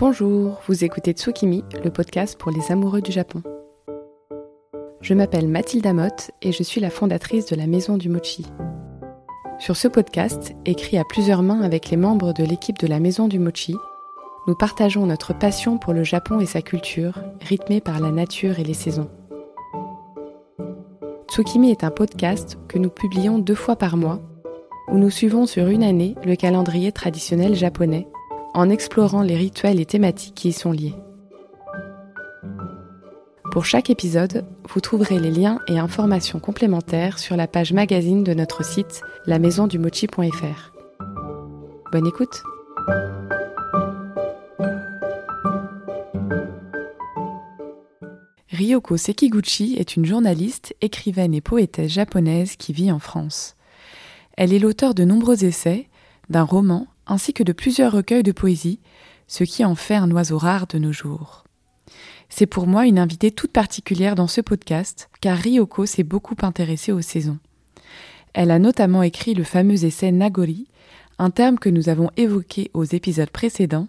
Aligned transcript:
Bonjour, 0.00 0.60
vous 0.68 0.84
écoutez 0.84 1.10
Tsukimi, 1.10 1.64
le 1.82 1.90
podcast 1.90 2.38
pour 2.38 2.52
les 2.52 2.70
amoureux 2.70 3.02
du 3.02 3.10
Japon. 3.10 3.42
Je 5.00 5.12
m'appelle 5.12 5.48
Mathilde 5.48 5.92
Motte 5.92 6.30
et 6.40 6.52
je 6.52 6.62
suis 6.62 6.80
la 6.80 6.88
fondatrice 6.88 7.46
de 7.46 7.56
la 7.56 7.66
Maison 7.66 7.96
du 7.96 8.08
Mochi. 8.08 8.46
Sur 9.58 9.76
ce 9.76 9.88
podcast, 9.88 10.54
écrit 10.66 10.98
à 10.98 11.04
plusieurs 11.04 11.42
mains 11.42 11.62
avec 11.62 11.90
les 11.90 11.96
membres 11.96 12.32
de 12.32 12.44
l'équipe 12.44 12.78
de 12.78 12.86
la 12.86 13.00
Maison 13.00 13.26
du 13.26 13.40
Mochi, 13.40 13.74
nous 14.46 14.54
partageons 14.54 15.04
notre 15.04 15.36
passion 15.36 15.78
pour 15.78 15.92
le 15.92 16.04
Japon 16.04 16.38
et 16.38 16.46
sa 16.46 16.62
culture, 16.62 17.20
rythmée 17.40 17.80
par 17.80 17.98
la 17.98 18.12
nature 18.12 18.60
et 18.60 18.64
les 18.64 18.74
saisons. 18.74 19.10
Tsukimi 21.28 21.72
est 21.72 21.82
un 21.82 21.90
podcast 21.90 22.56
que 22.68 22.78
nous 22.78 22.90
publions 22.90 23.40
deux 23.40 23.56
fois 23.56 23.74
par 23.74 23.96
mois, 23.96 24.20
où 24.92 24.96
nous 24.96 25.10
suivons 25.10 25.46
sur 25.46 25.66
une 25.66 25.82
année 25.82 26.14
le 26.24 26.36
calendrier 26.36 26.92
traditionnel 26.92 27.56
japonais 27.56 28.06
en 28.58 28.70
explorant 28.70 29.22
les 29.22 29.36
rituels 29.36 29.78
et 29.78 29.86
thématiques 29.86 30.34
qui 30.34 30.48
y 30.48 30.52
sont 30.52 30.72
liés. 30.72 30.96
Pour 33.52 33.64
chaque 33.64 33.88
épisode, 33.88 34.44
vous 34.68 34.80
trouverez 34.80 35.20
les 35.20 35.30
liens 35.30 35.60
et 35.68 35.78
informations 35.78 36.40
complémentaires 36.40 37.20
sur 37.20 37.36
la 37.36 37.46
page 37.46 37.72
magazine 37.72 38.24
de 38.24 38.34
notre 38.34 38.64
site 38.64 39.02
lamaisondumochi.fr. 39.26 40.72
Bonne 41.92 42.06
écoute 42.08 42.42
Ryoko 48.48 48.96
Sekiguchi 48.96 49.76
est 49.78 49.94
une 49.94 50.04
journaliste, 50.04 50.74
écrivaine 50.80 51.32
et 51.32 51.40
poétesse 51.40 51.92
japonaise 51.92 52.56
qui 52.56 52.72
vit 52.72 52.90
en 52.90 52.98
France. 52.98 53.54
Elle 54.36 54.52
est 54.52 54.58
l'auteur 54.58 54.94
de 54.94 55.04
nombreux 55.04 55.44
essais, 55.44 55.88
d'un 56.28 56.42
roman 56.42 56.88
ainsi 57.08 57.32
que 57.32 57.42
de 57.42 57.52
plusieurs 57.52 57.92
recueils 57.92 58.22
de 58.22 58.32
poésie, 58.32 58.80
ce 59.26 59.44
qui 59.44 59.64
en 59.64 59.74
fait 59.74 59.96
un 59.96 60.10
oiseau 60.10 60.38
rare 60.38 60.66
de 60.66 60.78
nos 60.78 60.92
jours. 60.92 61.44
C'est 62.28 62.46
pour 62.46 62.66
moi 62.66 62.86
une 62.86 62.98
invitée 62.98 63.30
toute 63.30 63.52
particulière 63.52 64.14
dans 64.14 64.26
ce 64.26 64.40
podcast, 64.40 65.08
car 65.20 65.36
Ryoko 65.36 65.86
s'est 65.86 66.02
beaucoup 66.02 66.36
intéressée 66.42 66.92
aux 66.92 67.00
saisons. 67.00 67.38
Elle 68.34 68.50
a 68.50 68.58
notamment 68.58 69.02
écrit 69.02 69.34
le 69.34 69.44
fameux 69.44 69.84
essai 69.84 70.12
Nagori, 70.12 70.68
un 71.18 71.30
terme 71.30 71.58
que 71.58 71.68
nous 71.68 71.88
avons 71.88 72.10
évoqué 72.16 72.70
aux 72.74 72.84
épisodes 72.84 73.30
précédents 73.30 73.88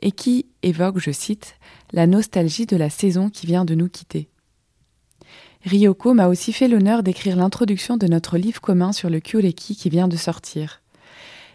et 0.00 0.12
qui 0.12 0.46
évoque, 0.62 0.98
je 0.98 1.10
cite, 1.10 1.56
la 1.92 2.06
nostalgie 2.06 2.66
de 2.66 2.76
la 2.76 2.88
saison 2.88 3.28
qui 3.28 3.46
vient 3.46 3.64
de 3.64 3.74
nous 3.74 3.88
quitter. 3.88 4.28
Ryoko 5.64 6.14
m'a 6.14 6.28
aussi 6.28 6.54
fait 6.54 6.68
l'honneur 6.68 7.02
d'écrire 7.02 7.36
l'introduction 7.36 7.98
de 7.98 8.06
notre 8.06 8.38
livre 8.38 8.62
commun 8.62 8.92
sur 8.92 9.10
le 9.10 9.20
Kyureki 9.20 9.76
qui 9.76 9.90
vient 9.90 10.08
de 10.08 10.16
sortir. 10.16 10.80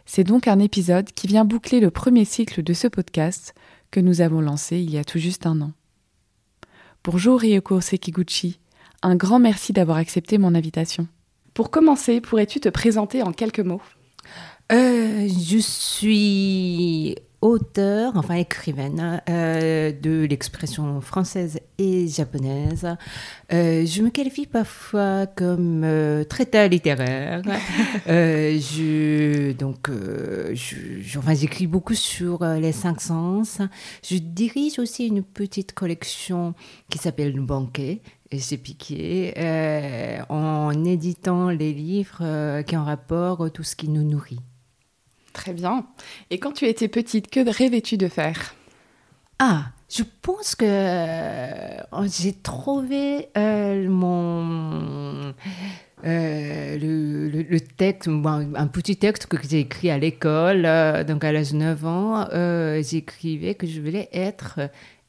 C'est 0.06 0.24
donc 0.24 0.48
un 0.48 0.60
épisode 0.60 1.12
qui 1.12 1.28
vient 1.28 1.46
boucler 1.46 1.80
le 1.80 1.92
premier 1.92 2.26
cycle 2.26 2.64
de 2.64 2.74
ce 2.74 2.88
podcast 2.88 3.54
que 3.92 4.00
nous 4.00 4.22
avons 4.22 4.42
lancé 4.42 4.78
il 4.78 4.92
y 4.92 4.98
a 4.98 5.04
tout 5.04 5.20
juste 5.20 5.46
un 5.46 5.62
an. 5.62 5.72
Bonjour 7.04 7.40
Ryoko 7.40 7.82
Sekiguchi, 7.82 8.60
un 9.02 9.16
grand 9.16 9.40
merci 9.40 9.74
d'avoir 9.74 9.98
accepté 9.98 10.38
mon 10.38 10.56
invitation. 10.56 11.08
Pour 11.54 11.72
commencer, 11.72 12.22
pourrais-tu 12.22 12.60
te 12.60 12.70
présenter 12.70 13.24
en 13.24 13.32
quelques 13.32 13.60
mots? 13.60 13.82
Euh, 14.72 15.28
Je 15.28 15.58
suis 15.58 17.16
auteur, 17.42 18.14
enfin 18.16 18.36
écrivaine, 18.36 19.22
euh, 19.30 19.92
de 19.92 20.26
l'expression 20.26 21.02
française 21.02 21.60
et 21.78 22.08
japonaise. 22.08 22.88
Euh, 23.54 23.86
je 23.86 24.02
me 24.02 24.10
qualifie 24.10 24.46
parfois 24.46 25.28
comme 25.28 25.84
euh, 25.84 26.24
traité 26.24 26.68
littéraire. 26.70 27.42
Euh, 28.08 28.60
je, 28.60 29.52
donc, 29.54 29.90
enfin, 31.18 31.34
j'écris 31.34 31.66
beaucoup 31.66 31.96
sur 31.96 32.46
les 32.46 32.72
cinq 32.72 33.02
sens. 33.02 33.60
Je 34.04 34.18
dirige 34.18 34.80
aussi 34.80 35.08
une 35.08 35.24
petite 35.24 35.74
collection 35.74 36.54
qui 36.90 36.98
s'appelle 36.98 37.34
Le 37.34 37.42
Banquet. 37.42 38.02
Et 38.32 38.40
j'ai 38.40 38.58
piqué 38.58 39.34
en 40.30 40.86
éditant 40.86 41.50
les 41.50 41.74
livres 41.74 42.62
qui 42.64 42.78
ont 42.78 42.84
rapport 42.84 43.44
à 43.44 43.50
tout 43.50 43.64
ce 43.64 43.76
qui 43.76 43.90
nous 43.90 44.04
nourrit. 44.04 44.42
Très 45.36 45.52
bien. 45.52 45.86
Et 46.30 46.40
quand 46.40 46.54
tu 46.54 46.66
étais 46.66 46.88
petite, 46.88 47.30
que 47.30 47.42
rêvais-tu 47.48 47.98
de 47.98 48.08
faire? 48.08 48.56
Ah, 49.38 49.66
je 49.90 50.04
pense 50.22 50.56
que 50.56 50.66
euh, 50.66 51.78
j'ai 52.06 52.32
trouvé 52.32 53.28
euh, 53.38 53.90
mon 53.90 55.34
euh, 56.06 56.78
le, 56.80 57.60
texte, 57.60 58.08
un 58.08 58.68
petit 58.68 58.96
texte 58.96 59.26
que 59.28 59.36
j'ai 59.46 59.60
écrit 59.60 59.92
à 59.92 59.98
l'école, 59.98 60.62
donc 61.06 61.26
à 61.26 61.34
l'âge 61.34 61.52
de 61.52 61.58
9 61.58 61.86
ans, 61.86 62.28
j'écrivais 62.82 63.56
que 63.56 63.68
je 63.68 63.82
voulais 63.82 64.08
être 64.14 64.62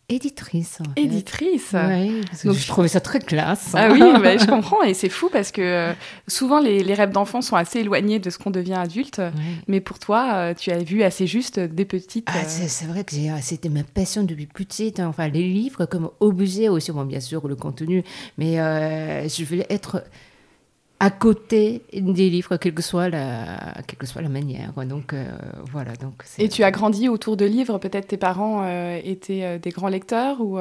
Éditrice. 0.08 0.78
Éditrice 0.94 1.74
Oui, 1.74 2.20
Donc, 2.44 2.54
je 2.54 2.68
trouvais 2.68 2.86
ça 2.86 3.00
très 3.00 3.18
classe. 3.18 3.72
Ah 3.74 3.88
oui, 3.90 3.98
je 3.98 4.46
comprends. 4.48 4.84
Et 4.84 4.94
c'est 4.94 5.08
fou 5.08 5.28
parce 5.32 5.50
que 5.50 5.60
euh, 5.60 5.92
souvent, 6.28 6.60
les, 6.60 6.94
rêves 6.94 7.10
d'enfants 7.10 7.42
sont 7.42 7.56
assez 7.56 7.80
éloignés 7.80 8.20
de 8.20 8.30
ce 8.30 8.38
qu'on 8.38 8.52
devient 8.52 8.74
adulte. 8.74 9.20
Mais 9.66 9.80
pour 9.80 9.98
toi, 9.98 10.34
euh, 10.34 10.54
tu 10.54 10.70
as 10.70 10.78
vu 10.78 11.02
assez 11.02 11.26
juste 11.26 11.58
des 11.58 11.84
petites. 11.84 12.28
Ah, 12.30 12.38
euh, 12.38 12.64
c'est 12.68 12.86
vrai 12.86 13.02
que 13.02 13.16
c'était 13.40 13.68
ma 13.68 13.82
passion 13.82 14.22
depuis 14.22 14.46
petite. 14.46 15.00
Hein. 15.00 15.08
Enfin, 15.08 15.26
les 15.26 15.42
livres 15.42 15.86
comme 15.86 16.10
objet 16.20 16.68
aussi, 16.68 16.92
bon, 16.92 17.04
bien 17.04 17.20
sûr, 17.20 17.48
le 17.48 17.56
contenu. 17.56 18.04
Mais 18.38 18.58
je 19.28 19.44
voulais 19.44 19.66
être 19.70 20.04
à 20.98 21.10
côté 21.10 21.82
des 21.92 22.30
livres, 22.30 22.56
quelle 22.56 22.72
que 22.72 22.82
soit 22.82 23.10
la, 23.10 23.74
quelle 23.86 23.98
que 23.98 24.06
soit 24.06 24.22
la 24.22 24.30
manière. 24.30 24.72
Donc 24.86 25.12
euh, 25.12 25.26
voilà. 25.70 25.94
Donc 25.96 26.24
Et 26.38 26.48
tu 26.48 26.64
as 26.64 26.70
grandi 26.70 27.08
autour 27.08 27.36
de 27.36 27.44
livres. 27.44 27.76
Peut-être 27.78 28.08
tes 28.08 28.16
parents 28.16 28.62
euh, 28.64 28.98
étaient 29.04 29.42
euh, 29.42 29.58
des 29.58 29.70
grands 29.70 29.88
lecteurs 29.88 30.40
ou 30.40 30.58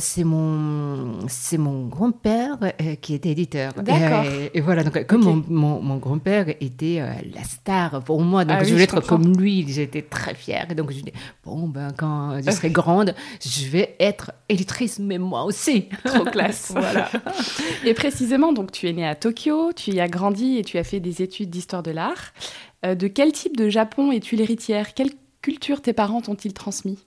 C'est 0.00 0.24
mon 0.24 1.28
c'est 1.28 1.58
mon 1.58 1.86
grand-père 1.86 2.58
qui 3.00 3.14
était 3.14 3.30
éditeur. 3.30 3.72
D'accord. 3.74 4.24
Et, 4.52 4.60
voilà. 4.60 4.82
Donc 4.82 5.06
comme 5.06 5.44
mon, 5.48 5.80
mon, 5.80 5.96
grand-père 5.98 6.48
était 6.60 7.00
la 7.34 7.44
star 7.44 8.02
pour 8.02 8.20
moi, 8.22 8.44
donc 8.44 8.58
ah 8.60 8.64
je 8.64 8.72
voulais 8.72 8.84
être 8.84 9.00
comme 9.00 9.36
lui. 9.36 9.64
J'étais 9.68 10.02
très 10.02 10.34
fière. 10.34 10.66
Et 10.70 10.74
donc 10.74 10.90
je 10.90 11.00
dis 11.00 11.12
bon 11.44 11.68
ben 11.68 11.92
quand 11.96 12.40
je 12.44 12.50
serai 12.50 12.70
grande, 12.70 13.14
je 13.40 13.68
vais 13.68 13.94
être 14.00 14.32
éditrice, 14.48 14.98
mais 14.98 15.18
moi 15.18 15.44
aussi. 15.44 15.88
Trop 16.04 16.24
classe. 16.24 16.70
voilà. 16.72 17.08
Et 17.84 17.94
précisément, 17.94 18.52
donc 18.52 18.72
tu 18.72 18.88
es 18.88 18.92
née 18.92 19.06
à 19.06 19.14
Tokyo 19.14 19.67
tu 19.72 19.90
y 19.90 20.00
as 20.00 20.08
grandi 20.08 20.58
et 20.58 20.64
tu 20.64 20.78
as 20.78 20.84
fait 20.84 21.00
des 21.00 21.22
études 21.22 21.50
d'histoire 21.50 21.82
de 21.82 21.90
l'art. 21.90 22.32
Euh, 22.84 22.94
de 22.94 23.08
quel 23.08 23.32
type 23.32 23.56
de 23.56 23.68
Japon 23.68 24.12
es-tu 24.12 24.36
l'héritière? 24.36 24.94
Quelle 24.94 25.10
culture 25.42 25.82
tes 25.82 25.92
parents 25.92 26.20
t'ont-ils 26.20 26.52
transmis? 26.52 26.98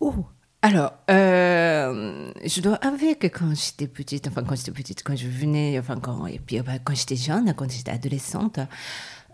Oh 0.00 0.14
alors, 0.62 0.94
euh, 1.10 2.32
je 2.44 2.60
dois 2.60 2.74
avouer 2.76 3.14
que 3.14 3.28
quand 3.28 3.54
j'étais 3.54 3.86
petite, 3.86 4.26
enfin 4.26 4.42
quand 4.42 4.56
j'étais 4.56 4.72
petite, 4.72 5.04
quand 5.04 5.14
je 5.14 5.28
venais, 5.28 5.78
enfin 5.78 5.96
quand, 6.00 6.26
et 6.26 6.40
puis 6.40 6.58
quand 6.82 6.94
j'étais 6.94 7.14
jeune, 7.14 7.54
quand 7.54 7.70
j'étais 7.70 7.92
adolescente, 7.92 8.58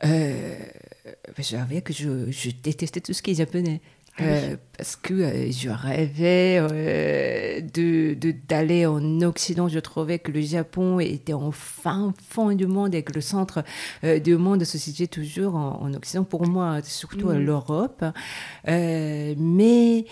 euh, 0.05 0.55
je 1.39 1.57
dois 1.57 1.81
que 1.81 1.95
je, 1.95 2.31
je, 2.31 2.51
détestais 2.51 3.01
tout 3.01 3.15
ce 3.15 3.23
qui 3.23 3.31
est 3.31 3.35
japonais. 3.37 3.81
Ah 4.19 4.25
euh, 4.25 4.57
parce 4.77 4.95
que 4.97 5.15
euh, 5.15 5.51
je 5.51 5.71
rêvais 5.71 6.59
euh, 6.61 7.61
de 7.63 8.15
d'aller 8.47 8.85
en 8.85 9.23
Occident. 9.23 9.69
Je 9.69 9.79
trouvais 9.79 10.19
que 10.19 10.31
le 10.31 10.43
Japon 10.43 11.01
était 11.01 11.33
en 11.33 11.51
fin 11.51 12.13
fond 12.29 12.53
du 12.53 12.67
monde 12.67 12.95
et 12.95 13.03
que 13.03 13.15
le 13.15 13.23
centre 13.23 13.65
du 14.03 14.37
monde 14.37 14.65
se 14.65 14.77
situait 14.77 15.07
toujours 15.07 15.55
en, 15.55 15.95
Occident. 15.95 16.25
Pour 16.25 16.47
moi, 16.47 16.83
surtout 16.83 17.29
mm. 17.29 17.39
l'Europe. 17.39 18.05
mais 18.67 20.05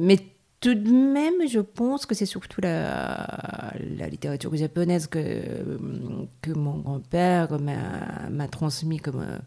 mais 0.00 0.18
tout 0.60 0.74
de 0.74 0.90
même, 0.90 1.48
je 1.48 1.60
pense 1.60 2.04
que 2.04 2.14
c'est 2.14 2.26
surtout 2.26 2.60
la, 2.60 3.72
littérature 4.10 4.54
japonaise 4.54 5.06
que, 5.06 5.78
que 6.42 6.50
mon 6.50 6.78
grand-père 6.78 7.58
m'a 7.58 8.48
transmis 8.48 8.98
comme 8.98 9.20
euh, 9.20 9.38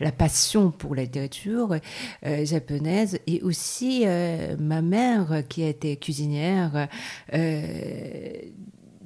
la 0.00 0.12
passion 0.12 0.70
pour 0.70 0.94
la 0.94 1.02
littérature 1.02 1.76
euh, 2.24 2.44
japonaise 2.46 3.18
et 3.26 3.42
aussi 3.42 4.04
euh, 4.06 4.56
ma 4.58 4.80
mère 4.80 5.42
qui 5.46 5.62
a 5.62 5.68
été 5.68 5.96
cuisinière. 5.96 6.88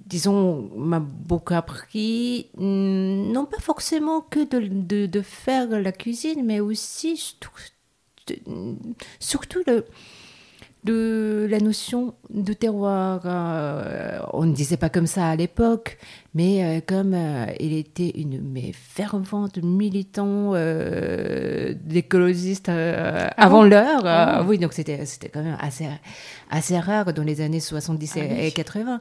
disons, 0.07 0.71
m'a 0.77 1.01
beaucoup 1.01 1.55
appris, 1.55 2.49
mm, 2.57 3.33
non 3.33 3.45
pas 3.45 3.59
forcément 3.59 4.21
que 4.21 4.45
de, 4.45 5.07
de 5.07 5.21
faire 5.21 5.69
la 5.69 5.91
cuisine, 5.91 6.45
mais 6.45 6.61
aussi 6.61 7.17
surtout 9.19 9.62
le, 9.67 9.85
de 10.87 11.47
la 11.50 11.59
notion 11.61 12.15
de 12.31 12.53
terroir. 12.53 13.21
Euh, 13.25 14.19
on 14.33 14.44
ne 14.47 14.55
disait 14.55 14.77
pas 14.79 14.88
comme 14.88 15.06
ça 15.09 15.27
à 15.29 15.37
l'époque, 15.37 15.99
Mais 16.35 16.55
euh, 16.65 16.81
comme 16.87 17.15
euh, 17.15 17.47
il 17.61 17.73
était 17.73 18.12
une 18.23 18.41
mais 18.55 18.73
fervente 18.73 19.56
militant 19.62 20.53
euh, 20.55 21.73
d'écologiste 21.93 22.69
Ah 22.69 23.29
avant 23.47 23.62
bon? 23.62 23.69
l'heure, 23.71 24.03
Ah. 24.05 24.44
oui, 24.47 24.59
donc 24.59 24.73
c'était 24.75 24.99
quand 25.33 25.43
même 25.43 25.56
assez 25.61 25.87
assez 26.50 26.79
rare 26.79 27.12
dans 27.15 27.25
les 27.25 27.41
années 27.41 27.59
70 27.61 28.12
Ah 28.17 28.19
et, 28.21 28.29
oui. 28.29 28.47
et 28.49 28.50
80. 28.53 29.00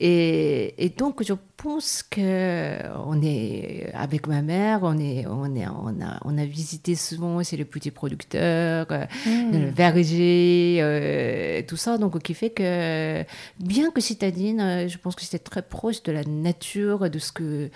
Et, 0.00 0.74
et 0.84 0.88
donc 0.90 1.22
je 1.22 1.34
pense 1.56 2.02
que 2.02 2.78
on 3.06 3.20
est 3.22 3.90
avec 3.94 4.26
ma 4.28 4.42
mère, 4.42 4.80
on 4.82 4.96
est 4.98 5.26
on 5.26 5.54
est 5.56 5.66
on 5.66 5.94
a 6.00 6.20
on 6.24 6.38
a 6.38 6.44
visité 6.44 6.94
souvent 6.94 7.42
chez 7.42 7.56
les 7.56 7.64
petits 7.64 7.90
producteurs. 7.90 8.86
Hmm. 9.26 9.50
le 9.52 9.70
verger, 9.70 10.78
euh, 11.26 11.62
tout 11.66 11.76
ça, 11.76 11.98
donc 11.98 12.20
qui 12.22 12.34
fait 12.34 12.50
que 12.50 13.24
bien 13.58 13.90
que 13.90 14.00
citadine, 14.00 14.60
euh, 14.60 14.88
je 14.88 14.98
pense 14.98 15.14
que 15.14 15.22
c'était 15.22 15.38
très 15.38 15.62
proche 15.62 16.02
de 16.02 16.12
la 16.12 16.24
nature, 16.24 17.10
de 17.10 17.18
ce 17.18 17.32
que 17.32 17.70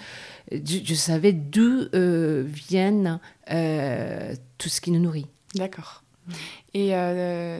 je, 0.50 0.94
savais 0.94 1.32
d'où 1.32 1.86
euh, 1.94 2.44
viennent 2.46 3.20
tout 4.58 4.68
ce 4.68 4.80
qui 4.80 4.90
nous 4.90 5.00
nourrit. 5.00 5.26
D'accord. 5.54 6.02
Et 6.74 6.90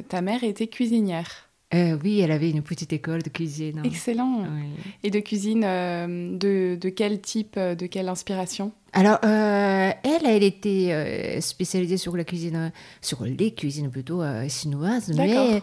ta 0.09 0.21
mère 0.23 0.45
était 0.45 0.69
cuisinière. 0.69 1.50
Euh, 1.73 1.97
oui, 2.03 2.19
elle 2.21 2.33
avait 2.33 2.51
une 2.51 2.63
petite 2.63 2.93
école 2.93 3.23
de 3.23 3.29
cuisine. 3.29 3.83
Excellent. 3.85 4.41
Oui. 4.41 4.71
Et 5.05 5.11
de 5.11 5.21
cuisine 5.21 5.63
euh, 5.65 6.37
de, 6.37 6.75
de 6.75 6.89
quel 6.89 7.21
type, 7.21 7.55
euh, 7.57 7.77
de 7.77 7.87
quelle 7.87 8.09
inspiration? 8.09 8.73
Alors, 8.93 9.19
euh, 9.25 9.91
elle, 10.03 10.27
elle 10.27 10.43
était 10.43 11.41
spécialisée 11.41 11.97
sur 11.97 12.17
la 12.17 12.25
cuisine, 12.25 12.73
sur 13.01 13.25
les 13.25 13.55
cuisines 13.55 13.89
plutôt 13.89 14.21
chinoises, 14.49 15.13
mais 15.17 15.63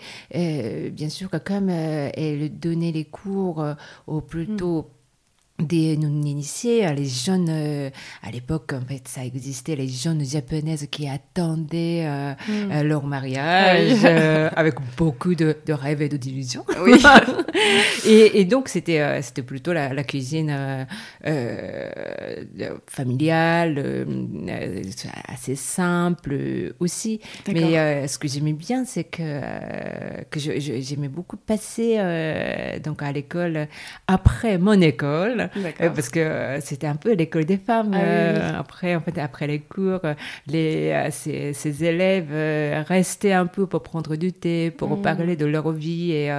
bien 0.92 1.10
sûr 1.10 1.30
que 1.30 1.36
comme 1.36 1.68
elle 1.70 2.58
donnait 2.58 2.94
les 2.94 3.04
cours 3.04 3.62
euh, 3.62 3.74
aux 4.08 4.22
plutôt 4.22 4.92
des 5.60 5.98
non-initiés, 5.98 6.86
euh, 6.88 6.94
les 6.94 7.06
jeunes, 7.06 7.48
euh, 7.50 7.90
à 8.22 8.32
l'époque, 8.32 8.74
en 8.74 8.86
fait, 8.86 9.08
ça 9.08 9.26
existait, 9.26 9.76
les 9.76 9.88
jeunes 9.88 10.24
japonaises 10.24 10.88
qui 10.92 11.08
attendaient 11.08 12.06
euh, 12.06 12.34
Hmm. 12.48 12.72
euh, 12.72 12.84
leur 12.84 13.04
mariage 13.06 14.00
euh, 14.04 14.50
avec 14.56 14.76
beaucoup 14.98 15.34
de, 15.36 15.56
de 15.66 15.74
rêves 15.74 16.02
et 16.02 16.10
de 16.10 16.18
d'illusions. 16.18 16.66
Oui. 16.84 17.02
et, 18.06 18.40
et 18.40 18.46
donc, 18.46 18.70
c'était 18.70 19.00
euh, 19.02 19.22
c'était 19.22 19.42
plutôt 19.42 19.74
la, 19.74 19.94
la 19.94 20.04
cuisine 20.04 20.50
euh, 20.52 20.86
euh, 21.26 22.78
familiale, 22.88 24.06
assez 25.28 25.56
simple 25.56 26.74
aussi. 26.80 27.20
Mais 27.52 27.78
euh, 27.78 28.08
ce 28.08 28.18
que 28.18 28.28
j'aimais 28.28 28.54
bien, 28.54 28.86
c'est 28.86 29.04
que, 29.06 29.22
euh, 29.22 30.24
que 30.30 30.40
j'aimais 30.40 31.08
beaucoup 31.08 31.38
passer 31.38 31.96
euh, 31.98 32.80
donc 32.80 33.02
à 33.02 33.12
l'école 33.12 33.68
après 34.08 34.58
mon 34.58 34.80
école. 34.82 35.47
Euh, 35.56 35.90
parce 35.90 36.10
que 36.10 36.20
euh, 36.20 36.62
c'était 36.62 36.88
un 36.88 36.96
peu 36.96 37.14
l'école 37.14 37.46
des 37.46 37.58
femmes. 37.58 37.92
Ah 37.94 37.98
oui, 37.98 38.04
euh. 38.06 38.60
Après, 38.60 38.96
en 38.96 39.02
fait, 39.02 39.18
après 39.20 39.48
les 39.48 39.60
cours, 39.60 40.02
les, 40.48 41.08
ces, 41.12 41.54
ces 41.54 41.84
élèves 41.84 42.32
restaient 42.88 43.34
un 43.34 43.46
peu 43.48 43.66
pour 43.68 43.84
prendre 43.84 44.16
du 44.16 44.34
thé, 44.34 44.72
pour 44.72 44.98
Mm. 44.98 45.02
parler 45.02 45.36
de 45.36 45.46
leur 45.46 45.72
vie. 45.72 46.12
Et, 46.12 46.32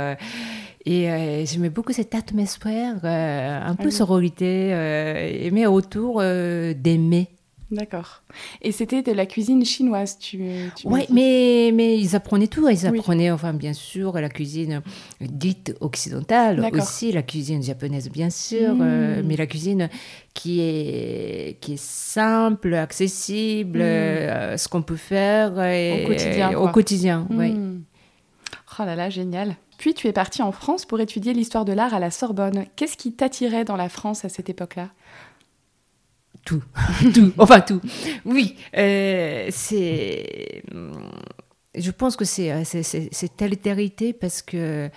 et 0.86 1.10
euh, 1.10 1.44
j'aimais 1.44 1.68
beaucoup 1.70 1.92
cette 1.92 2.14
atmosphère, 2.14 2.94
euh, 3.04 3.60
un 3.62 3.74
peu 3.74 3.82
Ah 3.84 3.86
oui. 3.86 3.92
sororité, 3.92 4.70
euh, 4.72 5.50
mais 5.52 5.66
autour 5.66 6.20
d'aimer. 6.22 7.28
D'accord. 7.70 8.22
Et 8.62 8.72
c'était 8.72 9.02
de 9.02 9.12
la 9.12 9.26
cuisine 9.26 9.62
chinoise, 9.62 10.18
tu, 10.18 10.38
tu 10.74 10.86
Oui, 10.86 11.04
mais, 11.10 11.70
mais 11.74 11.98
ils 11.98 12.16
apprenaient 12.16 12.46
tout. 12.46 12.66
Ils 12.68 12.88
Oui. 12.88 12.98
apprenaient, 13.00 13.30
enfin, 13.30 13.52
bien 13.52 13.74
sûr, 13.74 14.14
la 14.18 14.30
cuisine 14.30 14.80
dite 15.20 15.76
occidentale, 15.80 16.66
aussi 16.72 17.12
la 17.12 17.22
cuisine 17.22 17.62
japonaise, 17.62 18.08
bien 18.10 18.30
sûr, 18.30 18.74
Mm. 18.74 18.80
euh, 18.82 19.22
mais 19.22 19.36
la 19.36 19.46
cuisine 19.46 19.90
qui 20.32 20.60
est, 20.60 21.58
qui 21.60 21.74
est 21.74 21.82
simple, 21.82 22.72
accessible, 22.74 23.80
Mm. 23.80 23.82
euh, 23.82 24.56
ce 24.56 24.68
qu'on 24.68 24.82
peut 24.82 24.96
faire 24.96 25.60
et- 25.62 26.04
Au 26.56 26.68
quotidien, 26.68 27.26
Au 27.28 27.36
oui. 27.36 27.50
Hmm. 27.50 27.82
Oh 28.80 28.84
là 28.84 28.94
là, 28.96 29.10
génial. 29.10 29.56
Puis 29.76 29.92
tu 29.92 30.06
es 30.08 30.12
partie 30.12 30.40
en 30.42 30.52
France 30.52 30.84
pour 30.86 31.00
étudier 31.00 31.32
l'histoire 31.34 31.64
de 31.64 31.72
l'art 31.72 31.94
à 31.94 31.98
la 32.00 32.10
Sorbonne. 32.10 32.64
Qu'est-ce 32.76 32.96
qui 32.96 33.12
t'attirait 33.12 33.64
dans 33.64 33.76
la 33.76 33.88
France 33.88 34.24
à 34.24 34.28
cette 34.28 34.48
époque-là? 34.48 34.88
Tout, 36.48 36.62
tout, 37.14 37.30
enfin 37.36 37.60
tout. 37.60 37.82
Oui, 38.24 38.56
euh, 38.74 39.48
c'est. 39.50 40.62
Je 41.74 41.90
pense 41.90 42.16
que 42.16 42.24
c'est 42.24 42.50
euh, 42.50 42.62
cette 42.64 43.42
altérité 43.42 44.14
parce 44.14 44.40
que 44.40 44.88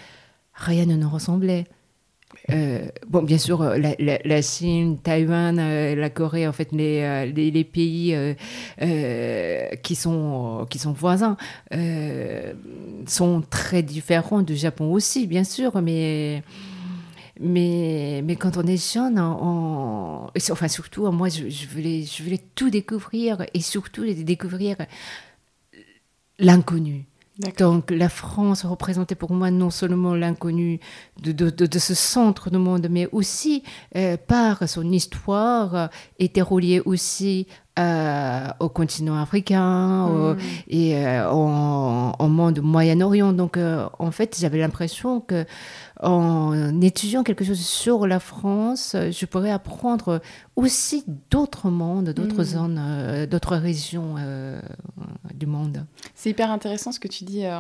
rien 0.54 0.86
ne 0.86 0.96
nous 0.96 1.10
ressemblait. 1.10 1.66
Euh, 2.52 2.88
bon, 3.06 3.22
bien 3.22 3.38
sûr, 3.38 3.62
la, 3.62 4.42
Chine, 4.42 4.98
Taïwan, 5.00 5.58
la 5.94 6.10
Corée, 6.10 6.48
en 6.48 6.54
fait, 6.54 6.72
les, 6.72 7.30
les, 7.36 7.52
les 7.52 7.64
pays 7.66 8.16
qui, 9.84 9.96
sont, 9.96 10.66
qui 10.70 10.80
sont 10.80 10.94
voisins 10.94 11.36
sont 13.08 13.42
très 13.50 13.84
différents 13.84 14.42
du 14.42 14.56
Japon 14.56 14.90
aussi, 14.94 15.28
bien 15.28 15.44
sûr, 15.44 15.82
mais, 15.82 16.44
mais, 17.42 18.22
mais 18.24 18.36
quand 18.36 18.58
on 18.58 18.64
est 18.68 18.94
jeune, 18.94 19.20
on, 19.20 20.28
c'est- 20.36 20.52
enfin, 20.52 20.68
surtout, 20.68 21.10
moi, 21.12 21.30
je, 21.30 21.50
je, 21.50 21.68
voulais, 21.68 22.04
je 22.04 22.24
voulais 22.24 22.42
tout 22.56 22.70
découvrir 22.70 23.44
et 23.54 23.62
surtout 23.62 24.04
découvrir 24.06 24.78
l'inconnu. 26.40 27.06
Donc 27.58 27.90
la 27.90 28.10
France 28.10 28.66
représentait 28.66 29.16
pour 29.16 29.32
moi 29.34 29.50
non 29.50 29.72
seulement 29.72 30.14
l'inconnu 30.14 30.80
de, 31.24 31.32
de, 31.32 31.50
de- 31.50 31.66
de 31.66 31.80
ce 31.80 31.96
centre 31.96 32.52
du 32.52 32.58
monde, 32.58 32.88
mais 32.92 33.08
aussi 33.12 33.64
euh, 33.96 34.16
par 34.16 34.68
son 34.70 34.92
histoire, 34.92 35.74
euh, 35.76 35.88
était 36.20 36.42
relié 36.44 36.82
aussi 36.86 37.48
euh, 37.80 38.48
au 38.60 38.70
continent 38.70 39.16
africain 39.20 40.06
au- 40.06 40.34
Hmm. 40.36 40.38
et 40.68 40.96
euh, 40.98 41.32
au, 41.32 42.12
au 42.20 42.28
monde 42.28 42.60
Moyen-Orient. 42.62 43.34
Donc 43.34 43.58
en 43.58 44.12
fait, 44.12 44.38
j'avais 44.40 44.60
l'impression 44.60 45.20
que 45.22 45.46
en 46.02 46.82
étudiant 46.82 47.24
quelque 47.24 47.44
chose 47.46 47.60
sur 47.60 48.08
la 48.08 48.20
France, 48.20 48.94
euh, 48.96 49.12
je 49.12 49.26
pourrais 49.26 49.52
apprendre 49.52 50.22
aussi 50.56 51.04
d'autres 51.30 51.70
mondes, 51.70 52.10
d'autres 52.10 52.42
Mm. 52.42 52.46
zones, 52.46 52.80
euh, 52.84 53.26
d'autres 53.28 53.56
régions 53.56 54.16
euh, 54.18 54.60
du 55.34 55.46
monde. 55.46 55.86
C'est 56.16 56.30
hyper 56.32 56.50
intéressant 56.52 56.92
ce 56.92 57.00
que 57.00 57.08
tu 57.08 57.24
dis, 57.24 57.46
euh, 57.46 57.60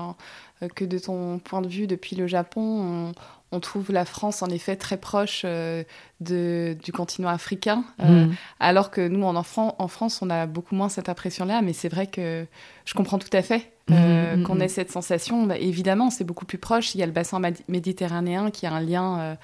que 0.75 0.85
de 0.85 0.97
ton 0.97 1.39
point 1.39 1.61
de 1.61 1.67
vue, 1.67 1.88
depuis 1.88 2.15
le 2.15 2.27
Japon, 2.27 3.11
on, 3.51 3.57
on 3.57 3.59
trouve 3.59 3.91
la 3.91 4.05
France 4.05 4.41
en 4.41 4.47
effet 4.47 4.75
très 4.75 4.97
proche 4.97 5.43
de, 5.43 6.77
du 6.83 6.91
continent 6.91 7.29
africain, 7.29 7.83
Mm. 7.99 8.31
alors 8.59 8.91
que 8.91 9.07
nous, 9.07 9.23
en, 9.23 9.35
en 9.35 9.88
France, 9.88 10.21
on 10.21 10.29
a 10.29 10.45
beaucoup 10.45 10.75
moins 10.75 10.89
cette 10.89 11.09
impression-là, 11.09 11.61
mais 11.61 11.73
c'est 11.73 11.89
vrai 11.89 12.07
que 12.07 12.45
je 12.85 12.93
comprends 12.93 13.19
tout 13.19 13.29
à 13.35 13.41
fait 13.41 13.71
euh, 13.93 14.35
Mhm, 14.38 14.43
qu'on 14.43 14.55
mhm. 14.55 14.61
ait 14.63 14.67
cette 14.67 14.91
sensation. 14.91 15.45
Bah, 15.45 15.57
évidemment, 15.57 16.09
c'est 16.09 16.23
beaucoup 16.23 16.45
plus 16.45 16.57
proche, 16.57 16.95
il 16.95 16.99
y 16.99 17.03
a 17.03 17.05
le 17.05 17.11
bassin 17.11 17.39
méditerranéen 17.67 18.51
qui 18.51 18.65
a 18.65 18.73
un 18.73 18.81
lien... 18.81 19.19
euh, 19.19 19.35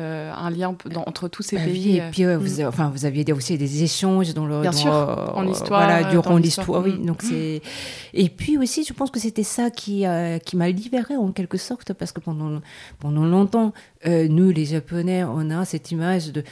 euh, 0.00 0.32
un 0.34 0.50
lien 0.50 0.74
dans- 0.90 1.04
entre 1.06 1.28
tous 1.28 1.44
ces 1.44 1.54
Bah 1.56 1.62
pays. 1.66 1.98
et 1.98 2.02
puis 2.10 2.24
euh, 2.24 2.36
mm. 2.36 2.40
vous, 2.42 2.60
enfin, 2.62 2.90
vous 2.92 3.04
aviez 3.04 3.32
aussi 3.32 3.56
des 3.56 3.84
échanges 3.84 4.34
dans 4.34 4.44
le 4.44 4.60
Bien 4.60 4.72
dans, 4.72 4.76
sûr, 4.76 4.92
euh, 4.92 5.26
en 5.34 5.46
histoire, 5.46 5.86
voilà, 5.88 6.10
durant 6.10 6.36
l'histoire, 6.36 6.82
oui. 6.82 6.94
Mm. 6.94 7.14
C'est 7.20 7.62
et 8.12 8.28
puis 8.28 8.58
aussi, 8.58 8.82
je 8.82 8.92
pense 8.92 9.12
que 9.12 9.20
c'était 9.20 9.44
ça 9.44 9.70
qui 9.70 10.04
qui 10.44 10.56
m'a 10.56 10.68
libérée 10.68 11.14
en 11.16 11.30
quelque 11.30 11.58
sorte 11.58 11.92
parce 11.92 12.10
que 12.10 12.18
pendant 12.18 12.60
pendant 12.98 13.24
longtemps, 13.24 13.72
euh, 14.06 14.28
nous 14.28 14.50
les 14.50 14.66
Japonais, 14.66 15.24
on 15.24 15.50
a 15.50 15.64
cette 15.64 15.90
image 15.90 16.32
de 16.32 16.44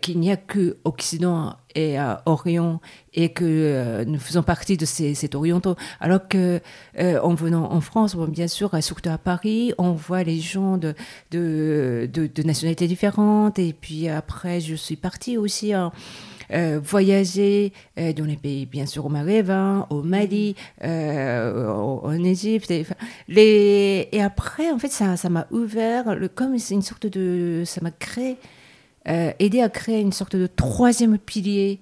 qu'il 0.00 0.20
n'y 0.20 0.30
a 0.30 0.36
que 0.36 0.76
Occident 0.84 1.56
et 1.74 1.98
euh, 1.98 2.14
Orient 2.26 2.80
et 3.14 3.30
que 3.30 3.44
euh, 3.44 4.04
nous 4.04 4.18
faisons 4.18 4.42
partie 4.42 4.76
de 4.76 4.84
ces, 4.84 5.16
orientaux. 5.34 5.76
Alors 6.00 6.26
que 6.28 6.60
euh, 6.98 7.20
en 7.20 7.34
venant 7.34 7.72
en 7.72 7.80
France, 7.80 8.14
bon, 8.14 8.26
bien 8.26 8.48
sûr, 8.48 8.74
euh, 8.74 8.80
surtout 8.80 9.10
à 9.10 9.18
Paris, 9.18 9.72
on 9.78 9.92
voit 9.92 10.22
les 10.22 10.40
gens 10.40 10.76
de 10.78 10.94
de, 11.30 12.42
nationalités 12.42 12.86
différentes. 12.86 13.58
Et 13.58 13.72
puis 13.72 14.08
après, 14.08 14.60
je 14.60 14.74
suis 14.74 14.96
partie 14.96 15.36
aussi 15.36 15.72
euh, 16.52 16.80
voyager 16.82 17.72
euh, 17.98 18.12
dans 18.12 18.24
les 18.24 18.36
pays, 18.36 18.66
bien 18.66 18.86
sûr, 18.86 19.06
au 19.06 19.08
Maghreb, 19.08 19.50
au 19.90 20.02
Mali, 20.02 20.54
euh, 20.84 21.68
en 21.68 22.12
Égypte. 22.24 22.70
Et, 22.70 22.80
enfin, 22.82 22.94
les... 23.28 24.08
et 24.12 24.22
après, 24.22 24.70
en 24.70 24.78
fait, 24.78 24.90
ça 24.92 25.16
ça 25.16 25.28
m'a 25.30 25.46
ouvert, 25.50 26.14
le, 26.14 26.28
comme 26.28 26.58
c'est 26.58 26.74
une 26.74 26.82
sorte 26.82 27.06
de... 27.06 27.62
Ça 27.64 27.80
m'a 27.80 27.90
créé, 27.90 28.36
aidé 29.06 29.60
à 29.60 29.68
créer 29.68 30.00
une 30.00 30.12
sorte 30.12 30.36
de 30.36 30.46
troisième 30.46 31.18
pilier. 31.18 31.80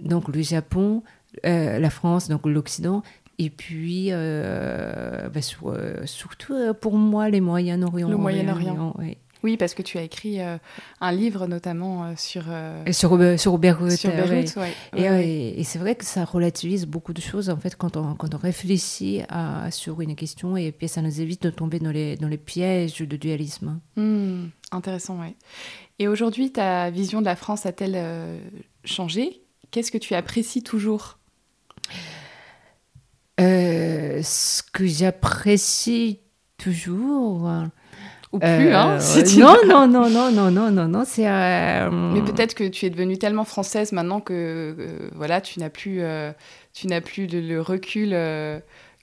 Donc 0.00 0.28
le 0.28 0.42
Japon, 0.42 1.02
la 1.44 1.90
France, 1.90 2.28
donc 2.28 2.46
l'Occident. 2.46 3.02
Et 3.38 3.50
puis, 3.50 4.08
euh, 4.12 5.28
bah, 5.28 5.42
sur- 5.42 5.68
euh, 5.68 6.06
surtout 6.06 6.54
euh, 6.54 6.72
pour 6.72 6.96
moi, 6.96 7.28
les 7.28 7.42
Moyen-Orient. 7.42 8.08
Le 8.08 8.16
Moyen-Orient. 8.16 8.94
oui. 8.98 9.18
Oui, 9.46 9.56
parce 9.56 9.74
que 9.74 9.82
tu 9.82 9.96
as 9.96 10.02
écrit 10.02 10.40
un 10.40 11.12
livre 11.12 11.46
notamment 11.46 12.16
sur... 12.16 12.42
sur, 12.90 13.38
sur 13.38 13.58
Beyrouth. 13.58 13.92
Sur 13.92 14.10
Beyrouth, 14.10 14.58
Et, 14.96 15.60
et, 15.60 15.62
c'est 15.62 15.78
vrai 15.78 15.94
que 15.94 16.04
ça 16.04 16.24
relativise 16.24 16.84
beaucoup 16.84 17.12
de 17.12 17.20
choses, 17.20 17.48
en 17.48 17.56
fait, 17.56 17.76
quand 17.76 17.96
on, 17.96 18.16
quand 18.16 18.34
on 18.34 18.38
réfléchit 18.38 19.22
à, 19.28 19.70
sur 19.70 20.00
une 20.00 20.16
question, 20.16 20.56
et 20.56 20.72
puis 20.72 20.88
ça 20.88 21.00
nous 21.00 21.20
évite 21.20 21.44
de 21.44 21.50
tomber 21.50 21.78
dans 21.78 21.92
les, 21.92 22.16
dans 22.16 22.26
les 22.26 22.38
pièges 22.38 22.98
de 22.98 23.16
dualisme. 23.16 23.78
Hmm, 23.94 24.46
intéressant, 24.72 25.20
oui. 25.20 25.36
Et 26.00 26.08
aujourd'hui, 26.08 26.50
ta 26.50 26.90
vision 26.90 27.20
de 27.20 27.26
la 27.26 27.36
France 27.36 27.66
a-t-elle 27.66 28.40
changé? 28.84 29.42
Qu'est-ce 29.70 29.92
que 29.92 29.98
tu 29.98 30.14
apprécies 30.14 30.64
toujours? 30.64 31.18
Euh, 33.38 34.20
Ce 34.24 34.60
que 34.72 34.86
j'apprécie 34.86 36.18
toujours. 36.58 37.48
Ou 38.32 38.38
plus, 38.38 38.48
hein 38.48 38.98
euh, 38.98 39.22
non, 39.38 39.56
non, 39.66 39.86
non, 39.86 40.10
non, 40.10 40.30
non, 40.32 40.50
non, 40.50 40.70
non, 40.70 40.88
non, 40.88 41.04
c'est. 41.06 41.28
Euh, 41.28 41.90
Mais 41.90 42.22
peut-être 42.22 42.54
que 42.54 42.64
tu 42.64 42.86
es 42.86 42.90
devenue 42.90 43.18
tellement 43.18 43.44
française 43.44 43.92
maintenant 43.92 44.20
que, 44.20 44.74
voilà, 45.14 45.40
tu 45.40 45.60
n'as 45.60 45.70
plus, 45.70 46.02
tu 46.72 46.86
n'as 46.88 47.00
plus 47.00 47.26
le 47.26 47.60
recul 47.60 48.14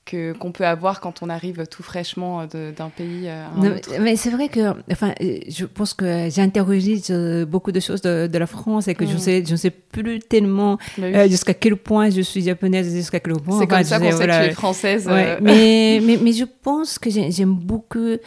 que 0.05 0.33
qu'on 0.33 0.51
peut 0.51 0.65
avoir 0.65 0.99
quand 0.99 1.23
on 1.23 1.29
arrive 1.29 1.65
tout 1.67 1.83
fraîchement 1.83 2.45
d'un 2.45 2.89
pays 2.89 3.29
à 3.29 3.49
un 3.49 3.75
autre. 3.75 3.89
Mais 4.01 4.15
c'est 4.15 4.29
vrai 4.29 4.49
que, 4.49 4.73
enfin, 4.91 5.13
je 5.19 5.65
pense 5.65 5.93
que 5.93 6.29
j'intériorise 6.29 7.11
beaucoup 7.47 7.71
de 7.71 7.79
choses 7.79 8.01
de, 8.01 8.37
la 8.37 8.47
France 8.47 8.87
et 8.87 8.95
que 8.95 9.05
je 9.05 9.13
mm. 9.13 9.19
sais, 9.19 9.43
je 9.45 9.51
ne 9.51 9.57
sais 9.57 9.69
plus 9.69 10.19
tellement 10.19 10.77
bah 10.97 11.05
euh, 11.05 11.29
jusqu'à 11.29 11.53
quel 11.53 11.77
point 11.77 12.09
je 12.09 12.21
suis 12.21 12.41
japonaise, 12.41 12.93
jusqu'à 12.93 13.19
quel 13.19 13.33
point. 13.33 13.59
C'est 13.59 13.67
comme 13.67 13.83
ça 13.83 13.99
qu'on 13.99 14.11
sait 14.11 14.27
que 14.27 14.31
tu 14.31 14.49
es 14.49 14.51
française. 14.51 15.07
Euh. 15.09 15.37
mais, 15.41 16.01
mais, 16.03 16.17
mais 16.21 16.33
je 16.33 16.45
pense 16.63 16.99
que 16.99 17.09
j'aime 17.09 17.53
beaucoup 17.53 17.99
euh, 17.99 18.17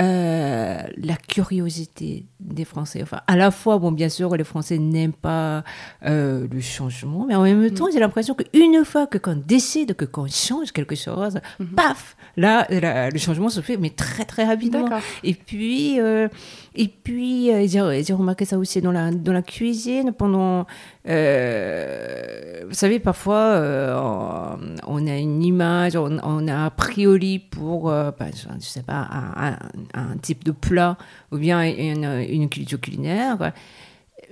la 0.00 1.16
curiosité 1.16 2.26
des 2.42 2.64
Français. 2.64 3.00
Enfin, 3.02 3.20
à 3.26 3.36
la 3.36 3.50
fois, 3.50 3.78
bon, 3.78 3.92
bien 3.92 4.08
sûr, 4.08 4.34
les 4.36 4.44
Français 4.44 4.78
n'aiment 4.78 5.12
pas 5.12 5.64
euh, 6.04 6.46
le 6.50 6.60
changement, 6.60 7.26
mais 7.26 7.34
en 7.34 7.42
même 7.42 7.70
temps, 7.70 7.86
mm. 7.86 7.92
j'ai 7.92 8.00
l'impression 8.00 8.34
qu'une 8.34 8.84
fois 8.84 9.06
que 9.06 9.18
qu'on 9.18 9.36
décide 9.36 9.94
que 9.94 10.04
qu'on 10.04 10.26
change 10.26 10.72
quelque 10.72 10.94
chose, 10.94 11.40
mm-hmm. 11.60 11.74
paf, 11.74 12.16
là, 12.36 12.66
le 12.70 13.18
changement 13.18 13.48
se 13.48 13.60
fait, 13.60 13.76
mais 13.76 13.90
très 13.90 14.24
très 14.24 14.44
rapidement. 14.44 14.88
Et 15.22 15.34
puis, 15.34 16.00
euh, 16.00 16.28
et 16.74 16.88
puis, 16.88 17.50
j'ai 17.68 18.12
remarqué 18.12 18.44
ça 18.44 18.58
aussi 18.58 18.80
dans 18.80 18.92
la 18.92 19.10
dans 19.10 19.32
la 19.32 19.42
cuisine 19.42 20.12
pendant. 20.12 20.66
vous 21.04 22.74
savez, 22.74 22.98
parfois, 22.98 24.58
on, 24.86 25.06
a 25.06 25.16
une 25.16 25.42
image, 25.42 25.96
on, 25.96 26.48
a 26.48 26.66
a 26.66 26.70
priori 26.70 27.38
pour, 27.38 27.90
ben, 27.90 28.30
je, 28.32 28.66
sais 28.66 28.82
pas, 28.82 29.08
un, 29.10 29.56
un, 29.94 30.16
type 30.16 30.44
de 30.44 30.52
plat 30.52 30.96
ou 31.30 31.38
bien 31.38 31.62
une, 31.62 32.22
une 32.32 32.48
culture 32.48 32.80
culinaire. 32.80 33.52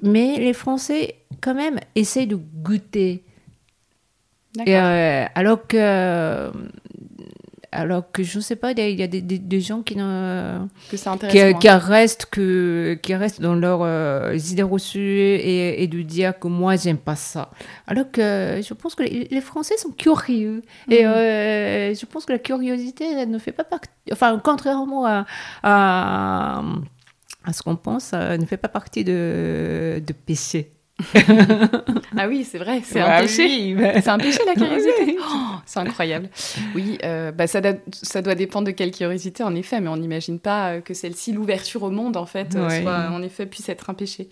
Mais 0.03 0.39
les 0.39 0.53
Français, 0.53 1.17
quand 1.41 1.55
même, 1.55 1.79
essayent 1.95 2.27
de 2.27 2.37
goûter. 2.37 3.25
Euh, 4.67 5.27
alors 5.35 5.67
que 5.67 6.51
alors 7.73 8.11
que 8.11 8.23
je 8.23 8.39
ne 8.39 8.43
sais 8.43 8.57
pas, 8.57 8.73
il 8.73 8.99
y 8.99 9.03
a 9.03 9.07
des, 9.07 9.21
des, 9.21 9.61
gens 9.61 9.83
qui, 9.83 9.95
qui, 10.91 11.55
qui, 11.61 11.69
restent 11.69 12.27
que, 12.27 12.99
qui 13.01 13.15
restent 13.15 13.41
dans 13.41 13.55
leurs 13.55 13.83
euh, 13.83 14.35
idées 14.35 14.65
reçues 14.65 15.01
et, 15.01 15.83
et, 15.83 15.87
de 15.87 16.03
dire 16.03 16.39
que 16.39 16.49
moi 16.49 16.77
j'aime 16.77 16.99
pas 16.99 17.15
ça. 17.15 17.51
Alors 17.87 18.11
que 18.11 18.61
je 18.63 18.75
pense 18.75 18.95
que 18.95 19.05
les, 19.05 19.41
Français 19.41 19.77
sont 19.77 19.91
curieux 19.91 20.63
et 20.91 21.05
mhm. 21.05 21.11
euh, 21.11 21.95
je 21.95 22.07
pense 22.07 22.27
que 22.27 22.33
la 22.33 22.39
curiosité 22.39 23.05
elle 23.13 23.31
ne 23.31 23.39
fait 23.39 23.53
pas 23.53 23.65
partie, 23.65 23.89
enfin 24.13 24.41
contrairement 24.43 25.07
à, 25.07 25.27
à, 25.63 26.63
à 27.45 27.53
ce 27.53 27.63
qu'on 27.63 27.77
pense, 27.77 28.13
elle 28.13 28.41
ne 28.41 28.47
fait 28.47 28.57
pas 28.57 28.69
partie 28.69 29.05
de, 29.05 30.03
de 30.05 30.13
péché. 30.13 30.73
ah 32.17 32.29
oui, 32.29 32.45
c'est 32.45 32.59
vrai, 32.59 32.83
c'est 32.85 33.01
un 33.01 33.07
bah 33.07 33.21
péché. 33.23 33.77
C'est 33.95 34.09
un 34.09 34.19
péché 34.19 34.41
la 34.47 34.55
curiosité. 34.55 35.17
Oh, 35.19 35.55
c'est 35.65 35.81
incroyable. 35.81 36.29
Oui, 36.75 36.99
euh, 37.05 37.33
bah 37.33 37.47
ça, 37.47 37.61
ça, 37.93 38.23
doit 38.23 38.35
dépendre 38.35 38.67
de 38.67 38.73
quelle 38.73 38.91
curiosité 38.91 39.43
en 39.43 39.55
effet, 39.55 39.81
mais 39.81 39.89
on 39.89 39.97
n'imagine 39.97 40.39
pas 40.39 40.73
euh, 40.73 40.81
que 40.81 40.95
celle-ci, 40.95 41.33
l'ouverture 41.33 41.83
au 41.83 41.91
monde 41.91 42.17
en 42.17 42.27
fait, 42.27 42.55
euh, 42.55 42.69
soit 42.83 43.11
en 43.11 43.23
effet 43.23 43.47
puisse 43.47 43.69
être 43.69 43.91
un 43.91 43.95
péché. 43.95 44.29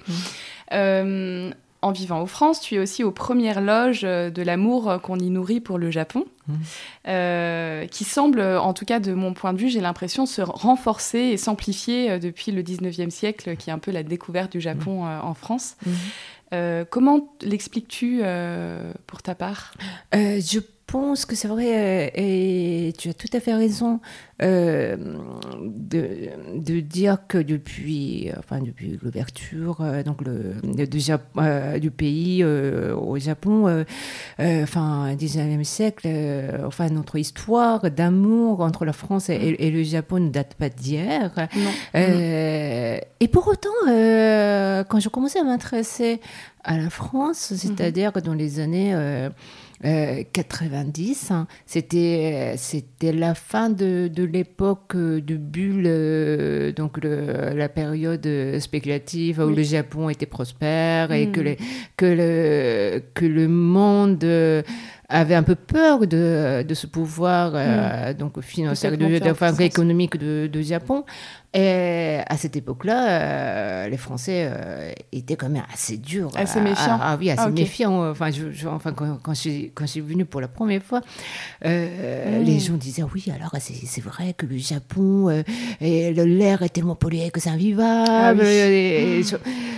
Mm. 0.71 1.50
En 1.82 1.92
vivant 1.92 2.20
en 2.20 2.26
France, 2.26 2.61
tu 2.61 2.75
es 2.75 2.78
aussi 2.78 3.04
aux 3.04 3.11
premières 3.11 3.61
loges 3.61 4.02
de 4.02 4.42
l'amour 4.42 5.00
qu'on 5.02 5.18
y 5.18 5.30
nourrit 5.30 5.61
pour 5.61 5.78
le 5.78 5.90
Japon, 5.90 6.25
mm. 6.49 7.87
qui 7.88 8.04
semble, 8.04 8.40
en 8.40 8.75
tout 8.75 8.85
cas 8.85 9.00
de 9.00 9.12
mon 9.14 9.32
point 9.35 9.52
de 9.52 9.58
vue, 9.58 9.68
j'ai 9.68 9.80
l'impression 9.80 10.26
se 10.26 10.42
renforcer 10.42 11.18
et 11.18 11.37
s'amplifier 11.37 12.18
depuis 12.18 12.52
le 12.52 12.62
19e 12.62 13.11
siècle, 13.11 13.56
qui 13.56 13.70
est 13.70 13.73
un 13.73 13.78
peu 13.78 13.90
la 13.90 14.02
découverte 14.02 14.52
du 14.52 14.61
Japon 14.61 15.04
mm. 15.04 15.20
en 15.25 15.35
France. 15.35 15.76
Euh, 16.54 16.85
comment 16.88 17.35
l'expliques-tu 17.42 18.20
euh, 18.23 18.92
pour 19.06 19.23
ta 19.23 19.35
part? 19.35 19.75
Euh, 20.14 20.40
Je 20.40 20.61
pense 20.88 21.26
que 21.26 21.37
c'est 21.37 21.49
vrai, 21.49 22.11
et 22.14 22.95
tu 22.97 23.11
as 23.11 23.14
tout 23.14 23.28
à 23.35 23.40
fait 23.40 23.54
raison 23.54 24.00
de, 24.40 24.99
de, 26.57 26.80
dire 26.80 27.18
que 27.28 27.37
depuis, 27.37 28.30
enfin, 28.38 28.61
depuis 28.61 28.99
l'ouverture 29.02 29.85
donc 30.04 30.23
le, 30.23 30.54
du 31.78 31.90
pays 31.90 32.42
au 32.42 33.18
Japon, 33.18 33.85
enfin, 34.38 35.14
19e 35.14 35.62
siècle, 35.64 36.09
enfin, 36.64 36.88
notre 36.88 37.18
histoire 37.18 37.90
d'amour 37.90 38.61
entre 38.61 38.87
la 38.87 38.95
France 38.95 39.28
et, 39.28 39.57
et, 39.59 39.71
le 39.71 39.83
Japon 39.83 40.21
ne 40.21 40.30
date 40.30 40.54
pas 40.54 40.71
d'hier. 40.71 41.49
et 41.95 43.28
pour 43.30 43.47
autant, 43.47 43.68
quand 43.85 45.00
je 45.00 45.09
commençais 45.11 45.40
à 45.40 45.45
m'intéresser 45.45 46.21
à 46.64 46.78
la 46.78 46.88
France, 46.90 47.50
mhm. 47.50 47.57
c'est-à-dire 47.59 48.12
que 48.12 48.21
dans 48.21 48.35
les 48.35 48.61
années 48.61 48.92
90, 48.92 49.35
euh, 49.85 50.23
euh, 50.38 50.82
hein, 51.30 51.47
c'était 51.66 52.54
c'était 52.56 53.12
la 53.12 53.35
fin 53.35 53.70
de, 53.70 54.08
de 54.12 54.25
l'époque 54.25 54.97
de 54.97 55.37
bulle, 55.37 56.75
donc 56.75 56.99
la 57.02 57.68
période 57.68 58.28
spéculative 58.58 59.40
où 59.40 59.50
le 59.50 59.62
Japon 59.62 60.08
était 60.08 60.26
prospère 60.26 61.12
et 61.12 61.30
que, 61.30 61.40
les, 61.40 61.58
que, 61.97 62.06
le, 62.06 63.02
que 63.14 63.25
le 63.25 63.49
monde 63.49 64.25
avait 65.08 65.35
un 65.35 65.42
peu 65.42 65.54
peur 65.54 66.00
de, 66.00 66.62
de 66.62 66.75
ce 66.75 66.87
pouvoir 66.87 67.52
euh, 67.54 68.11
mm. 68.11 68.14
donc 68.14 68.40
financier, 68.40 68.90
de, 68.90 68.97
de, 68.97 69.62
économique 69.62 70.18
de, 70.18 70.49
de, 70.52 70.61
Japon. 70.61 71.04
Et 71.55 72.19
à 72.26 72.37
cette 72.37 72.57
époque-là, 72.57 73.09
euh, 73.09 73.88
les 73.88 73.97
Français 73.97 74.50
euh, 74.52 74.93
étaient 75.12 75.37
quand 75.37 75.49
même 75.49 75.64
assez 75.73 75.97
durs. 75.97 76.31
Assez 76.37 76.61
méfiants. 76.61 76.99
Ah, 77.00 77.17
oui, 77.19 77.31
assez 77.31 77.43
ah, 77.47 77.50
méfiants. 77.50 78.11
Enfin, 78.11 78.31
je, 78.31 78.67
enfin 78.69 78.93
quand, 78.93 79.19
quand, 79.23 79.33
je, 79.33 79.40
suis, 79.40 79.73
quand 79.75 79.87
je 79.87 79.93
suis 79.93 80.00
venue 80.02 80.26
pour 80.26 80.43
la 80.43 80.49
première 80.49 80.83
fois, 80.83 81.00
mm. 81.64 81.69
les 82.45 82.59
gens 82.59 82.75
disaient 82.75 83.02
oui, 83.14 83.33
alors 83.35 83.52
c'est 83.61 84.00
vrai 84.02 84.35
que 84.37 84.45
le 84.45 84.59
Japon, 84.59 85.43
et 85.81 86.12
l'air 86.12 86.62
est 86.62 86.69
tellement 86.69 86.97
pollué 86.97 87.31
que 87.31 87.40
c'est 87.40 87.50
invivable, 87.50 88.43
ah 88.43 88.45
et, 88.45 89.23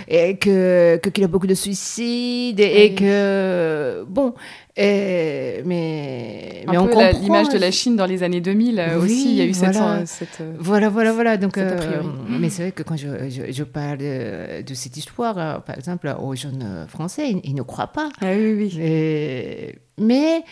et, 0.09 0.37
que 0.37 0.97
qu'il 0.97 1.21
y 1.21 1.25
a 1.25 1.29
beaucoup 1.29 1.47
de 1.47 1.55
suicides, 1.55 2.59
et 2.59 2.93
que, 2.95 4.03
bon, 4.09 4.33
et, 4.77 5.61
mais, 5.65 6.63
mais 6.69 6.77
on 6.77 6.87
comprend 6.87 7.11
l'image 7.11 7.49
de 7.49 7.57
la 7.57 7.71
Chine 7.71 7.97
dans 7.97 8.05
les 8.05 8.23
années 8.23 8.39
2000 8.39 8.79
euh, 8.79 9.01
aussi. 9.01 9.31
Il 9.31 9.35
y 9.35 9.41
a 9.41 9.45
eu 9.45 9.53
cette, 9.53 9.75
cette 10.05 10.39
euh, 10.39 10.53
voilà, 10.57 10.87
voilà, 10.87 11.11
voilà. 11.11 11.35
Donc, 11.35 11.57
euh, 11.61 12.01
mais 12.27 12.49
c'est 12.49 12.63
vrai 12.63 12.71
que 12.71 12.83
quand 12.83 12.97
je, 12.97 13.07
je, 13.51 13.63
parle 13.63 13.99
de, 13.99 14.73
cette 14.73 14.97
histoire, 14.97 15.63
par 15.63 15.77
exemple, 15.77 16.13
aux 16.19 16.35
jeunes 16.35 16.85
Français, 16.87 17.31
ils, 17.43 17.55
ne 17.55 17.61
croient 17.61 17.87
pas. 17.87 18.09
Ah, 18.21 18.31
oui, 18.33 18.71
oui. 18.75 19.75
mais 19.97 20.43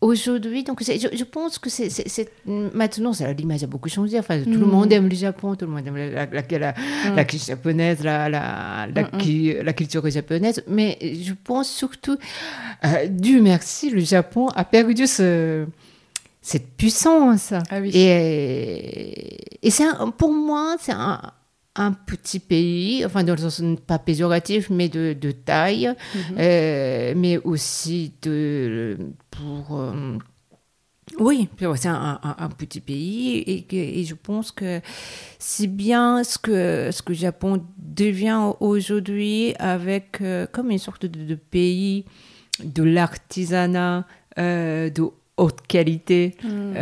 Aujourd'hui, 0.00 0.64
donc 0.64 0.82
je, 0.82 1.08
je, 1.12 1.24
pense 1.24 1.58
que 1.58 1.68
c'est 1.68 2.30
maintenant, 2.46 3.12
l'image 3.36 3.64
a 3.64 3.66
beaucoup 3.66 3.90
changé. 3.90 4.18
Enfin, 4.18 4.40
tout 4.42 4.48
le 4.48 4.64
mm. 4.64 4.70
monde 4.70 4.92
aime 4.94 5.08
le 5.10 5.14
Japon, 5.14 5.54
tout 5.56 5.66
le 5.66 5.72
monde 5.72 5.86
aime 5.86 5.96
la, 5.96 6.24
la, 6.24 6.42
la, 6.58 6.72
mm. 6.72 7.26
culture 7.26 7.46
japonaise, 7.48 8.02
la, 8.02 8.30
la, 8.30 8.86
mm, 8.86 9.62
la, 9.62 9.72
culture 9.74 10.08
japonaise. 10.08 10.64
Mais 10.66 10.96
je 11.02 11.34
pense 11.44 11.68
surtout, 11.68 12.16
euh, 12.86 13.08
Dieu 13.10 13.42
merci, 13.42 13.90
le 13.90 14.00
Japon 14.00 14.48
a 14.48 14.64
perdu 14.64 15.06
ce, 15.06 15.66
cette 16.42 16.76
puissance. 16.76 17.52
Ah 17.70 17.80
oui. 17.80 17.90
Et, 17.94 19.66
et 19.66 19.70
c'est 19.70 19.84
pour 20.16 20.32
moi, 20.32 20.76
c'est 20.80 20.92
un, 20.92 21.20
un 21.76 21.92
petit 21.92 22.40
pays, 22.40 23.04
enfin 23.04 23.24
dans 23.24 23.34
le 23.34 23.38
sens 23.38 23.62
pas 23.86 23.98
péjoratif, 23.98 24.70
mais 24.70 24.88
de, 24.88 25.12
de 25.18 25.30
taille, 25.30 25.94
mhm. 26.14 26.36
euh, 26.38 27.14
mais 27.16 27.38
aussi 27.38 28.12
de, 28.22 28.98
pour... 29.30 29.78
Euh, 29.78 30.18
oui, 31.18 31.48
c'est 31.58 31.88
un, 31.88 32.20
un, 32.22 32.48
petit 32.50 32.80
pays 32.80 33.38
et, 33.38 34.00
et, 34.00 34.04
je 34.04 34.14
pense 34.14 34.52
que 34.52 34.80
c'est 35.40 35.66
bien 35.66 36.22
ce 36.22 36.38
que, 36.38 36.90
ce 36.92 37.02
que 37.02 37.12
le 37.12 37.18
Japon 37.18 37.64
devient 37.78 38.52
aujourd'hui 38.60 39.54
avec 39.58 40.20
euh, 40.20 40.46
comme 40.46 40.70
une 40.70 40.78
sorte 40.78 41.06
de, 41.06 41.24
de 41.24 41.34
pays 41.34 42.04
de 42.62 42.84
l'artisanat 42.84 44.06
de 44.36 45.10
haute 45.40 45.60
qualité. 45.66 46.36
Mhm 46.44 46.74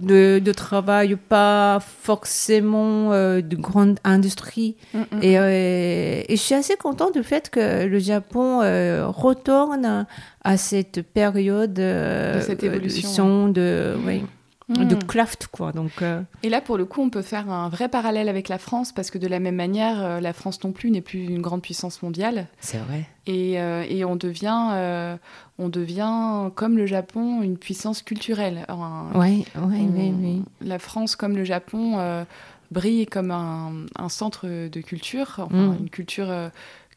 de, 0.00 0.38
de 0.38 0.52
travail, 0.52 1.16
pas 1.16 1.80
forcément 1.80 3.12
euh, 3.12 3.40
de 3.40 3.56
grande 3.56 3.98
industrie. 4.04 4.76
Mm, 4.94 4.98
mm, 4.98 5.22
Et, 5.22 5.38
euh, 5.38 6.22
et 6.28 6.36
je 6.36 6.40
suis 6.40 6.54
assez 6.54 6.76
contente 6.76 7.14
du 7.14 7.22
fait 7.22 7.50
que 7.50 7.84
le 7.84 7.98
Japon 7.98 8.60
euh, 8.62 9.06
retourne 9.08 10.06
à 10.44 10.56
cette 10.56 11.02
période 11.02 11.78
euh, 11.78 12.36
De 12.36 12.40
cette 12.40 12.62
évolution, 12.62 13.48
évolution 13.48 13.48
de, 13.48 13.96
oui, 14.06 14.22
mm. 14.68 14.84
de 14.88 14.94
craft, 14.96 15.48
quoi. 15.50 15.72
Donc, 15.72 16.02
euh, 16.02 16.20
Et 16.42 16.48
là, 16.48 16.60
pour 16.60 16.76
le 16.76 16.84
coup, 16.84 17.00
on 17.02 17.10
peut 17.10 17.22
faire 17.22 17.50
un 17.50 17.68
vrai 17.68 17.88
parallèle 17.88 18.28
avec 18.28 18.48
la 18.48 18.58
France, 18.58 18.92
parce 18.92 19.10
que 19.10 19.18
de 19.18 19.26
la 19.26 19.38
même 19.40 19.56
manière, 19.56 20.02
euh, 20.04 20.20
la 20.20 20.32
France 20.32 20.62
non 20.64 20.72
plus 20.72 20.90
n'est 20.90 21.00
plus 21.00 21.24
une 21.24 21.40
grande 21.42 21.62
puissance 21.62 22.02
mondiale. 22.02 22.46
c'est 22.60 22.78
vrai. 22.78 23.06
Et, 23.26 23.60
euh, 23.60 23.84
et 23.88 24.04
on, 24.04 24.16
devient, 24.16 24.68
euh, 24.72 25.16
on 25.58 25.68
devient, 25.68 26.50
comme 26.54 26.76
le 26.76 26.86
Japon, 26.86 27.42
une 27.42 27.58
puissance 27.58 28.02
culturelle. 28.02 28.64
Un- 28.68 29.06
Oui, 29.14 29.44
oui, 29.56 29.62
on- 29.80 29.98
oui, 29.98 30.12
oui. 30.20 30.42
La 30.60 30.78
France, 30.78 31.14
comme 31.16 31.36
le 31.36 31.44
Japon, 31.44 31.98
euh, 31.98 32.24
brille 32.70 33.06
comme 33.06 33.30
un, 33.30 33.72
un 33.96 34.08
centre 34.10 34.46
de 34.46 34.80
culture, 34.80 35.36
enfin, 35.38 35.54
Mm. 35.54 35.76
une 35.80 35.90
culture 35.90 36.30
euh, 36.30 36.48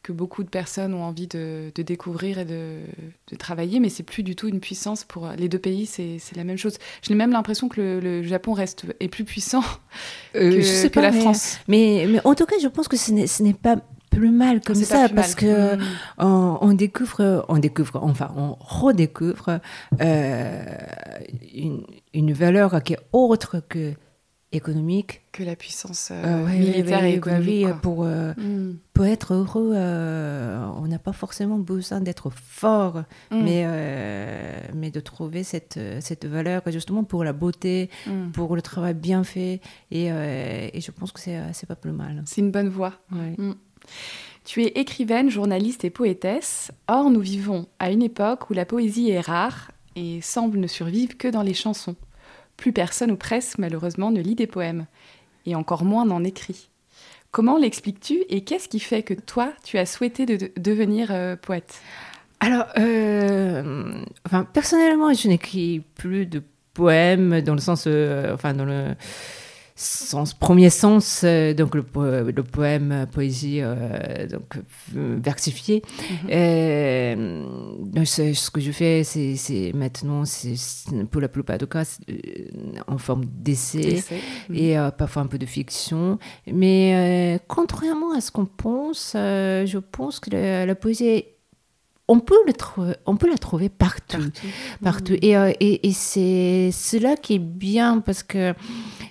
que 0.02 0.10
beaucoup 0.12 0.42
de 0.42 0.48
personnes 0.48 0.94
ont 0.94 1.04
envie 1.04 1.28
de, 1.28 1.70
de 1.74 1.82
découvrir 1.82 2.38
et 2.38 2.44
de, 2.44 2.78
de 3.30 3.36
travailler, 3.36 3.78
mais 3.78 3.88
c'est 3.88 4.02
plus 4.02 4.22
du 4.24 4.34
tout 4.34 4.48
une 4.48 4.58
puissance 4.60 5.04
pour 5.04 5.28
les 5.38 5.48
deux 5.48 5.60
pays, 5.60 5.86
c'est 5.86 6.18
la 6.36 6.42
même 6.44 6.56
chose. 6.58 6.76
J'ai 7.02 7.14
même 7.14 7.30
l'impression 7.30 7.68
que 7.68 7.80
le, 7.80 8.00
le 8.00 8.22
Japon 8.24 8.52
reste 8.52 8.84
est 9.00 9.08
plus 9.08 9.24
puissant 9.24 9.62
Euh, 10.34 10.50
que, 10.50 10.60
je 10.60 10.66
sais 10.66 10.88
que 10.88 10.94
pas, 10.94 11.02
la 11.02 11.10
mais- 11.12 11.20
France. 11.20 11.58
Mais, 11.68 12.06
mais 12.08 12.20
en 12.24 12.34
tout 12.34 12.46
cas, 12.46 12.56
je 12.60 12.66
pense 12.68 12.88
que 12.88 12.96
ce 12.96 13.12
n'est 13.42 13.54
pas 13.54 13.76
plus 14.10 14.30
mal 14.30 14.60
comme 14.60 14.74
C'est 14.76 14.88
pas 14.92 15.08
ça 15.08 15.14
parce 15.14 15.40
mal. 15.40 15.44
que 15.44 15.76
Mm. 15.76 15.80
on, 16.18 16.58
on 16.60 16.72
découvre, 16.74 17.44
on 17.48 17.58
découvre, 17.58 18.00
enfin, 18.02 18.30
on 18.36 18.56
redécouvre 18.60 19.60
euh, 20.00 20.64
une, 21.54 21.84
une 22.12 22.32
valeur 22.32 22.82
qui 22.82 22.94
est 22.94 22.98
autre 23.12 23.62
que 23.68 23.92
économique, 24.52 25.22
que 25.32 25.42
la 25.42 25.56
puissance 25.56 26.10
euh, 26.12 26.44
ouais, 26.44 26.58
militaire 26.58 27.00
ouais, 27.00 27.12
et 27.12 27.14
ouais, 27.14 27.18
bah 27.20 27.38
oui, 27.40 27.48
économique. 27.60 27.80
pour 27.82 28.04
euh, 28.04 28.32
Mm. 28.36 28.76
pour 28.94 29.04
être 29.06 29.34
heureux, 29.34 29.72
euh, 29.74 30.64
on 30.76 30.86
n'a 30.86 30.98
pas 30.98 31.12
forcément 31.12 31.58
besoin 31.58 32.00
d'être 32.00 32.30
fort, 32.30 33.02
Mm. 33.30 33.42
mais 33.42 33.62
euh, 33.66 34.58
mais 34.74 34.90
de 34.90 35.00
trouver 35.00 35.42
cette 35.44 35.78
cette 36.00 36.24
valeur 36.26 36.62
justement 36.68 37.04
pour 37.04 37.24
la 37.24 37.32
beauté, 37.32 37.90
Mm. 38.06 38.30
pour 38.32 38.54
le 38.56 38.62
travail 38.62 38.94
bien 38.94 39.24
fait, 39.24 39.60
et, 39.90 40.06
et 40.06 40.80
je 40.80 40.90
pense 40.90 41.12
que 41.12 41.20
c'est 41.20 41.40
c'est 41.52 41.66
pas 41.66 41.76
plus 41.76 41.92
mal. 41.92 42.22
C'est 42.26 42.40
une 42.40 42.50
bonne 42.50 42.68
voie. 42.68 42.92
Tu 44.44 44.62
es 44.64 44.68
écrivaine, 44.74 45.30
journaliste 45.30 45.84
et 45.84 45.90
poétesse. 45.90 46.72
Or, 46.88 47.10
nous 47.10 47.20
vivons 47.20 47.66
à 47.78 47.90
une 47.90 48.02
époque 48.02 48.50
où 48.50 48.54
la 48.54 48.64
poésie 48.64 49.10
est 49.10 49.20
rare 49.20 49.70
et 49.94 50.20
semble 50.20 50.58
ne 50.58 50.66
survivre 50.66 51.16
que 51.16 51.28
dans 51.28 51.42
les 51.42 51.54
chansons. 51.54 51.94
Plus 52.62 52.72
personne 52.72 53.10
ou 53.10 53.16
presque, 53.16 53.58
malheureusement, 53.58 54.12
ne 54.12 54.20
lit 54.20 54.36
des 54.36 54.46
poèmes. 54.46 54.86
Et 55.46 55.56
encore 55.56 55.82
moins 55.84 56.04
n'en 56.06 56.22
écrit. 56.22 56.68
Comment 57.32 57.58
l'expliques-tu 57.58 58.22
et 58.28 58.44
qu'est-ce 58.44 58.68
qui 58.68 58.78
fait 58.78 59.02
que 59.02 59.14
toi, 59.14 59.52
tu 59.64 59.78
as 59.78 59.84
souhaité 59.84 60.26
de- 60.26 60.52
devenir 60.56 61.08
euh, 61.10 61.34
poète? 61.34 61.80
Alors, 62.38 62.66
euh, 62.78 63.92
enfin, 64.26 64.44
personnellement, 64.44 65.12
je 65.12 65.26
n'écris 65.26 65.82
plus 65.96 66.24
de 66.24 66.40
poèmes 66.72 67.40
dans 67.40 67.54
le 67.54 67.60
sens, 67.60 67.86
euh, 67.88 68.32
enfin, 68.32 68.54
dans 68.54 68.64
le 68.64 68.94
sens, 69.82 70.34
premier 70.34 70.70
sens, 70.70 71.22
euh, 71.24 71.52
donc 71.54 71.74
le, 71.74 71.82
po- 71.82 72.02
le 72.04 72.42
poème, 72.42 72.92
euh, 72.92 73.06
poésie, 73.06 73.58
euh, 73.60 74.26
donc 74.28 74.56
euh, 74.96 75.18
versifié. 75.22 75.82
Euh, 76.30 77.44
donc, 77.84 78.06
c'est- 78.06 78.34
ce 78.34 78.50
que 78.50 78.60
je 78.60 78.72
fais, 78.72 79.02
c'est 79.04 79.72
maintenant, 79.74 80.24
c'est 80.24 80.54
pour 81.10 81.20
la 81.20 81.28
plupart 81.28 81.58
des 81.58 81.66
cas, 81.66 81.84
euh, 82.10 82.14
en 82.86 82.98
forme 82.98 83.24
d'essai 83.26 83.80
Essai. 83.98 84.20
et 84.52 84.78
euh, 84.78 84.90
parfois 84.90 85.22
un 85.22 85.26
peu 85.26 85.38
de 85.38 85.46
fiction. 85.46 86.18
Mais 86.50 87.36
euh, 87.36 87.38
contrairement 87.48 88.12
à 88.16 88.20
ce 88.20 88.30
qu'on 88.30 88.46
pense, 88.46 89.12
euh, 89.16 89.66
je 89.66 89.78
pense 89.78 90.20
que 90.20 90.30
la, 90.30 90.66
la 90.66 90.74
poésie, 90.74 91.24
on 92.08 92.18
peut, 92.20 92.36
le 92.46 92.52
on 93.06 93.16
peut 93.16 93.30
la 93.30 93.38
trouver 93.38 93.68
partout. 93.68 94.28
partout. 94.82 95.14
Et, 95.22 95.36
euh, 95.36 95.52
et, 95.60 95.88
et 95.88 95.92
c'est 95.92 96.70
cela 96.72 97.16
qui 97.16 97.34
est 97.34 97.38
bien 97.38 98.00
parce 98.00 98.22
que 98.22 98.52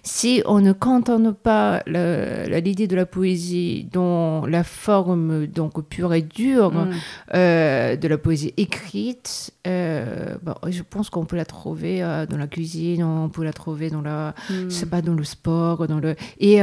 si 0.03 0.41
on 0.45 0.59
ne 0.61 0.71
cantonne 0.73 1.33
pas 1.33 1.83
l'idée 1.85 2.87
de 2.87 2.95
la 2.95 3.05
poésie 3.05 3.87
dans 3.91 4.45
la 4.47 4.63
forme 4.63 5.45
donc 5.47 5.83
pure 5.87 6.13
et 6.13 6.21
dure 6.21 6.71
Mm. 6.71 6.89
euh, 7.35 7.95
de 7.95 8.07
la 8.07 8.17
poésie 8.17 8.53
écrite, 8.57 9.51
euh, 9.67 10.35
je 10.69 10.81
pense 10.81 11.09
qu'on 11.09 11.25
peut 11.25 11.35
la 11.35 11.45
trouver 11.45 12.01
euh, 12.03 12.25
dans 12.25 12.37
la 12.37 12.47
cuisine, 12.47 13.03
on 13.03 13.29
peut 13.29 13.43
la 13.43 13.53
trouver 13.53 13.89
dans 13.89 14.01
la, 14.01 14.33
Mm. 14.49 14.53
je 14.65 14.69
sais 14.69 14.85
pas, 14.87 15.01
dans 15.01 15.13
le 15.13 15.23
sport, 15.23 15.87
dans 15.87 15.99
le. 15.99 16.15
Et 16.39 16.59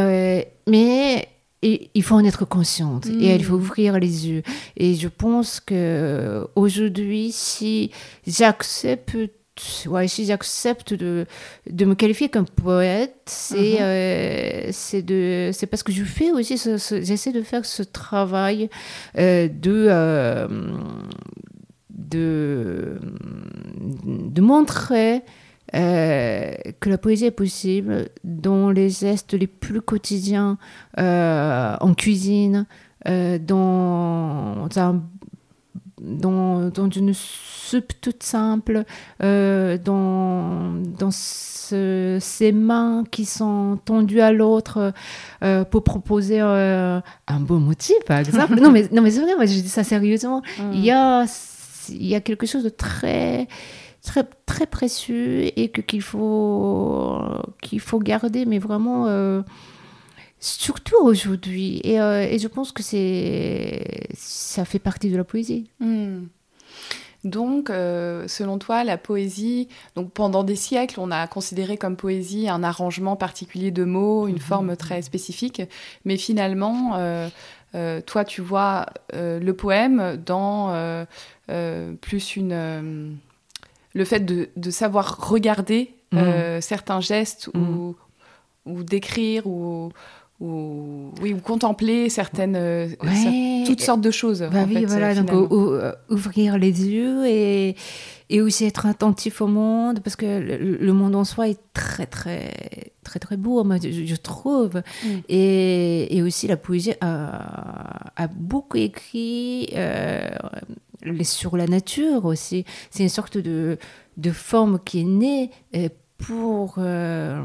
mais 0.68 1.28
et 1.60 1.90
il 1.94 2.02
faut 2.04 2.14
en 2.14 2.24
être 2.24 2.44
consciente 2.44 3.06
Mm. 3.06 3.20
et 3.20 3.34
il 3.34 3.44
faut 3.44 3.54
ouvrir 3.56 3.98
les 3.98 4.28
yeux. 4.28 4.42
Et 4.76 4.94
je 4.94 5.08
pense 5.08 5.60
que 5.60 6.46
aujourd'hui, 6.56 7.30
si 7.32 7.90
j'accepte 8.26 9.16
Ouais, 9.86 10.08
si 10.08 10.24
j'accepte 10.24 10.94
de, 10.94 11.26
de 11.70 11.84
me 11.84 11.94
qualifier 11.94 12.28
comme 12.28 12.46
poète, 12.46 13.20
c'est 13.26 13.80
euh, 13.80 14.68
c'est 14.72 15.02
de 15.02 15.50
c'est 15.52 15.66
parce 15.66 15.82
que 15.82 15.92
je 15.92 16.04
fais 16.04 16.30
aussi 16.30 16.56
j'essaie 17.02 17.32
de 17.32 17.42
faire 17.42 17.64
ce 17.64 17.82
travail 17.82 18.70
euh, 19.18 19.48
de 19.48 19.86
euh, 19.88 20.48
de 21.90 22.98
de 24.04 24.40
montrer 24.40 25.22
euh, 25.74 26.54
que 26.80 26.88
la 26.88 26.96
poésie 26.98 27.26
est 27.26 27.30
possible 27.30 28.08
dans 28.24 28.70
les 28.70 28.88
gestes 28.88 29.34
les 29.34 29.46
plus 29.46 29.82
quotidiens, 29.82 30.56
euh, 30.98 31.76
en 31.80 31.92
cuisine, 31.92 32.66
euh, 33.06 33.38
dans 33.38 34.66
un 34.76 35.02
dans, 36.08 36.68
dans 36.70 36.88
une 36.90 37.12
soupe 37.14 37.92
toute 38.00 38.22
simple, 38.22 38.84
euh, 39.22 39.76
dans, 39.76 40.72
dans 40.98 41.10
ce- 41.10 42.16
ces 42.20 42.50
mains 42.52 43.04
qui 43.10 43.24
sont 43.26 43.78
tendues 43.84 44.20
à 44.22 44.32
l'autre 44.32 44.92
euh, 45.42 45.64
pour 45.64 45.84
proposer 45.84 46.40
euh, 46.40 46.98
un 47.26 47.40
beau 47.40 47.58
motif, 47.58 47.96
par 48.06 48.18
exemple. 48.18 48.54
non, 48.60 48.70
mais, 48.70 48.88
non, 48.90 49.02
mais 49.02 49.10
c'est 49.10 49.20
vrai, 49.20 49.36
moi, 49.36 49.44
je 49.46 49.52
dis 49.60 49.68
ça 49.68 49.84
sérieusement. 49.84 50.40
Mm. 50.58 50.70
Il, 50.72 50.84
y 50.84 50.90
a, 50.90 51.24
il 51.90 52.06
y 52.06 52.14
a 52.14 52.20
quelque 52.20 52.46
chose 52.46 52.64
de 52.64 52.70
très, 52.70 53.48
très, 54.02 54.24
très 54.46 54.66
précieux 54.66 55.42
et 55.58 55.68
que, 55.68 55.82
qu'il, 55.82 56.00
faut, 56.02 57.18
qu'il 57.62 57.80
faut 57.80 57.98
garder, 57.98 58.46
mais 58.46 58.58
vraiment... 58.58 59.04
euh, 59.08 59.42
Surtout 60.40 60.96
aujourd'hui, 61.02 61.80
et, 61.82 62.00
euh, 62.00 62.22
et 62.22 62.38
je 62.38 62.46
pense 62.48 62.70
que 62.72 62.82
c'est 62.82 64.06
ça 64.14 64.64
fait 64.64 64.78
partie 64.78 65.10
de 65.10 65.16
la 65.16 65.24
poésie. 65.24 65.68
Hmm. 65.80 66.26
Donc, 67.24 67.68
euh, 67.70 68.28
selon 68.28 68.58
toi, 68.58 68.84
la 68.84 68.96
poésie, 68.96 69.66
donc 69.96 70.12
pendant 70.12 70.44
des 70.44 70.54
siècles, 70.54 71.00
on 71.00 71.10
a 71.10 71.26
considéré 71.26 71.76
comme 71.76 71.96
poésie 71.96 72.48
un 72.48 72.62
arrangement 72.62 73.16
particulier 73.16 73.72
de 73.72 73.82
mots, 73.84 74.28
une 74.28 74.34
Mhm. 74.34 74.40
forme 74.40 74.76
très 74.76 75.02
spécifique, 75.02 75.60
mais 76.04 76.16
finalement, 76.16 76.92
euh, 76.94 77.28
toi, 78.06 78.24
tu 78.24 78.40
vois 78.40 78.86
le 79.12 79.50
poème 79.52 80.16
dans 80.24 81.06
plus 82.00 82.36
une 82.36 83.18
le 83.94 84.04
fait 84.04 84.20
de, 84.20 84.48
de 84.56 84.70
savoir 84.70 85.28
regarder 85.28 85.92
euh, 86.14 86.60
certains 86.60 87.00
gestes 87.00 87.50
ou, 87.54 87.96
ou 88.64 88.82
d'écrire 88.84 89.46
ou, 89.46 89.90
ou 90.40 91.10
oui 91.20 91.32
ou 91.34 91.38
contempler 91.38 92.08
certaines 92.08 92.54
euh, 92.56 92.88
Ouais. 93.02 93.64
toutes 93.66 93.80
sortes 93.80 94.00
de 94.00 94.10
choses. 94.12 94.46
Bah 94.52 94.64
oui, 94.68 94.74
fait, 94.74 94.84
voilà, 94.86 95.08
euh, 95.10 95.22
donc 95.22 95.50
ou- 95.50 95.78
ouvrir 96.14 96.58
les 96.58 96.86
yeux 96.88 97.26
et, 97.26 97.74
et 98.30 98.40
aussi 98.40 98.64
être 98.64 98.86
attentif 98.86 99.40
au 99.40 99.46
monde, 99.48 100.00
parce 100.00 100.14
que 100.16 100.26
le, 100.26 100.76
le 100.76 100.92
monde 100.92 101.16
en 101.16 101.24
soi 101.24 101.48
est 101.48 101.58
très, 101.72 102.06
très, 102.06 102.52
très, 103.02 103.18
très 103.18 103.36
beau, 103.36 103.64
moi, 103.64 103.76
je, 103.82 103.90
je 103.90 104.16
trouve. 104.16 104.76
Mm. 105.04 105.08
Et, 105.28 106.16
et 106.16 106.22
aussi, 106.22 106.46
la 106.46 106.56
poésie 106.56 106.94
a, 107.00 108.12
a 108.16 108.26
beaucoup 108.28 108.76
écrit 108.76 109.70
euh, 109.74 110.28
sur 111.22 111.56
la 111.56 111.66
nature 111.66 112.24
aussi. 112.26 112.64
C'est 112.90 113.02
une 113.02 113.08
sorte 113.08 113.38
de, 113.38 113.76
de 114.16 114.30
forme 114.30 114.78
qui 114.84 115.00
est 115.00 115.04
née 115.04 115.50
pour... 116.18 116.76
euh, 116.78 117.42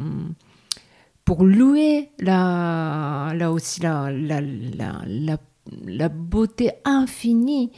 pour 1.25 1.43
louer 1.45 2.11
la, 2.19 3.31
là 3.35 3.51
aussi 3.51 3.81
la, 3.81 4.11
la, 4.11 4.41
la, 4.41 5.37
la, 5.85 6.09
beauté 6.09 6.71
infinie 6.83 7.71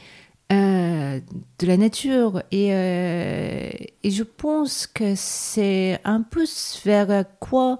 euh, 0.52 1.20
de 1.58 1.66
la 1.66 1.76
nature. 1.76 2.42
Et, 2.50 2.74
euh, 2.74 3.70
et 4.02 4.10
je 4.10 4.22
pense 4.22 4.86
que 4.86 5.14
c'est 5.14 6.00
un 6.04 6.22
peu 6.22 6.44
vers 6.84 7.24
quoi 7.38 7.78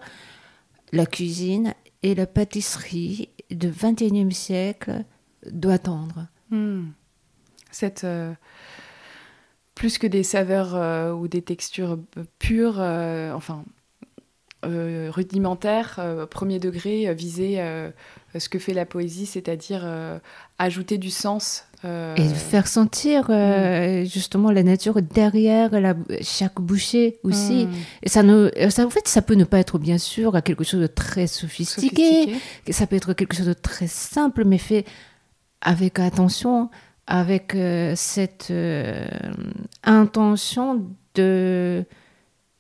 la 0.93 1.07
cuisine 1.07 1.75
et 2.03 2.15
la 2.15 2.27
pâtisserie 2.27 3.31
du 3.51 3.69
XXIe 3.71 4.33
siècle 4.33 5.05
doit 5.51 5.79
tendre. 5.79 6.29
Hmm. 6.51 6.91
Cette, 7.73 8.05
euh, 8.05 8.33
plus 9.75 9.99
que 9.99 10.07
des 10.07 10.23
saveurs 10.23 11.17
ou 11.17 11.29
des 11.29 11.43
textures 11.43 11.99
pures, 12.39 12.79
enfin, 13.35 13.65
rudimentaire, 15.11 16.01
premier 16.31 16.59
degré, 16.59 17.15
viser 17.15 17.61
ce 18.39 18.49
que 18.49 18.59
fait 18.59 18.75
la 18.75 18.87
poésie, 18.87 19.27
c'est-à-dire 19.27 19.87
ajouter 20.59 20.99
du 20.99 21.11
sens. 21.11 21.65
Et 21.85 22.29
faire 22.29 22.67
sentir 22.67 23.31
mm. 23.31 24.07
justement 24.07 24.51
la 24.51 24.65
nature 24.65 25.01
derrière 25.01 25.79
la, 25.79 25.95
chaque 26.21 26.61
bouchée 26.61 27.19
aussi. 27.23 27.67
Mm. 27.67 27.71
Et 28.03 28.09
ça, 28.09 28.25
ne, 28.25 28.51
ça, 28.71 28.85
en 28.85 28.91
fait, 28.91 29.07
ça 29.07 29.23
peut 29.23 29.35
ne 29.35 29.45
pas 29.45 29.59
être 29.59 29.79
bien 29.79 29.99
sûr 29.99 30.43
quelque 30.43 30.65
chose 30.65 30.81
de 30.81 30.89
très 30.89 31.29
sophistiqué. 31.29 32.35
Ça 32.71 32.87
peut 32.87 32.97
être 32.97 33.13
quelque 33.13 33.37
chose 33.37 33.47
de 33.47 33.53
très 33.53 33.87
simple, 33.87 34.45
mais 34.45 34.59
fait 34.59 34.85
avec 35.61 35.99
attention, 35.99 36.71
avec 37.07 37.55
euh, 37.55 37.95
cette 37.97 38.49
euh, 38.51 39.07
intention 39.85 40.85
de, 41.15 41.85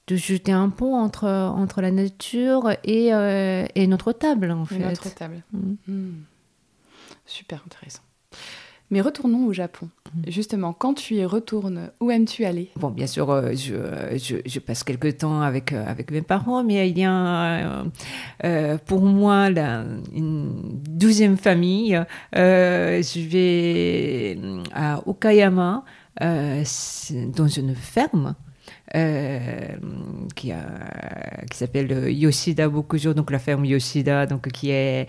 de 0.06 0.16
jeter 0.16 0.52
un 0.52 0.68
pont 0.70 0.94
entre, 0.94 1.28
entre 1.28 1.80
la 1.80 1.90
nature 1.90 2.70
et, 2.84 3.12
euh, 3.12 3.66
et 3.74 3.86
notre 3.86 4.12
table, 4.12 4.50
en 4.52 4.64
fait. 4.64 4.78
Notre 4.78 5.12
table. 5.12 5.42
Mm. 5.52 5.74
Mm. 5.88 6.12
Super 7.24 7.62
intéressant. 7.66 8.02
Mais 8.90 9.00
retournons 9.00 9.46
au 9.46 9.52
Japon. 9.52 9.88
Mm. 10.14 10.30
Justement, 10.30 10.72
quand 10.72 10.94
tu 10.94 11.14
y 11.16 11.24
retournes, 11.24 11.90
où 12.00 12.10
aimes-tu 12.10 12.44
aller? 12.44 12.70
Bon, 12.76 12.90
bien 12.90 13.08
sûr, 13.08 13.30
euh, 13.30 13.50
je, 13.50 13.74
je, 14.16 14.36
je, 14.46 14.60
passe 14.60 14.84
quelques 14.84 15.18
temps 15.18 15.40
avec, 15.40 15.72
euh, 15.72 15.84
avec 15.86 16.12
mes 16.12 16.22
parents, 16.22 16.62
mais 16.62 16.88
il 16.88 16.96
y 16.96 17.04
a 17.04 17.84
euh, 18.44 18.78
pour 18.86 19.02
moi 19.02 19.50
la, 19.50 19.82
une 20.14 20.78
douzième 20.88 21.36
famille. 21.36 22.00
je 22.32 23.28
vais 23.28 24.38
à 24.72 25.02
Okayama, 25.06 25.82
dans 26.20 27.48
une 27.48 27.74
ferme. 27.74 28.36
Euh, 28.96 29.76
qui, 30.34 30.52
a, 30.52 31.44
qui 31.50 31.58
s'appelle 31.58 32.10
Yoshida 32.10 32.66
Bokujo, 32.66 33.12
donc 33.12 33.30
la 33.30 33.38
ferme 33.38 33.66
Yoshida, 33.66 34.24
donc 34.24 34.48
qui 34.48 34.70
est, 34.70 35.06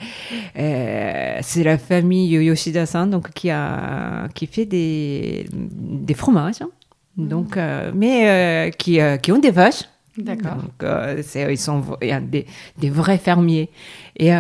euh, 0.58 1.38
c'est 1.42 1.64
la 1.64 1.78
famille 1.78 2.34
Yoshida-san, 2.34 3.10
donc 3.10 3.32
qui 3.32 3.50
a, 3.50 4.28
qui 4.34 4.46
fait 4.46 4.66
des, 4.66 5.48
des 5.54 6.14
fromages, 6.16 6.62
hein. 6.62 6.70
mm. 7.16 7.28
donc, 7.30 7.56
euh, 7.56 7.94
mais 7.96 8.74
qui, 8.78 9.00
qui 9.22 9.32
ont 9.32 9.40
des 9.40 9.52
vaches. 9.52 9.86
D'accord. 10.18 10.56
Donc, 10.56 10.90
c'est, 11.24 11.54
ils 11.54 11.58
sont 11.58 11.82
des, 12.24 12.46
des 12.78 12.90
vrais 12.90 13.20
fermiers. 13.20 13.70
Et, 14.18 14.32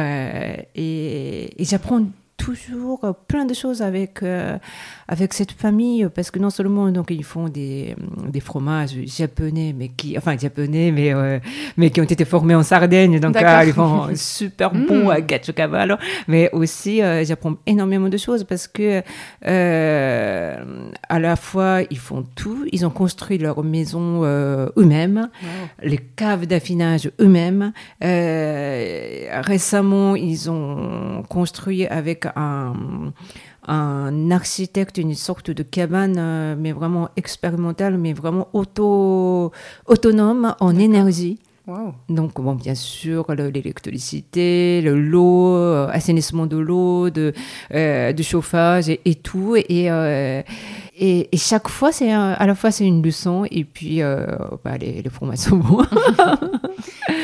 et, 0.75 1.61
et 1.61 1.65
j'apprends 1.65 2.03
toujours 2.37 3.15
plein 3.27 3.45
de 3.45 3.53
choses 3.53 3.81
avec, 3.81 4.23
euh, 4.23 4.57
avec 5.07 5.33
cette 5.33 5.51
famille, 5.51 6.07
parce 6.13 6.31
que 6.31 6.39
non 6.39 6.49
seulement 6.49 6.89
donc, 6.91 7.07
ils 7.09 7.23
font 7.23 7.49
des, 7.49 7.95
des 8.29 8.39
fromages 8.39 8.95
japonais, 9.05 9.73
mais 9.77 9.89
qui, 9.89 10.17
enfin 10.17 10.37
japonais, 10.37 10.91
mais, 10.91 11.13
euh, 11.13 11.39
mais 11.75 11.89
qui 11.89 11.99
ont 11.99 12.05
été 12.05 12.25
formés 12.25 12.55
en 12.55 12.63
Sardaigne, 12.63 13.19
donc 13.19 13.35
euh, 13.35 13.63
ils 13.65 13.73
font 13.73 14.07
super 14.15 14.73
mm. 14.73 14.85
bon 14.85 15.09
à 15.09 15.21
Cavallo, 15.21 15.95
mais 16.27 16.49
aussi 16.53 17.01
j'apprends 17.23 17.55
énormément 17.65 18.09
de 18.09 18.17
choses 18.17 18.43
parce 18.43 18.67
que 18.67 19.01
à 19.41 21.19
la 21.19 21.35
fois 21.35 21.81
ils 21.89 21.97
font 21.97 22.23
tout, 22.35 22.65
ils 22.71 22.85
ont 22.85 22.89
construit 22.89 23.37
leur 23.37 23.63
maison 23.63 24.23
eux-mêmes, 24.23 25.29
les 25.81 25.97
caves 25.97 26.45
d'affinage 26.45 27.11
eux-mêmes. 27.19 27.73
récemment, 28.01 30.15
ils 30.15 30.49
ont 30.49 31.23
construit 31.27 31.87
avec 31.87 32.26
un, 32.35 33.13
un 33.67 34.31
architecte, 34.31 34.97
une 34.97 35.15
sorte 35.15 35.51
de 35.51 35.63
cabane, 35.63 36.15
euh, 36.17 36.55
mais 36.57 36.71
vraiment 36.71 37.09
expérimentale, 37.15 37.97
mais 37.97 38.13
vraiment 38.13 38.47
auto, 38.53 39.51
autonome 39.85 40.55
en 40.59 40.75
énergie. 40.77 41.39
Donc, 42.09 42.39
bon, 42.39 42.55
bien 42.55 42.75
sûr, 42.75 43.25
l'électricité, 43.33 44.81
le 44.81 44.99
l'eau, 44.99 45.53
euh, 45.55 45.89
assainissement 45.91 46.45
de 46.45 46.57
l'eau, 46.57 47.09
de, 47.09 47.33
euh, 47.73 48.13
de 48.13 48.23
chauffage 48.23 48.89
et, 48.89 49.15
tout. 49.15 49.55
Et, 49.57 49.89
et, 50.97 51.37
chaque 51.37 51.67
fois, 51.67 51.91
c'est 51.91 52.11
à 52.11 52.45
la 52.45 52.55
fois 52.55 52.71
c'est 52.71 52.85
une 52.85 53.03
leçon 53.03 53.45
et 53.51 53.63
puis 53.63 54.01
bah, 54.63 54.77
les, 54.79 55.01
les 55.01 55.09
formations. 55.09 55.61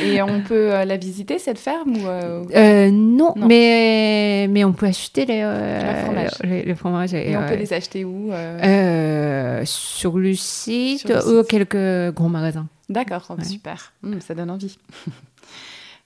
Et 0.03 0.21
on 0.21 0.41
peut 0.41 0.73
euh, 0.73 0.85
la 0.85 0.97
visiter, 0.97 1.39
cette 1.39 1.59
ferme 1.59 1.95
ou, 1.95 2.07
euh, 2.07 2.43
euh, 2.55 2.91
non, 2.91 3.33
Mais, 3.35 4.47
mais 4.49 4.63
on 4.63 4.73
peut 4.73 4.87
acheter 4.87 5.25
les, 5.25 5.41
les, 6.65 6.75
fromages. 6.75 7.13
Et, 7.13 7.35
on 7.35 7.45
peut 7.47 7.55
les 7.55 7.73
acheter 7.73 8.05
où 8.05 8.31
Sur 9.65 10.17
le 10.17 10.33
site 10.33 11.11
ou 11.27 11.43
quelques 11.43 12.13
grands 12.13 12.29
magasins. 12.29 12.67
D'accord, 12.89 13.35
super. 13.43 13.93
Hum, 14.03 14.21
ça 14.21 14.35
donne 14.35 14.51
envie. 14.51 14.77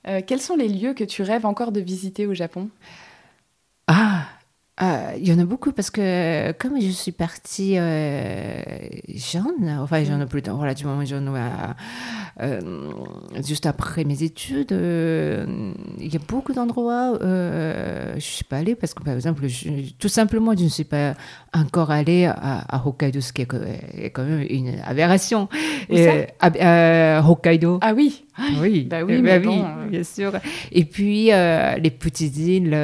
quels 0.27 0.41
sont 0.41 0.55
les 0.55 0.69
lieux 0.69 0.93
que 0.93 1.03
tu 1.03 1.21
rêves 1.21 1.45
encore 1.45 1.71
de 1.71 1.81
visiter 1.81 2.25
au 2.27 2.33
Japon? 2.33 2.69
Ah 3.87 4.25
euh, 4.79 5.13
il 5.17 5.27
y 5.27 5.33
en 5.33 5.39
a 5.39 5.45
beaucoup 5.45 5.71
parce 5.71 5.89
que 5.89 6.51
comme 6.51 6.79
je 6.79 6.89
suis 6.89 7.11
partie 7.11 7.79
euh, 7.79 8.61
jeune, 9.07 9.75
enfin 9.79 10.03
jeune 10.03 10.23
mm. 10.23 10.27
plutôt 10.27 10.55
relativement 10.55 11.03
jeune, 11.03 11.33
euh, 12.39 12.61
juste 13.43 13.65
après 13.65 14.03
mes 14.03 14.21
études, 14.21 14.71
il 14.71 16.13
y 16.13 16.15
a 16.15 16.19
beaucoup 16.27 16.53
d'endroits 16.53 17.17
je 17.19 18.15
ne 18.15 18.19
suis 18.19 18.43
pas 18.43 18.57
allée 18.57 18.75
parce 18.75 18.93
que 18.93 19.01
par 19.01 19.15
exemple, 19.15 19.47
tout 19.97 20.09
simplement, 20.09 20.55
je 20.55 20.65
ne 20.65 20.69
suis 20.69 20.83
pas 20.83 21.15
encore 21.53 21.89
allée 21.89 22.25
à, 22.25 22.83
Hokkaido, 22.85 23.19
ce 23.19 23.33
qui 23.33 23.41
est, 23.41 23.45
quand 23.45 24.23
même 24.23 24.45
une 24.47 24.75
aberration. 24.85 25.49
Et, 25.89 26.27
Hokkaido. 27.25 27.79
Ah 27.81 27.93
oui. 27.95 28.25
Oui, 28.61 28.83
bah 28.83 28.97
oui, 29.03 29.19
bah 29.23 29.39
oui 29.43 29.59
bien 29.89 30.03
sûr. 30.03 30.33
Et 30.71 30.85
puis 30.85 31.31
les 31.31 31.91
petites 31.91 32.37
îles, 32.37 32.77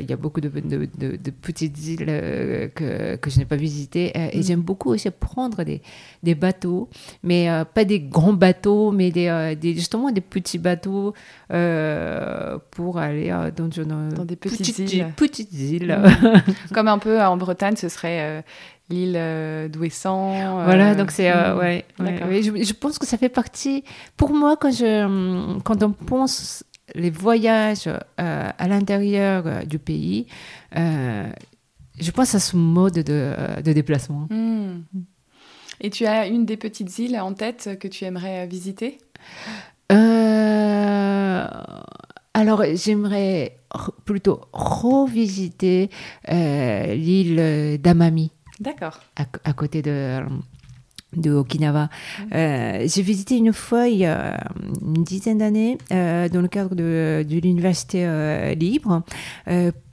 il 0.00 0.10
y 0.10 0.12
a 0.12 0.16
beaucoup 0.16 0.42
de, 0.42 0.48
de, 0.48 1.16
de 1.21 1.21
de 1.22 1.30
petites 1.30 1.78
îles 1.86 2.06
euh, 2.08 2.68
que, 2.68 3.16
que 3.16 3.30
je 3.30 3.38
n'ai 3.38 3.44
pas 3.44 3.56
visitées. 3.56 4.12
Euh, 4.16 4.28
et 4.32 4.40
mm. 4.40 4.42
j'aime 4.42 4.60
beaucoup 4.60 4.90
aussi 4.90 5.10
prendre 5.10 5.62
des, 5.64 5.82
des 6.22 6.34
bateaux, 6.34 6.88
mais 7.22 7.48
euh, 7.48 7.64
pas 7.64 7.84
des 7.84 8.00
grands 8.00 8.32
bateaux, 8.32 8.90
mais 8.92 9.10
des, 9.10 9.56
des, 9.60 9.74
justement 9.74 10.10
des 10.10 10.20
petits 10.20 10.58
bateaux 10.58 11.14
pour 12.70 12.98
aller 12.98 13.28
dans, 13.56 13.68
dans, 13.68 14.24
des 14.24 14.36
petites, 14.36 14.78
îles. 14.78 15.12
Petites 15.16 15.52
îles. 15.52 15.96
Mm. 15.96 16.42
Comme 16.74 16.88
un 16.88 16.98
peu 16.98 17.20
en 17.20 17.36
Bretagne, 17.36 17.76
ce 17.76 17.88
serait 17.88 18.44
l'île 18.90 19.20
d'Ouessant. 19.72 20.64
Voilà, 20.64 20.94
donc 20.94 21.10
c'est 21.10 21.32
mm. 21.32 21.58
ouais, 21.58 21.84
Je, 21.98 22.64
je, 22.64 22.72
pense 22.72 22.98
que 22.98 23.06
ça 23.06 23.16
fait 23.16 23.28
partie. 23.28 23.84
Pour 24.16 24.32
moi, 24.32 24.56
quand 24.56 24.70
je 24.70 25.60
quand 25.62 25.82
on 25.82 25.92
pense 25.92 26.64
les 26.94 27.10
voyages 27.10 27.86
euh, 27.86 28.50
à 28.56 28.68
l'intérieur 28.68 29.46
euh, 29.46 29.62
du 29.62 29.78
pays, 29.78 30.26
euh, 30.76 31.30
je 31.98 32.10
pense 32.10 32.34
à 32.34 32.40
ce 32.40 32.56
mode 32.56 32.94
de, 32.94 33.34
de 33.62 33.72
déplacement. 33.72 34.26
Hmm. 34.30 34.82
Et 35.80 35.90
tu 35.90 36.06
as 36.06 36.26
une 36.26 36.46
des 36.46 36.56
petites 36.56 36.98
îles 36.98 37.18
en 37.18 37.34
tête 37.34 37.78
que 37.80 37.88
tu 37.88 38.04
aimerais 38.04 38.46
visiter? 38.46 38.98
Alors, 42.34 42.64
j'aimerais 42.74 43.58
plutôt 44.04 44.40
revisiter 44.52 45.90
l'île 46.28 47.78
d'Amami. 47.80 48.32
D'accord. 48.58 49.00
à, 49.16 49.52
côté 49.52 49.82
de, 49.82 50.20
de 51.16 51.30
Okinawa. 51.30 51.88
Euh, 52.34 52.86
j'ai 52.86 53.02
visité 53.02 53.36
une 53.36 53.52
fois 53.52 53.88
il 53.88 53.98
y 53.98 54.06
a 54.06 54.38
une 54.80 55.04
dizaine 55.04 55.38
d'années 55.38 55.78
euh, 55.92 56.28
dans 56.28 56.40
le 56.40 56.48
cadre 56.48 56.74
de, 56.74 57.24
de 57.28 57.38
l'université 57.40 58.04
euh, 58.04 58.54
libre 58.54 59.02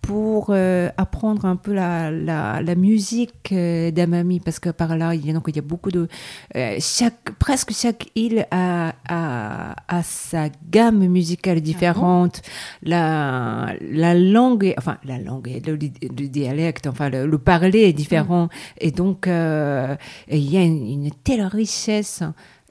pour 0.01 0.47
euh, 0.49 0.89
apprendre 0.97 1.45
un 1.45 1.55
peu 1.55 1.73
la, 1.73 2.09
la, 2.09 2.61
la 2.61 2.75
musique 2.75 3.51
euh, 3.51 3.91
d'Amami, 3.91 4.39
parce 4.39 4.59
que 4.59 4.69
par 4.69 4.97
là, 4.97 5.13
il 5.13 5.25
y 5.25 5.29
a, 5.29 5.33
donc, 5.33 5.45
il 5.47 5.55
y 5.55 5.59
a 5.59 5.63
beaucoup 5.63 5.91
de... 5.91 6.07
Euh, 6.55 6.77
chaque, 6.79 7.31
presque 7.37 7.71
chaque 7.73 8.07
île 8.15 8.47
a, 8.51 8.93
a, 9.07 9.75
a 9.87 10.03
sa 10.03 10.49
gamme 10.69 11.07
musicale 11.07 11.61
différente. 11.61 12.41
la, 12.83 13.73
la 13.81 14.13
langue, 14.15 14.73
enfin, 14.77 14.97
la 15.03 15.19
langue, 15.19 15.61
le, 15.65 15.73
le 15.73 16.27
dialecte, 16.27 16.87
enfin, 16.87 17.09
le, 17.09 17.37
parler 17.37 17.81
est 17.81 17.93
différent. 17.93 18.45
Mm. 18.45 18.49
Et 18.81 18.91
donc, 18.91 19.25
il 19.27 20.51
y 20.51 20.57
a 20.57 20.63
une, 20.63 20.87
une 20.87 21.11
telle 21.23 21.43
richesse 21.43 22.23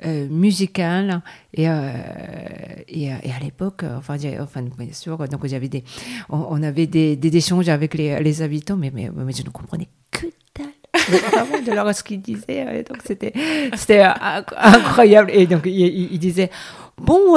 euh, 0.07 0.29
musicale 0.29 1.23
et, 1.53 1.69
euh, 1.69 1.91
et, 2.87 3.07
et, 3.07 3.11
à 3.11 3.41
l'époque 3.43 3.83
enfin, 3.97 4.15
enfin 4.41 4.63
bien 4.63 4.93
sûr 4.93 5.19
donc 5.27 5.45
j'avais 5.47 5.69
des 5.69 5.83
on, 6.29 6.63
avait 6.63 6.87
des, 6.87 7.17
des, 7.17 7.37
échanges 7.37 7.69
avec 7.69 7.95
les, 7.95 8.17
les 8.21 8.43
habitants 8.43 8.77
mais, 8.77 8.93
mais, 8.95 9.11
mais 9.13 9.33
je 9.33 9.43
ne 9.43 9.49
comprenais 9.49 9.89
que 10.13 10.27
dalle. 10.57 11.65
De 11.67 11.73
leur 11.73 11.93
ce 11.93 12.05
qu'ils 12.05 12.21
disaient 12.21 12.85
donc 12.89 12.99
c'était 13.05 13.33
c'était 13.75 14.07
incroyable. 14.57 15.33
Et 15.33 15.49
donc 15.49 15.63
il, 15.67 16.19
disait 16.21 16.51
bon 16.97 17.35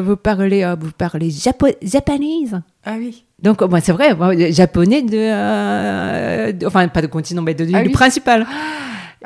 vous 0.00 0.16
parlez 0.16 0.64
vous 0.78 0.92
parlez 0.96 1.30
japo 1.30 1.66
japonaise. 1.82 2.60
Ah 2.84 2.94
oui. 2.96 3.24
Donc 3.42 3.60
moi 3.62 3.80
c'est 3.80 3.92
vrai 3.92 4.16
japonais 4.52 5.02
de, 5.02 6.66
enfin 6.66 6.86
pas 6.86 7.02
de 7.02 7.08
continent 7.08 7.42
mais 7.42 7.54
de, 7.54 7.66
ah 7.74 7.82
du 7.82 7.90
principal 7.90 8.46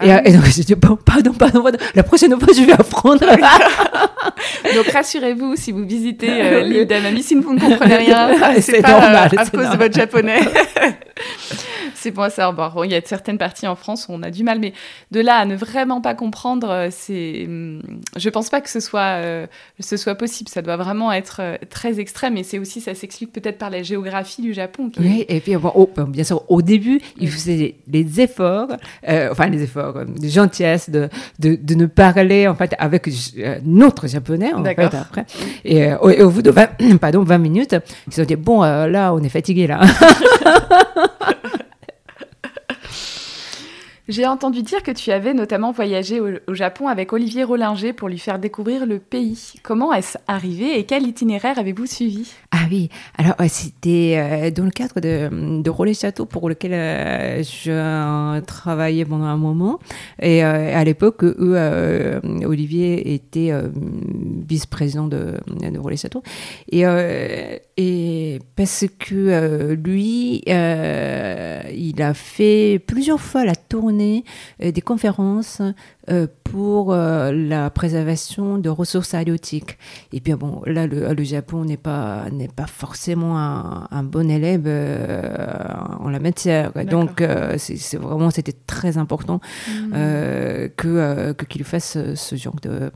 Ah 0.01 0.23
et, 0.25 0.33
donc, 0.33 0.45
j'ai 0.47 0.63
dit, 0.63 0.75
bon, 0.75 0.97
pardon, 0.97 1.33
pardon, 1.33 1.63
pardon, 1.63 1.79
la 1.95 2.03
prochaine 2.03 2.39
fois, 2.39 2.53
je 2.57 2.63
vais 2.63 2.73
apprendre. 2.73 3.21
donc, 4.75 4.87
rassurez-vous, 4.93 5.57
si 5.57 5.73
vous 5.73 5.85
visitez 5.85 6.31
euh, 6.31 6.61
l'île 6.61 6.87
d'Amami, 6.87 7.23
si 7.23 7.35
vous 7.35 7.53
ne 7.53 7.61
comprenez 7.61 7.97
rien, 7.97 8.31
c'est 8.61 8.81
pas 8.81 8.93
normal, 8.93 9.31
à 9.37 9.47
cause 9.47 9.71
de 9.71 9.77
votre 9.77 9.95
japonais. 9.95 10.41
c'est 11.99 12.11
bon 12.11 12.31
ça. 12.31 12.51
Bon, 12.53 12.85
il 12.85 12.91
y 12.91 12.95
a 12.95 13.01
certaines 13.05 13.39
parties 13.39 13.67
en 13.67 13.75
France 13.75 14.07
où 14.09 14.13
on 14.13 14.23
a 14.23 14.31
du 14.31 14.45
mal, 14.45 14.59
mais 14.59 14.73
de 15.11 15.21
là 15.21 15.37
à 15.37 15.45
ne 15.45 15.57
vraiment 15.57 16.01
pas 16.01 16.15
comprendre, 16.15 16.71
euh, 16.71 16.89
c'est, 16.91 17.45
hum, 17.47 17.83
je 18.17 18.29
pense 18.31 18.49
pas 18.49 18.61
que 18.61 18.71
ce 18.71 18.81
soit, 18.81 19.21
euh, 19.23 19.47
ce 19.79 19.97
soit 19.97 20.15
possible. 20.15 20.49
Ça 20.49 20.63
doit 20.63 20.77
vraiment 20.77 21.13
être 21.13 21.41
euh, 21.41 21.57
très 21.71 22.01
extrême, 22.01 22.37
et 22.37 22.43
c'est 22.43 22.59
aussi, 22.59 22.81
ça 22.81 22.95
s'explique 22.95 23.33
peut-être 23.33 23.59
par 23.59 23.71
la 23.71 23.83
géographie 23.83 24.43
du 24.43 24.55
Japon. 24.55 24.91
Oui, 24.99 25.25
et 25.29 25.41
puis 25.41 25.55
bien 26.09 26.25
sûr, 26.25 26.45
au 26.49 26.63
début, 26.63 27.01
il 27.19 27.31
faisait 27.31 27.77
des 27.87 28.21
efforts, 28.21 28.69
enfin 29.07 29.49
les 29.49 29.63
efforts, 29.63 29.88
de 29.93 30.29
gentillesse, 30.29 30.91
de, 30.91 31.09
de, 31.39 31.75
ne 31.75 31.87
parler 31.87 32.49
en 32.49 32.55
fait 32.55 32.75
avec 32.79 33.09
notre 33.65 34.07
japonais 34.09 34.53
en 34.53 34.65
fait 34.65 34.79
après. 34.79 35.27
Et, 35.65 35.93
au, 35.95 36.31
bout 36.31 36.43
de 36.43 36.51
20, 36.51 36.99
pardon, 37.01 37.23
20 37.23 37.39
minutes, 37.39 37.77
ils 38.07 38.13
se 38.13 38.23
sont 38.23 38.27
dit 38.27 38.37
bon, 38.37 38.63
là, 38.63 39.13
on 39.15 39.23
est 39.23 39.29
fatigué 39.29 39.67
là. 39.67 39.81
J'ai 44.09 44.27
entendu 44.27 44.63
dire 44.63 44.83
que 44.83 44.91
tu 44.91 45.11
avais 45.11 45.35
notamment 45.35 45.71
voyagé 45.71 46.19
au, 46.19 46.55
Japon 46.55 46.89
avec 46.89 47.13
Olivier 47.13 47.45
Rollinger 47.45 47.93
pour 47.93 48.09
lui 48.09 48.19
faire 48.19 48.39
découvrir 48.39 48.87
le 48.87 49.01
pays. 49.01 49.53
Comment 49.63 49.93
est-ce 49.93 50.17
arrivé 50.27 50.79
et 50.79 50.85
quel 50.85 51.07
itinéraire 51.07 51.59
avez-vous 51.59 51.85
suivi? 51.85 52.33
Ah 52.51 52.63
oui, 52.71 52.89
alors 53.19 53.35
c'était 53.49 54.15
euh, 54.17 54.51
dans 54.51 54.65
le 54.65 54.71
cadre 54.71 55.01
de, 55.01 55.63
de 55.63 55.93
Château 55.93 56.25
pour 56.25 56.49
lequel 56.49 56.73
euh, 56.73 57.43
je 57.43 58.41
travaillais 58.47 59.05
pendant 59.05 59.27
un 59.27 59.37
moment. 59.37 59.79
Et 60.23 60.43
euh, 60.43 60.75
à 60.75 60.85
l'époque, 60.85 61.23
Olivier 61.23 63.13
était 63.13 63.53
vice-président 64.49 65.07
de, 65.07 65.35
de 65.61 65.97
Château. 65.97 66.23
Et 66.73 68.39
parce 68.57 68.87
que 68.99 69.75
lui, 69.75 70.43
il 70.47 72.03
a 72.03 72.15
fait 72.15 72.83
plusieurs 72.87 73.21
fois 73.21 73.45
la 73.45 73.55
tournée 73.55 73.98
euh, 74.63 74.73
des 74.73 74.81
conférences 74.81 75.63
euh, 76.11 76.27
pour 76.45 76.93
euh, 76.93 77.33
la 77.33 77.71
préservation 77.71 78.59
de 78.59 78.69
ressources 78.69 79.15
halieutiques. 79.15 79.79
Et 80.13 80.21
puis 80.21 80.35
bon, 80.35 80.63
là, 80.67 80.87
le, 80.87 81.23
Japon 81.23 81.65
n'est 81.65 81.77
pas 81.77 82.27
n'est 82.31 82.49
pas 82.49 82.67
forcément 82.67 83.37
un, 83.39 84.03
bon 84.03 84.31
élève 84.31 84.67
en 86.01 86.09
la 86.09 86.21
matière. 86.21 86.73
Donc, 86.85 87.23
c'est 87.59 87.97
vraiment 87.97 88.31
c'était 88.31 88.55
très 88.67 88.97
important 88.97 89.41
mmh. 89.69 89.93
que 90.77 91.35
qu'il 91.49 91.65
fasse 91.65 91.99
ce 92.15 92.37
genre 92.37 92.57
de 92.63 92.91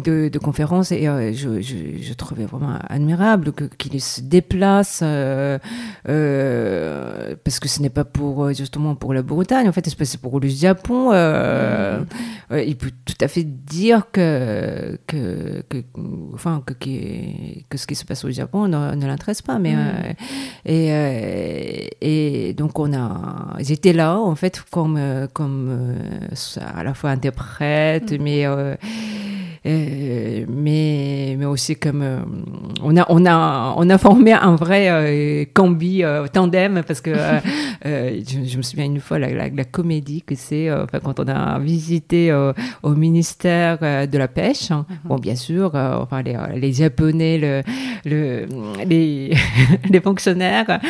de, 0.00 0.38
conférences 0.38 0.92
et 0.92 1.08
euh, 1.08 1.32
je, 1.32 1.60
je, 1.60 2.12
trouvais 2.14 2.44
vraiment 2.44 2.78
admirable 2.88 3.52
qu'il 3.78 4.00
se 4.00 4.20
déplace 4.20 5.00
euh, 5.02 5.58
euh, 6.08 7.34
parce 7.44 7.60
que 7.60 7.68
ce 7.68 7.80
n'est 7.80 7.90
pas 7.90 8.04
pour 8.04 8.52
justement 8.52 8.94
pour 8.94 9.14
la 9.14 9.22
Bretagne 9.22 9.68
en 9.68 9.72
fait 9.72 9.88
c'est 9.88 10.20
pour 10.20 10.40
le 10.40 10.48
Japon 10.48 11.10
il 12.52 12.76
peut 12.76 12.90
tout 13.04 13.14
à 13.20 13.28
fait 13.28 13.44
dire 13.44 14.10
que 14.12 14.98
que, 15.06 15.62
enfin 16.34 16.62
que, 16.66 16.74
que, 16.74 17.78
ce 17.78 17.86
qui 17.86 17.94
se 17.94 18.04
passe 18.04 18.24
au 18.24 18.30
Japon 18.30 18.68
ne, 18.68 19.06
l'intéresse 19.06 19.42
pas 19.42 19.58
mais 19.58 19.76
et, 20.64 21.90
et 22.00 22.54
donc 22.54 22.78
on 22.78 22.92
a 22.92 23.56
j'étais 23.60 23.92
là 23.92 24.18
en 24.18 24.34
fait 24.34 24.62
comme 24.70 25.28
comme 25.32 25.96
à 26.60 26.82
la 26.82 26.94
fois 26.94 27.10
interprète 27.10 28.12
mm. 28.12 28.22
mais 28.22 28.46
euh, 29.84 30.44
mais, 30.48 31.36
mais 31.38 31.44
aussi 31.44 31.76
comme 31.76 32.02
euh, 32.02 32.18
on, 32.82 32.96
a, 32.96 33.06
on, 33.08 33.24
a, 33.26 33.74
on 33.76 33.88
a 33.90 33.98
formé 33.98 34.32
un 34.32 34.56
vrai 34.56 34.88
euh, 34.88 35.44
combi 35.52 36.02
tandem 36.32 36.82
parce 36.86 37.00
que 37.00 37.12
je, 37.84 38.56
me 38.56 38.62
souviens 38.62 38.86
une 38.86 39.00
fois 39.00 39.18
la, 39.18 39.48
la, 39.48 39.64
comédie 39.64 40.22
que 40.22 40.34
c'est 40.34 40.68
quand 41.02 41.20
on 41.20 41.28
a 41.28 41.58
visité 41.58 42.32
au 42.82 42.90
ministère 42.90 43.78
de 43.80 44.18
la 44.18 44.28
pêche. 44.28 44.70
Hein. 44.70 44.86
Mhm. 44.88 44.96
Bon, 45.04 45.16
bien 45.16 45.36
sûr, 45.36 45.74
enfin 45.74 46.22
les, 46.22 46.36
les, 46.56 46.72
Japonais, 46.72 47.38
le, 47.38 47.62
le 48.04 48.46
les, 48.84 49.34
les 49.90 50.00
fonctionnaires 50.00 50.80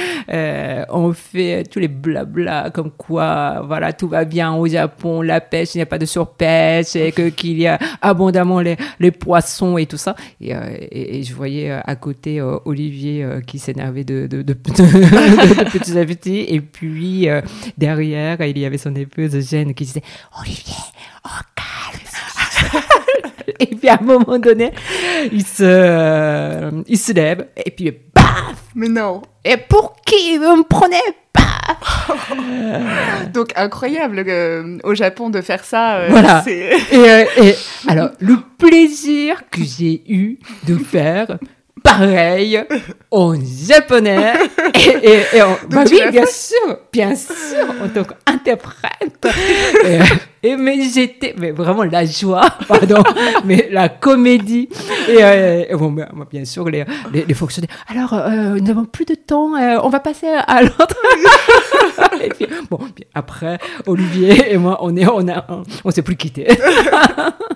ont 0.90 1.12
fait 1.12 1.64
tous 1.70 1.78
les 1.78 1.88
blabla 1.88 2.70
comme 2.70 2.90
quoi 2.90 3.62
voilà 3.66 3.92
tout 3.92 4.08
va 4.08 4.24
bien 4.24 4.54
au 4.54 4.66
Japon, 4.66 5.22
la 5.22 5.40
pêche, 5.40 5.74
il 5.74 5.78
n'y 5.78 5.82
a 5.82 5.86
pas 5.86 5.98
de 5.98 6.06
surpêche 6.06 6.96
et 6.96 7.12
que 7.12 7.28
qu'il 7.28 7.58
y 7.58 7.66
a 7.66 7.78
abondamment 8.02 8.60
les, 8.60 8.73
poissons 9.10 9.78
et 9.78 9.86
tout 9.86 9.96
ça. 9.96 10.14
Et, 10.40 10.54
euh, 10.54 11.22
je 11.22 11.34
voyais 11.34 11.70
euh, 11.70 11.80
à 11.84 11.96
côté 11.96 12.40
euh, 12.40 12.58
Olivier 12.64 13.26
qui 13.46 13.58
s'énervait 13.58 14.04
de, 14.04 14.26
de, 14.26 14.42
de, 14.42 14.52
petits 15.72 15.98
à 15.98 16.04
petits. 16.04 16.40
Et 16.48 16.60
puis 16.60 17.28
derrière, 17.78 18.40
il 18.42 18.58
y 18.58 18.64
avait 18.64 18.78
son 18.78 18.94
épouse 18.94 19.38
Jeanne 19.48 19.74
qui 19.74 19.84
disait 19.84 20.02
Olivier, 20.40 20.74
oh 21.24 21.42
calme 21.54 22.82
Et 23.60 23.66
puis 23.66 23.88
à 23.88 23.98
un 24.00 24.04
moment 24.04 24.38
donné, 24.38 24.72
il 25.32 25.44
se, 25.44 26.82
il 26.88 26.98
se 26.98 27.12
lève 27.12 27.46
et 27.64 27.70
puis 27.70 27.92
paf 28.24 28.56
Mais 28.74 28.88
non 28.88 29.22
Et 29.44 29.56
pour 29.56 29.96
qui 30.04 30.38
vous 30.38 30.56
me 30.56 30.64
prenez 30.64 30.96
Donc 33.32 33.52
incroyable 33.56 34.24
euh, 34.26 34.78
au 34.84 34.94
Japon 34.94 35.30
de 35.30 35.40
faire 35.40 35.64
ça. 35.64 35.96
Euh, 35.96 36.08
voilà. 36.10 36.44
Euh, 36.46 37.24
et, 37.42 37.54
alors 37.88 38.10
le 38.20 38.36
plaisir 38.58 39.42
que 39.50 39.62
j'ai 39.62 40.02
eu 40.08 40.38
de 40.66 40.76
faire 40.76 41.38
pareil 41.84 42.64
en 43.10 43.34
japonais 43.68 44.32
et, 44.74 45.36
et, 45.36 45.40
bah 45.68 45.84
oui 45.90 46.00
bien 46.10 46.24
sûr 46.26 46.78
bien 46.90 47.14
sûr 47.14 47.66
en 47.82 47.88
tant 47.88 48.04
qu'interprète. 48.04 49.28
Et, 50.46 50.56
mais 50.56 50.78
j'étais 50.92 51.34
mais 51.38 51.52
vraiment 51.52 51.84
la 51.84 52.04
joie 52.04 52.50
pardon 52.68 53.02
mais 53.46 53.68
la 53.70 53.88
comédie. 53.88 54.68
Et, 55.08 55.74
bon 55.74 55.94
bien 56.30 56.44
sûr 56.44 56.68
les, 56.68 56.84
les, 57.12 57.34
fonctionnaires 57.34 57.70
alors 57.88 58.14
nous 58.28 58.60
n'avons 58.60 58.84
plus 58.84 59.06
de 59.06 59.14
temps 59.14 59.52
on 59.54 59.88
va 59.88 60.00
passer 60.00 60.28
à 60.28 60.62
l'autre 60.62 60.96
et 62.24 62.28
puis, 62.28 62.46
bon, 62.70 62.78
après, 63.14 63.58
Olivier 63.86 64.52
et 64.52 64.56
moi, 64.56 64.78
on 64.80 64.96
est, 64.96 65.06
on 65.06 65.28
a, 65.28 65.46
on, 65.84 65.90
s'est 65.90 66.02
plus 66.02 66.16
quittés. 66.16 66.46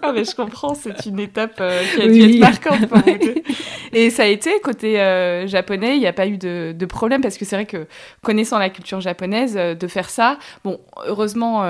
ah, 0.03 0.13
mais 0.15 0.25
je 0.25 0.35
comprends, 0.35 0.75
c'est 0.75 1.07
une 1.07 1.19
étape 1.21 1.57
euh, 1.61 1.83
qui 1.95 2.03
a 2.03 2.09
dû 2.09 2.23
être 2.23 2.41
marquante 2.41 2.87
pour 2.87 2.99
vous 2.99 3.05
Et 3.93 4.11
ça 4.11 4.25
a 4.25 4.27
été, 4.27 4.51
côté 4.63 5.01
euh, 5.01 5.47
japonais, 5.47 5.97
il 5.97 6.01
n'y 6.01 6.07
a 6.07 6.13
pas 6.13 6.27
eu 6.27 6.37
de, 6.37 6.75
de 6.77 6.87
problème, 6.87 7.23
parce 7.23 7.39
que 7.39 7.45
c'est 7.45 7.57
vrai 7.57 7.67
que, 7.67 7.87
connaissant 8.23 8.59
la 8.59 8.69
culture 8.69 9.01
japonaise, 9.01 9.57
euh, 9.57 9.75
de 9.75 9.87
faire 9.87 10.11
ça, 10.11 10.39
bon, 10.65 10.81
heureusement, 11.07 11.65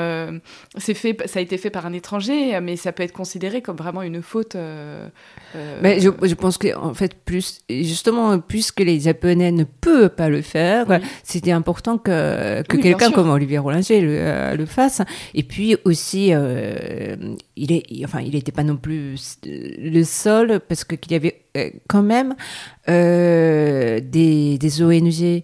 c'est 0.76 0.94
fait, 0.94 1.16
ça 1.26 1.38
a 1.38 1.42
été 1.42 1.58
fait 1.58 1.70
par 1.70 1.86
un 1.86 1.92
étranger, 1.92 2.58
mais 2.60 2.76
ça 2.76 2.92
peut 2.92 3.02
être 3.02 3.12
considéré 3.12 3.62
comme 3.62 3.76
vraiment 3.76 4.02
une 4.02 4.22
faute. 4.22 4.56
mais 5.82 6.00
je, 6.00 6.10
je 6.22 6.34
pense 6.34 6.58
qu'en 6.58 6.94
fait, 6.94 7.14
plus, 7.14 7.60
justement, 7.70 8.38
puisque 8.38 8.80
les 8.80 9.00
Japonais 9.00 9.52
ne 9.52 9.64
peuvent 9.64 10.10
pas 10.10 10.28
le 10.28 10.42
faire, 10.42 10.86
c'était 11.22 11.52
important 11.52 11.98
que 11.98 12.62
que 12.62 12.76
quelqu'un 12.88 13.10
comme 13.10 13.30
Olivier 13.30 13.58
Rollinger 13.58 14.00
le, 14.00 14.16
euh, 14.18 14.56
le, 14.56 14.66
fasse. 14.66 15.02
Et 15.34 15.42
puis 15.42 15.76
aussi, 15.84 16.30
euh, 16.32 17.16
il 17.56 17.72
est, 17.72 17.84
enfin, 18.04 18.20
il 18.20 18.32
n'était 18.32 18.52
pas 18.52 18.64
non 18.64 18.76
plus 18.76 19.16
le 19.44 20.02
seul 20.04 20.60
parce 20.60 20.84
que 20.84 20.94
qu'il 20.94 21.12
y 21.12 21.14
avait 21.14 21.42
euh, 21.56 21.70
quand 21.88 22.02
même 22.02 22.34
des, 22.86 24.58
des 24.58 24.82
ONG 24.82 25.42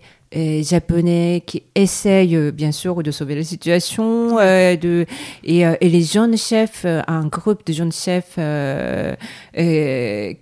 japonais 0.62 1.44
qui 1.46 1.62
essayent 1.74 2.50
bien 2.52 2.72
sûr 2.72 3.02
de 3.02 3.10
sauver 3.10 3.36
la 3.36 3.44
situation 3.44 4.36
de, 4.36 5.06
et, 5.44 5.60
et, 5.60 5.88
les 5.88 6.02
jeunes 6.02 6.36
chefs, 6.36 6.86
un 6.86 7.26
groupe 7.26 7.64
de 7.66 7.72
jeunes 7.72 7.92
chefs 7.92 8.38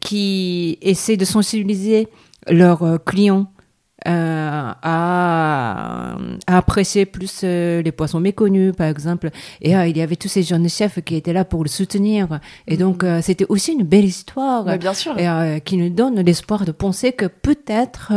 qui 0.00 0.78
essaient 0.80 1.16
de 1.16 1.24
sensibiliser 1.24 2.08
leurs 2.48 3.04
clients 3.04 3.51
euh, 4.06 4.72
à, 4.82 6.16
apprécier 6.46 7.06
plus 7.06 7.42
euh, 7.44 7.82
les 7.82 7.92
poissons 7.92 8.20
méconnus, 8.20 8.72
par 8.76 8.88
exemple. 8.88 9.30
Et 9.60 9.76
euh, 9.76 9.86
il 9.86 9.96
y 9.96 10.02
avait 10.02 10.16
tous 10.16 10.28
ces 10.28 10.42
jeunes 10.42 10.68
chefs 10.68 11.00
qui 11.02 11.16
étaient 11.16 11.32
là 11.32 11.44
pour 11.44 11.62
le 11.62 11.68
soutenir. 11.68 12.40
Et 12.66 12.76
donc, 12.76 13.04
mm. 13.04 13.22
c'était 13.22 13.46
aussi 13.48 13.72
une 13.72 13.84
belle 13.84 14.04
histoire. 14.04 14.64
bien 14.78 14.94
sûr. 14.94 15.16
Et, 15.18 15.60
qui 15.60 15.76
nous 15.76 15.90
donne 15.90 16.20
l'espoir 16.20 16.64
de 16.64 16.72
penser 16.72 17.12
que 17.12 17.26
peut-être 17.26 18.12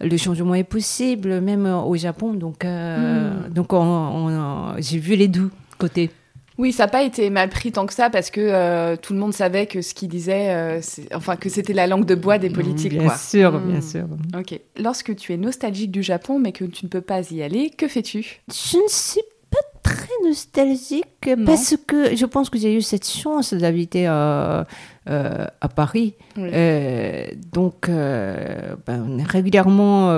le 0.00 0.16
changement 0.16 0.54
est 0.54 0.64
possible, 0.64 1.40
même 1.40 1.66
au 1.66 1.96
Japon. 1.96 2.34
Donc, 2.34 2.64
mm. 2.64 3.50
donc 3.50 3.72
on, 3.72 4.74
j'ai 4.78 4.98
vu 4.98 5.16
les 5.16 5.28
deux 5.28 5.50
côtés. 5.78 6.10
Oui, 6.58 6.72
ça 6.72 6.84
n'a 6.84 6.88
pas 6.88 7.02
été 7.02 7.28
mal 7.30 7.48
pris 7.48 7.72
tant 7.72 7.86
que 7.86 7.92
ça 7.92 8.08
parce 8.08 8.30
que 8.30 8.40
euh, 8.40 8.96
tout 8.96 9.12
le 9.12 9.18
monde 9.18 9.34
savait 9.34 9.66
que 9.66 9.82
ce 9.82 9.94
qu'il 9.94 10.08
disait, 10.08 10.50
euh, 10.50 10.80
enfin 11.14 11.36
que 11.36 11.48
c'était 11.48 11.74
la 11.74 11.86
langue 11.86 12.06
de 12.06 12.14
bois 12.14 12.38
des 12.38 12.50
politiques. 12.50 12.92
Bien 12.92 13.14
sûr, 13.16 13.58
bien 13.60 13.78
hmm. 13.78 13.82
sûr. 13.82 14.06
Ok. 14.38 14.58
Lorsque 14.78 15.14
tu 15.16 15.32
es 15.32 15.36
nostalgique 15.36 15.90
du 15.90 16.02
Japon 16.02 16.38
mais 16.38 16.52
que 16.52 16.64
tu 16.64 16.86
ne 16.86 16.90
peux 16.90 17.00
pas 17.02 17.30
y 17.30 17.42
aller, 17.42 17.70
que 17.70 17.88
fais-tu? 17.88 18.40
Je 18.50 18.78
ne 18.78 18.88
suis 18.88 19.22
pas 19.50 19.58
très 19.82 20.12
nostalgique 20.24 21.04
que, 21.20 21.44
parce 21.44 21.76
que 21.86 22.16
je 22.16 22.26
pense 22.26 22.48
que 22.48 22.58
j'ai 22.58 22.74
eu 22.74 22.82
cette 22.82 23.06
chance 23.06 23.52
d'habiter 23.52 24.06
à, 24.06 24.66
euh, 25.08 25.46
à 25.60 25.68
Paris. 25.68 26.14
Euh, 26.36 27.26
donc, 27.52 27.88
euh, 27.88 28.74
ben, 28.86 29.22
régulièrement, 29.24 30.08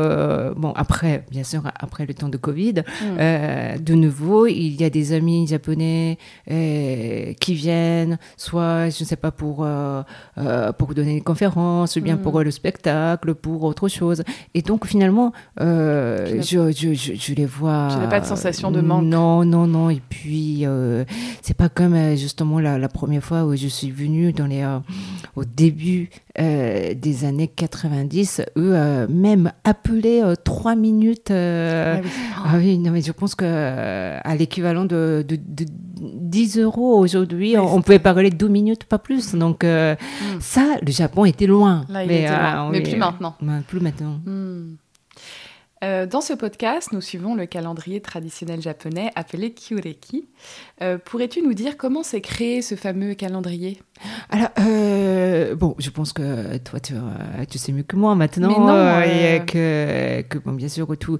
bon, 0.56 0.72
après, 0.74 1.24
bien 1.30 1.44
sûr, 1.44 1.62
après 1.78 2.06
le 2.06 2.14
temps 2.14 2.30
de 2.30 2.38
Covid, 2.38 2.84
mm. 3.02 3.82
de 3.82 3.94
nouveau, 3.94 4.46
il 4.46 4.80
y 4.80 4.84
a 4.84 4.90
des 4.90 5.12
amis 5.12 5.46
japonais 5.46 6.16
qui 6.46 7.54
viennent, 7.54 8.18
soit, 8.38 8.88
je 8.88 9.02
ne 9.02 9.06
sais 9.06 9.16
pas, 9.16 9.30
pour, 9.30 9.66
pour 10.78 10.94
donner 10.94 11.16
une 11.18 11.22
conférence, 11.22 11.96
ou 11.96 12.00
bien 12.00 12.16
mm. 12.16 12.22
pour 12.22 12.42
le 12.42 12.50
spectacle, 12.50 13.34
pour 13.34 13.64
autre 13.64 13.88
chose. 13.88 14.22
Et 14.54 14.62
donc, 14.62 14.86
finalement, 14.86 15.32
je, 15.60 16.40
je, 16.40 16.94
je, 16.94 17.34
les 17.34 17.46
vois. 17.46 17.88
Je 17.90 17.98
n'ai 17.98 18.08
pas 18.08 18.20
de 18.20 18.26
sensation 18.26 18.70
de 18.70 18.80
manque. 18.80 19.04
Non, 19.04 19.44
non, 19.44 19.66
non. 19.66 19.90
Et 19.90 20.00
puis, 20.08 20.64
c'est 21.42 21.56
pas 21.56 21.68
comme 21.68 22.16
justement 22.16 22.58
la, 22.58 22.78
la, 22.78 22.88
première 22.88 23.22
fois 23.22 23.44
où 23.44 23.54
je 23.54 23.68
suis 23.68 23.90
venue 23.90 24.32
dans 24.32 24.46
les 24.46 24.64
au 25.36 25.44
début 25.44 26.10
euh, 26.38 26.94
des 26.94 27.24
années 27.24 27.48
90, 27.48 28.42
eux, 28.56 28.72
euh, 28.74 29.06
même 29.08 29.52
appeler 29.64 30.22
euh, 30.22 30.34
trois 30.36 30.74
minutes. 30.74 31.30
Ah 31.30 32.00
oui. 32.02 32.10
Ah 32.36 32.54
oui. 32.56 32.78
non, 32.78 32.92
mais 32.92 33.02
je 33.02 33.12
pense 33.12 33.34
que 33.34 33.44
à 33.44 34.36
l'équivalent 34.36 34.84
de, 34.84 35.24
de, 35.26 35.36
10 36.00 36.58
euros 36.58 36.98
aujourd'hui, 36.98 37.56
on, 37.58 37.82
pouvait 37.82 37.98
parler 37.98 38.30
deux 38.30 38.48
minutes, 38.48 38.84
pas 38.84 38.98
plus. 38.98 39.34
Donc, 39.34 39.64
hmm. 39.64 39.96
ça, 40.40 40.76
le 40.80 40.92
Japon 40.92 41.24
était 41.24 41.46
loin. 41.46 41.84
Là, 41.88 42.06
mais, 42.06 42.22
était 42.22 42.30
loin. 42.30 42.70
mais 42.70 42.82
plus 42.82 42.96
maintenant. 42.96 43.34
Plus 43.66 43.80
maintenant. 43.80 44.20
Hmm. 44.24 44.76
Euh, 45.84 46.06
dans 46.06 46.20
ce 46.20 46.32
podcast, 46.32 46.92
nous 46.92 47.00
suivons 47.00 47.34
le 47.34 47.46
calendrier 47.46 48.00
traditionnel 48.00 48.60
japonais 48.60 49.10
appelé 49.14 49.52
Kyureki. 49.52 50.26
Euh, 50.82 50.98
pourrais-tu 50.98 51.42
nous 51.42 51.54
dire 51.54 51.76
comment 51.76 52.02
s'est 52.02 52.20
créé 52.20 52.62
ce 52.62 52.74
fameux 52.74 53.14
calendrier? 53.14 53.80
Alors, 54.30 54.48
euh, 54.58 55.54
bon, 55.54 55.76
je 55.78 55.90
pense 55.90 56.12
que 56.12 56.56
toi, 56.58 56.80
tu, 56.80 56.94
tu, 57.48 57.58
sais 57.58 57.72
mieux 57.72 57.82
que 57.82 57.96
moi 57.96 58.14
maintenant. 58.14 59.02
et 59.02 59.42
que, 59.46 60.22
que 60.22 60.38
bon, 60.38 60.52
bien 60.52 60.68
sûr, 60.68 60.88
tout, 60.98 61.18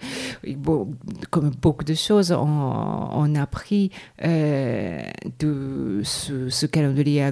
bon, 0.57 0.95
comme 1.31 1.51
beaucoup 1.51 1.85
de 1.85 1.95
choses, 1.95 2.33
on, 2.33 3.35
a 3.35 3.47
pris 3.47 3.91
de 4.21 6.01
ce, 6.03 6.67
calendrier 6.67 7.23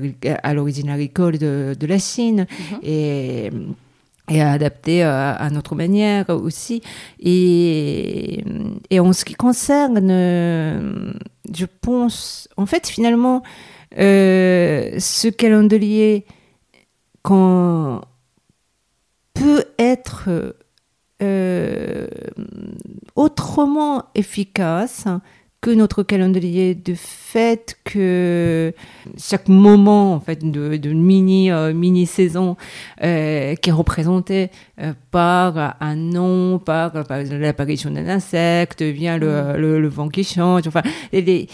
à, 0.42 0.54
l'origine 0.54 0.90
agricole 0.90 1.38
de, 1.38 1.74
de, 1.78 1.86
la 1.86 1.98
Chine. 1.98 2.46
Mhm. 2.72 2.78
Et 2.82 3.50
et 4.28 4.42
à 4.42 4.52
adapter 4.52 5.04
euh, 5.04 5.34
à, 5.34 5.50
notre 5.50 5.74
manière 5.74 6.30
aussi. 6.30 6.82
Et, 7.20 8.42
en 8.98 9.12
ce 9.12 9.24
qui 9.24 9.34
concerne, 9.34 11.14
je 11.52 11.66
pense, 11.80 12.48
en 12.56 12.66
fait, 12.66 12.86
finalement, 12.86 13.42
euh, 13.98 14.98
ce 14.98 15.28
calendrier 15.28 16.26
peut 19.34 19.64
être 19.78 20.54
euh, 21.22 22.06
autrement 23.14 24.04
efficace 24.14 25.06
que 25.66 25.72
notre 25.72 26.04
calendrier 26.04 26.76
de 26.76 26.94
fait 26.94 27.76
que 27.82 28.72
chaque 29.18 29.48
moment 29.48 30.14
en 30.14 30.20
fait 30.20 30.48
de, 30.48 30.92
mini 30.92 31.50
euh, 31.50 31.74
mini 31.74 32.06
saison 32.06 32.56
euh, 33.02 33.56
qui 33.56 33.70
est 33.70 33.72
représenté 33.72 34.52
euh, 34.80 34.92
par 35.10 35.74
un 35.80 35.96
nom 35.96 36.60
par, 36.60 36.92
l'apparition 37.10 37.90
d'un 37.90 38.06
insecte 38.06 38.82
vient 38.82 39.18
le, 39.18 39.26
mm. 39.26 39.56
le, 39.56 39.88
vent 39.88 40.08
qui 40.08 40.22
change 40.22 40.68
enfin 40.68 40.82
et, 41.12 41.48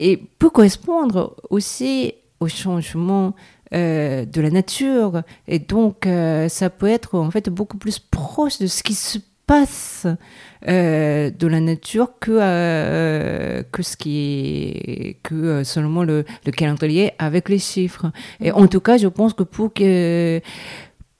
et 0.00 0.16
peut 0.16 0.48
correspondre 0.48 1.36
aussi 1.50 2.14
au 2.40 2.48
changement 2.48 3.34
de 3.70 4.40
la 4.40 4.50
nature 4.50 5.22
et 5.46 5.58
donc 5.58 6.08
ça 6.48 6.70
peut 6.70 6.88
être 6.88 7.18
en 7.18 7.30
fait 7.30 7.50
beaucoup 7.50 7.76
plus 7.76 7.98
proche 7.98 8.58
de 8.58 8.66
ce 8.66 8.82
qui 8.82 8.94
se 8.94 9.18
passe 9.46 10.06
euh, 10.68 11.30
de 11.30 11.46
la 11.46 11.60
nature 11.60 12.12
que, 12.20 12.30
euh, 12.40 13.62
que 13.72 13.82
ce 13.82 13.96
qui 13.96 14.18
est 14.18 15.16
que 15.22 15.34
euh, 15.34 15.64
seulement 15.64 16.04
le, 16.04 16.24
le, 16.46 16.52
calendrier 16.52 17.12
avec 17.18 17.48
les 17.48 17.58
chiffres. 17.58 18.12
Et 18.40 18.52
en 18.52 18.66
tout 18.68 18.80
cas, 18.80 18.96
je 18.96 19.08
pense 19.08 19.34
que 19.34 19.42
pour 19.42 19.72
que 19.72 20.40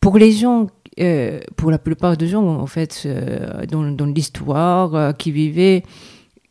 pour 0.01 0.19
les 0.19 0.33
gens 0.33 0.69
pour 1.57 1.71
la 1.71 1.79
plupart 1.79 2.19
des 2.19 2.29
gens, 2.29 2.45
en 2.45 2.67
fait, 2.67 3.09
dans, 3.71 3.91
dans 3.91 4.05
l'histoire, 4.05 5.17
qui 5.17 5.33
vivaient 5.33 5.85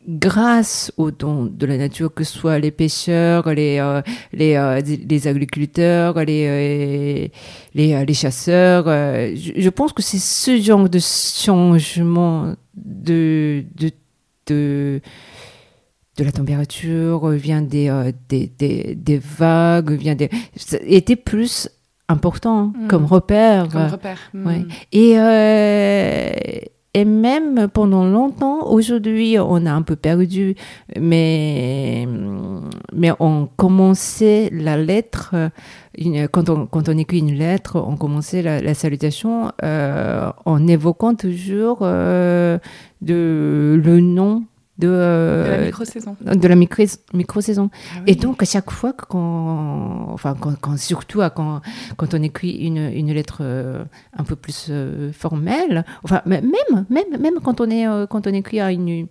grâce 0.07 0.91
aux 0.97 1.11
dons 1.11 1.45
de 1.45 1.65
la 1.65 1.77
nature, 1.77 2.13
que 2.13 2.23
ce 2.23 2.37
soit 2.37 2.59
les 2.59 2.71
pêcheurs, 2.71 3.53
les, 3.53 3.79
euh, 3.79 4.01
les, 4.33 4.55
euh, 4.55 4.81
les, 4.81 5.27
agriculteurs, 5.27 6.15
les, 6.23 6.47
euh, 6.47 7.27
les, 7.73 8.05
les, 8.05 8.13
chasseurs. 8.13 8.85
Je, 8.85 9.69
pense 9.69 9.93
que 9.93 10.01
c'est 10.01 10.17
ce 10.17 10.59
genre 10.59 10.89
de 10.89 10.99
changement 10.99 12.55
de, 12.75 13.63
de, 13.75 13.91
de, 14.47 15.01
de 16.17 16.23
la 16.23 16.31
température, 16.31 17.29
vient 17.29 17.61
des, 17.61 18.11
des, 18.27 18.51
des, 18.57 18.95
des, 18.95 19.17
vagues, 19.19 19.91
vient 19.91 20.15
des... 20.15 20.29
était 20.81 21.15
plus 21.15 21.69
important 22.07 22.73
mm. 22.75 22.87
comme 22.87 23.05
repère. 23.05 23.69
Comme 23.69 23.87
repère. 23.87 24.19
Ouais. 24.33 24.65
Et 24.91 25.15
et 26.93 27.05
même 27.05 27.69
pendant 27.69 28.03
longtemps, 28.05 28.69
aujourd'hui, 28.69 29.37
on 29.39 29.65
a 29.65 29.71
un 29.71 29.81
peu 29.81 29.95
perdu, 29.95 30.55
mais, 30.99 32.05
mais 32.93 33.11
on 33.21 33.47
commençait 33.55 34.49
la 34.51 34.75
lettre, 34.75 35.33
quand, 36.31 36.49
on, 36.49 36.67
quand 36.67 36.89
on 36.89 36.97
écrit 36.97 37.19
une 37.19 37.33
lettre, 37.33 37.81
on 37.81 37.95
commençait 37.95 38.41
la, 38.41 38.73
salutation 38.73 39.53
euh, 39.63 40.31
en 40.45 40.67
évoquant 40.67 41.15
toujours 41.15 41.79
euh, 41.83 42.57
de, 43.01 43.79
le 43.81 44.01
nom 44.01 44.43
de, 44.81 44.87
de, 44.87 45.49
la 45.49 45.65
micro-saison. 45.65 46.15
De 46.21 46.47
la 46.47 46.55
micro-saison. 47.13 47.69
Ah 47.95 47.99
Et 48.07 48.15
donc, 48.15 48.41
à 48.41 48.45
chaque 48.45 48.71
fois, 48.71 48.93
quand, 48.93 50.07
enfin, 50.11 50.35
quand, 50.39 50.77
surtout 50.77 51.21
quand, 51.35 51.61
quand 51.97 52.13
on 52.13 52.23
écrit 52.23 52.51
une, 52.51 52.77
une 52.77 53.13
lettre 53.13 53.39
euh, 53.41 53.83
un 54.17 54.23
peu 54.23 54.35
plus 54.35 54.67
euh, 54.69 55.11
formelle, 55.11 55.85
enfin, 56.03 56.21
même, 56.25 56.41
même, 56.89 57.19
même 57.19 57.35
quand 57.43 57.61
on, 57.61 57.69
est, 57.69 57.87
euh, 57.87 58.07
quand 58.07 58.27
on 58.27 58.33
écrit 58.33 58.59
à 58.59 58.71
une 58.71 59.07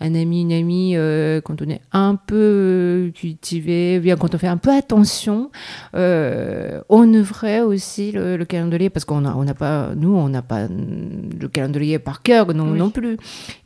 un 0.00 0.14
ami, 0.14 0.42
une 0.42 0.52
amie, 0.52 0.96
euh, 0.96 1.40
quand 1.40 1.62
on 1.62 1.68
est 1.68 1.80
un 1.92 2.16
peu 2.16 3.12
cultivé, 3.14 4.00
bien 4.00 4.16
quand 4.16 4.34
on 4.34 4.38
fait 4.38 4.48
un 4.48 4.56
peu 4.56 4.70
attention, 4.70 5.50
euh, 5.94 6.80
on 6.88 7.12
ouvrait 7.14 7.60
aussi 7.60 8.12
le, 8.12 8.44
calendrier 8.44 8.90
parce 8.90 9.04
qu'on 9.04 9.22
n'a 9.22 9.36
on 9.36 9.46
a 9.46 9.54
pas, 9.54 9.94
nous, 9.94 10.14
on 10.14 10.28
n'a 10.28 10.42
pas 10.42 10.66
le 10.68 11.48
calendrier 11.48 11.98
par 11.98 12.22
cœur 12.22 12.52
non, 12.54 12.66
non 12.66 12.90
plus, 12.90 13.16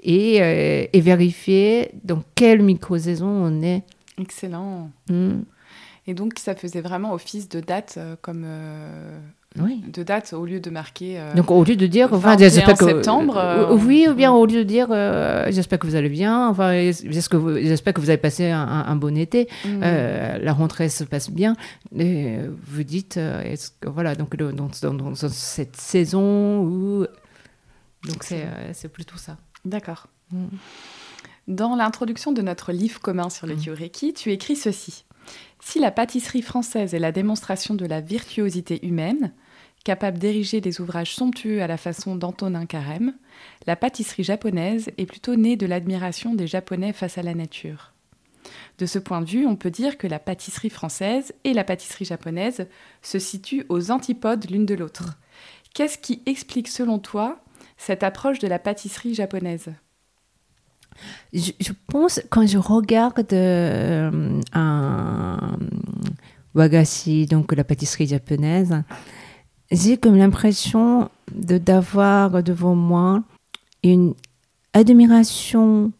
et, 0.03 0.43
euh, 0.43 0.87
et, 0.93 1.01
vérifier 1.01 1.91
dans 2.05 2.23
quelle 2.35 2.62
micro-saison 2.62 3.27
on 3.27 3.62
est. 3.62 3.83
Excellent. 4.21 4.91
Hmm. 5.09 5.43
Et 6.07 6.14
donc, 6.14 6.38
ça 6.38 6.55
faisait 6.55 6.81
vraiment 6.81 7.12
office 7.12 7.49
de 7.49 7.61
date 7.61 7.99
comme 8.23 8.47
de 9.56 10.02
date 10.02 10.32
au 10.32 10.44
lieu 10.44 10.61
de 10.61 10.70
marquer. 10.70 11.18
Euh, 11.18 11.34
Donc 11.34 11.50
au 11.50 11.64
lieu 11.64 11.76
de 11.76 11.87
dire, 11.87 12.12
enfin, 12.12 12.37
j'espère 12.38 12.76
que 12.76 12.84
septembre. 12.84 13.37
Euh, 13.37 13.74
oui, 13.74 14.06
ou 14.08 14.14
bien 14.14 14.32
au 14.32 14.46
lieu 14.46 14.58
de 14.58 14.62
dire, 14.62 14.88
euh, 14.90 15.46
j'espère 15.50 15.78
que 15.78 15.87
vous 15.87 15.96
allez 15.96 16.08
bien. 16.08 16.48
Enfin, 16.48 16.72
j'espère 16.72 17.28
que 17.28 17.37
vous, 17.37 17.54
j'espère 17.56 17.94
que 17.94 18.00
vous 18.00 18.11
avez 18.11 18.18
passé 18.18 18.50
un, 18.50 18.96
bon 18.96 19.16
été. 19.16 19.48
Mm. 19.64 19.80
la 19.80 20.52
rentrée 20.52 20.88
se 20.88 21.04
passe 21.04 21.30
bien. 21.30 21.54
Et 21.96 22.37
vous 22.66 22.84
dites, 22.84 23.16
est-ce 23.16 23.70
que, 23.80 23.88
voilà, 23.88 24.14
donc 24.14 24.37
dans, 24.37 24.68
dans, 24.92 25.14
cette 25.14 25.76
saison 25.76 26.61
où, 26.61 27.06
donc 28.04 28.22
c'est, 28.22 28.46
c'est 28.72 28.88
plutôt 28.88 29.16
ça. 29.16 29.37
D'accord. 29.64 30.06
Mm. 30.30 30.46
Dans 31.48 31.74
l'introduction 31.76 32.32
de 32.32 32.42
notre 32.42 32.72
livre 32.72 33.00
commun 33.00 33.30
sur 33.30 33.46
le 33.46 33.54
mm. 33.54 33.61
Kyoreki, 33.61 34.12
tu 34.12 34.30
écris 34.30 34.56
ceci. 34.56 35.04
Si 35.61 35.81
la 35.81 35.90
pâtisserie 35.90 36.42
française 36.42 36.94
est 36.94 36.99
la 36.99 37.12
démonstration 37.12 37.75
de 37.75 37.87
la 37.87 38.01
virtuosité 38.01 38.87
humaine, 38.87 39.33
capable 39.85 40.18
d'ériger 40.18 40.61
des 40.61 40.81
ouvrages 40.81 41.14
somptueux 41.14 41.62
à 41.62 41.66
la 41.66 41.77
façon 41.77 42.16
d'Antonin 42.16 42.66
Carême, 42.66 43.14
la 43.66 43.77
pâtisserie 43.77 44.25
japonaise 44.25 44.90
est 44.99 45.07
plutôt 45.07 45.37
née 45.37 45.57
de 45.57 45.66
l'admiration 45.66 46.35
des 46.35 46.47
Japonais 46.47 46.92
face 46.92 47.18
à 47.18 47.23
la 47.23 47.35
nature. 47.35 47.92
De 48.79 48.87
ce 48.87 48.99
point 48.99 49.21
de 49.21 49.29
vue, 49.29 49.47
on 49.47 49.57
peut 49.57 49.71
dire 49.71 49.99
que 49.99 50.07
la 50.07 50.18
pâtisserie 50.18 50.71
française 50.71 51.35
et 51.44 51.53
la 51.53 51.64
pâtisserie 51.64 52.05
japonaise 52.05 52.66
se 53.03 53.18
situent 53.18 53.66
aux 53.68 53.90
antipodes 53.90 54.51
l'une 54.51 54.66
de 54.66 54.75
l'autre. 54.75 55.18
Qu'est-ce 55.75 55.99
qui 55.99 56.23
explique 56.27 56.68
selon 56.68 56.99
toi 56.99 57.40
cette 57.77 58.03
approche 58.03 58.38
de 58.38 58.49
la 58.49 58.59
pâtisserie 58.59 59.14
japonaise? 59.14 59.73
Je, 61.32 61.72
pense, 61.87 62.20
quand 62.30 62.46
je 62.46 62.58
regarde 62.58 63.32
euh, 63.32 64.40
un 64.52 65.56
wagashi, 66.54 67.26
donc 67.26 67.52
la 67.52 67.64
pâtisserie 67.64 68.06
japonaise, 68.06 68.82
j'ai 69.70 69.96
comme 69.96 70.16
l'impression 70.16 71.11
de 71.34 71.58
d'avoir 71.58 72.42
devant 72.42 72.74
moi 72.74 73.22
une 73.82 74.14
admiration 74.72 75.92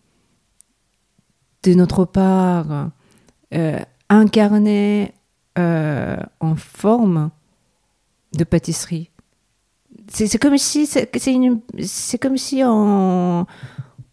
de 1.62 1.74
notre 1.74 2.05
part 2.05 2.90
incarné 4.09 5.12
en 5.57 6.55
forme 6.57 7.30
de 8.36 8.44
pâtisserie. 8.44 9.11
C'est 10.11 10.38
comme 10.38 10.57
si 10.57 10.86
c'est 10.86 12.18
comme 12.18 12.36
si 12.36 12.62
on, 12.64 13.46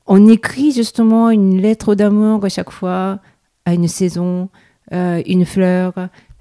on 0.07 0.27
écrit 0.27 0.71
justement 0.71 1.29
une 1.29 1.61
lettre 1.61 1.95
d'amour 1.95 2.45
à 2.45 2.49
chaque 2.49 2.71
fois 2.71 3.19
à 3.65 3.73
une 3.73 3.87
saison, 3.87 4.49
euh, 4.93 5.21
une 5.25 5.45
fleur, 5.45 5.93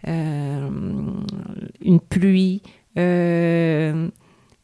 euh, 0.06 0.68
une 1.80 2.00
pluie. 2.00 2.62
Euh, 2.98 4.08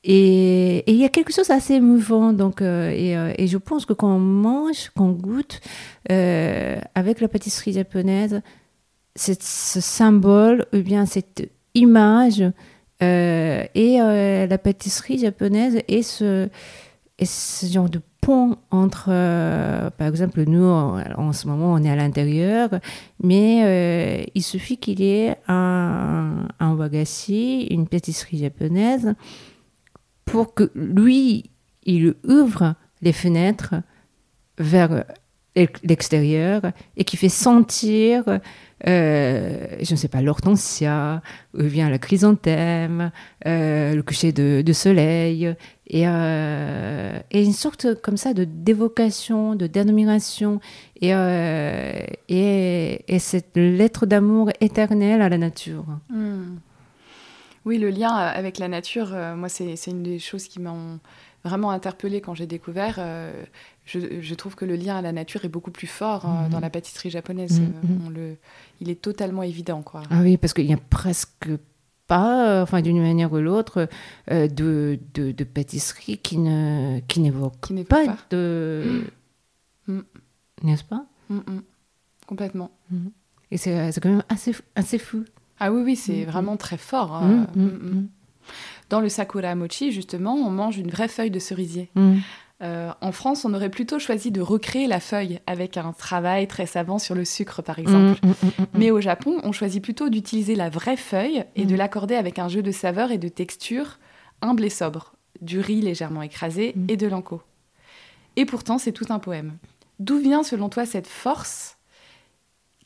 et 0.04 0.90
il 0.90 0.96
y 0.96 1.04
a 1.04 1.08
quelque 1.08 1.32
chose 1.32 1.48
d'assez 1.48 1.74
émouvant. 1.74 2.32
Donc, 2.32 2.62
et, 2.62 3.46
je 3.46 3.56
pense 3.58 3.86
que 3.86 3.92
quand 3.92 4.14
on 4.14 4.18
mange, 4.18 4.90
quand 4.96 5.06
on 5.06 5.12
goûte 5.12 5.60
avec 6.08 7.20
la 7.20 7.28
pâtisserie 7.28 7.72
japonaise, 7.72 8.40
ce 9.16 9.34
symbole, 9.80 10.64
ou 10.72 10.78
bien 10.78 11.04
cette 11.04 11.50
image 11.74 12.44
et 13.02 13.98
la 13.98 14.58
pâtisserie 14.58 15.18
japonaise 15.18 15.80
et 15.86 16.02
ce, 16.02 16.48
et 17.18 17.26
ce 17.26 17.66
genre 17.66 17.90
de 17.90 18.00
pont 18.20 18.56
entre, 18.70 19.08
euh, 19.08 19.90
par 19.90 20.06
exemple, 20.06 20.44
nous, 20.46 20.64
en, 20.64 21.32
ce 21.32 21.46
moment, 21.46 21.72
on 21.72 21.82
est 21.82 21.90
à 21.90 21.96
l'intérieur, 21.96 22.70
mais 23.22 23.62
euh, 23.64 24.24
il 24.34 24.42
suffit 24.42 24.76
qu'il 24.76 25.00
y 25.00 25.10
ait 25.10 25.36
un, 25.48 26.48
un 26.58 26.74
wagashi, 26.74 27.66
une 27.70 27.86
pâtisserie 27.86 28.38
japonaise, 28.38 29.14
pour 30.24 30.54
que 30.54 30.70
lui, 30.74 31.50
il 31.84 32.14
ouvre 32.24 32.74
les 33.02 33.12
fenêtres 33.12 33.74
vers 34.58 35.04
l'extérieur 35.82 36.62
et 36.96 37.04
qui 37.04 37.16
fait 37.16 37.28
sentir 37.28 38.24
euh, 38.86 39.76
je 39.82 39.92
ne 39.92 39.96
sais 39.96 40.08
pas, 40.08 40.22
l'hortensia, 40.22 41.22
ou 41.54 41.64
bien 41.64 41.90
la 41.90 41.98
chrysanthème, 41.98 43.10
le 43.44 44.00
coucher 44.00 44.32
de, 44.32 44.72
soleil, 44.72 45.54
et, 45.90 46.06
euh, 46.06 47.18
et, 47.30 47.44
une 47.44 47.52
sorte 47.52 48.00
comme 48.00 48.16
ça 48.16 48.32
de 48.32 48.44
d'évocation, 48.44 49.54
de 49.54 49.66
d'admiration, 49.66 50.60
et, 51.00 51.10
et, 52.28 53.04
et, 53.14 53.18
cette 53.18 53.56
lettre 53.56 54.06
d'amour 54.06 54.50
éternelle 54.60 55.20
à 55.20 55.28
la 55.28 55.38
nature. 55.38 55.84
Hmm. 56.08 56.56
Oui, 57.66 57.78
le 57.78 57.90
lien 57.90 58.10
avec 58.10 58.58
la 58.58 58.68
nature, 58.68 59.14
moi, 59.36 59.48
c'est 59.48 59.76
une 59.86 60.02
des 60.02 60.18
choses 60.18 60.48
qui 60.48 60.60
m'ont 60.60 60.98
vraiment 61.44 61.70
interpellée 61.70 62.20
quand 62.20 62.34
j'ai 62.34 62.46
découvert 62.46 62.98
je, 63.98 64.34
trouve 64.34 64.54
que 64.54 64.64
le 64.64 64.76
lien 64.76 64.96
à 64.96 65.02
la 65.02 65.12
nature 65.12 65.44
est 65.44 65.48
beaucoup 65.48 65.70
plus 65.70 65.86
fort 65.86 66.24
euh, 66.24 66.48
dans 66.48 66.56
mhm. 66.56 66.62
la 66.62 66.70
pâtisserie 66.70 67.10
japonaise. 67.10 67.60
On 68.06 68.10
le, 68.10 68.36
il 68.80 68.90
est 68.90 69.00
totalement 69.00 69.42
évident. 69.42 69.82
Quoi. 69.82 70.02
Ah 70.10 70.20
oui, 70.22 70.36
parce 70.36 70.52
qu'il 70.52 70.66
n'y 70.66 70.74
a 70.74 70.78
presque 70.90 71.48
pas, 72.10 72.60
enfin 72.60 72.82
d'une 72.82 73.00
manière 73.00 73.32
ou 73.32 73.38
l'autre, 73.38 73.88
euh, 74.32 74.48
de, 74.48 74.98
de, 75.14 75.44
pâtisserie 75.44 76.18
qui 76.18 76.38
ne 76.38 76.98
qui 77.06 77.20
n'évoque 77.20 77.72
pas, 77.88 78.04
pas, 78.04 78.16
de... 78.30 79.04
Mm. 79.86 79.92
Mm. 79.92 80.02
N'est-ce 80.64 80.82
pas? 80.82 81.06
Mm, 81.28 81.60
Complètement. 82.26 82.72
Et 83.52 83.58
c'est 83.58 83.92
quand 84.02 84.08
même 84.08 84.24
assez, 84.28 84.56
assez 84.74 84.98
fou. 84.98 85.24
Ah 85.60 85.70
oui, 85.70 85.82
oui, 85.84 85.94
c'est 85.94 86.24
vraiment 86.24 86.56
très 86.56 86.78
fort. 86.78 87.14
Hein. 87.14 87.46
Dans 88.88 89.00
le 89.00 89.08
sakura 89.08 89.54
mochi, 89.54 89.92
justement, 89.92 90.34
on 90.34 90.50
mange 90.50 90.78
une 90.78 90.90
vraie 90.90 91.08
feuille 91.08 91.30
de 91.30 91.38
cerisier. 91.38 91.90
Euh, 92.62 92.92
en 93.00 93.12
France, 93.12 93.44
on 93.44 93.54
aurait 93.54 93.70
plutôt 93.70 93.98
choisi 93.98 94.30
de 94.30 94.40
recréer 94.40 94.86
la 94.86 95.00
feuille 95.00 95.40
avec 95.46 95.76
un 95.76 95.92
travail 95.92 96.46
très 96.46 96.66
savant 96.66 96.98
sur 96.98 97.14
le 97.14 97.24
sucre, 97.24 97.62
par 97.62 97.78
exemple. 97.78 98.20
Mm, 98.22 98.28
mm, 98.28 98.32
mm, 98.32 98.66
Mais 98.74 98.90
au 98.90 99.00
Japon, 99.00 99.38
on 99.44 99.52
choisit 99.52 99.82
plutôt 99.82 100.10
d'utiliser 100.10 100.54
la 100.54 100.68
vraie 100.68 100.98
feuille 100.98 101.44
et 101.56 101.64
de 101.64 101.74
l'accorder 101.74 102.16
avec 102.16 102.38
un 102.38 102.48
jeu 102.48 102.62
de 102.62 102.70
saveurs 102.70 103.12
et 103.12 103.18
de 103.18 103.28
textures 103.28 103.98
humble 104.42 104.64
et 104.64 104.70
sobre, 104.70 105.14
du 105.40 105.60
riz 105.60 105.80
légèrement 105.80 106.22
écrasé 106.22 106.74
et 106.88 106.96
de 106.96 107.06
l'anko. 107.06 107.42
Et 108.36 108.44
pourtant, 108.44 108.78
c'est 108.78 108.92
tout 108.92 109.06
un 109.10 109.18
poème. 109.18 109.56
D'où 109.98 110.18
vient, 110.18 110.42
selon 110.42 110.68
toi, 110.68 110.86
cette 110.86 111.06
force 111.06 111.76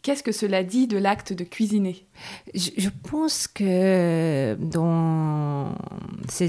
Qu'est-ce 0.05 0.23
que 0.23 0.33
cela 0.33 0.63
dit 0.63 0.87
de 0.87 0.99
l'acte 0.99 1.33
de 1.33 1.45
cuisiner? 1.45 2.07
Je, 2.55 2.91
pense 3.09 3.49
que 3.49 4.55
dans 4.61 5.75
ce, 6.29 6.45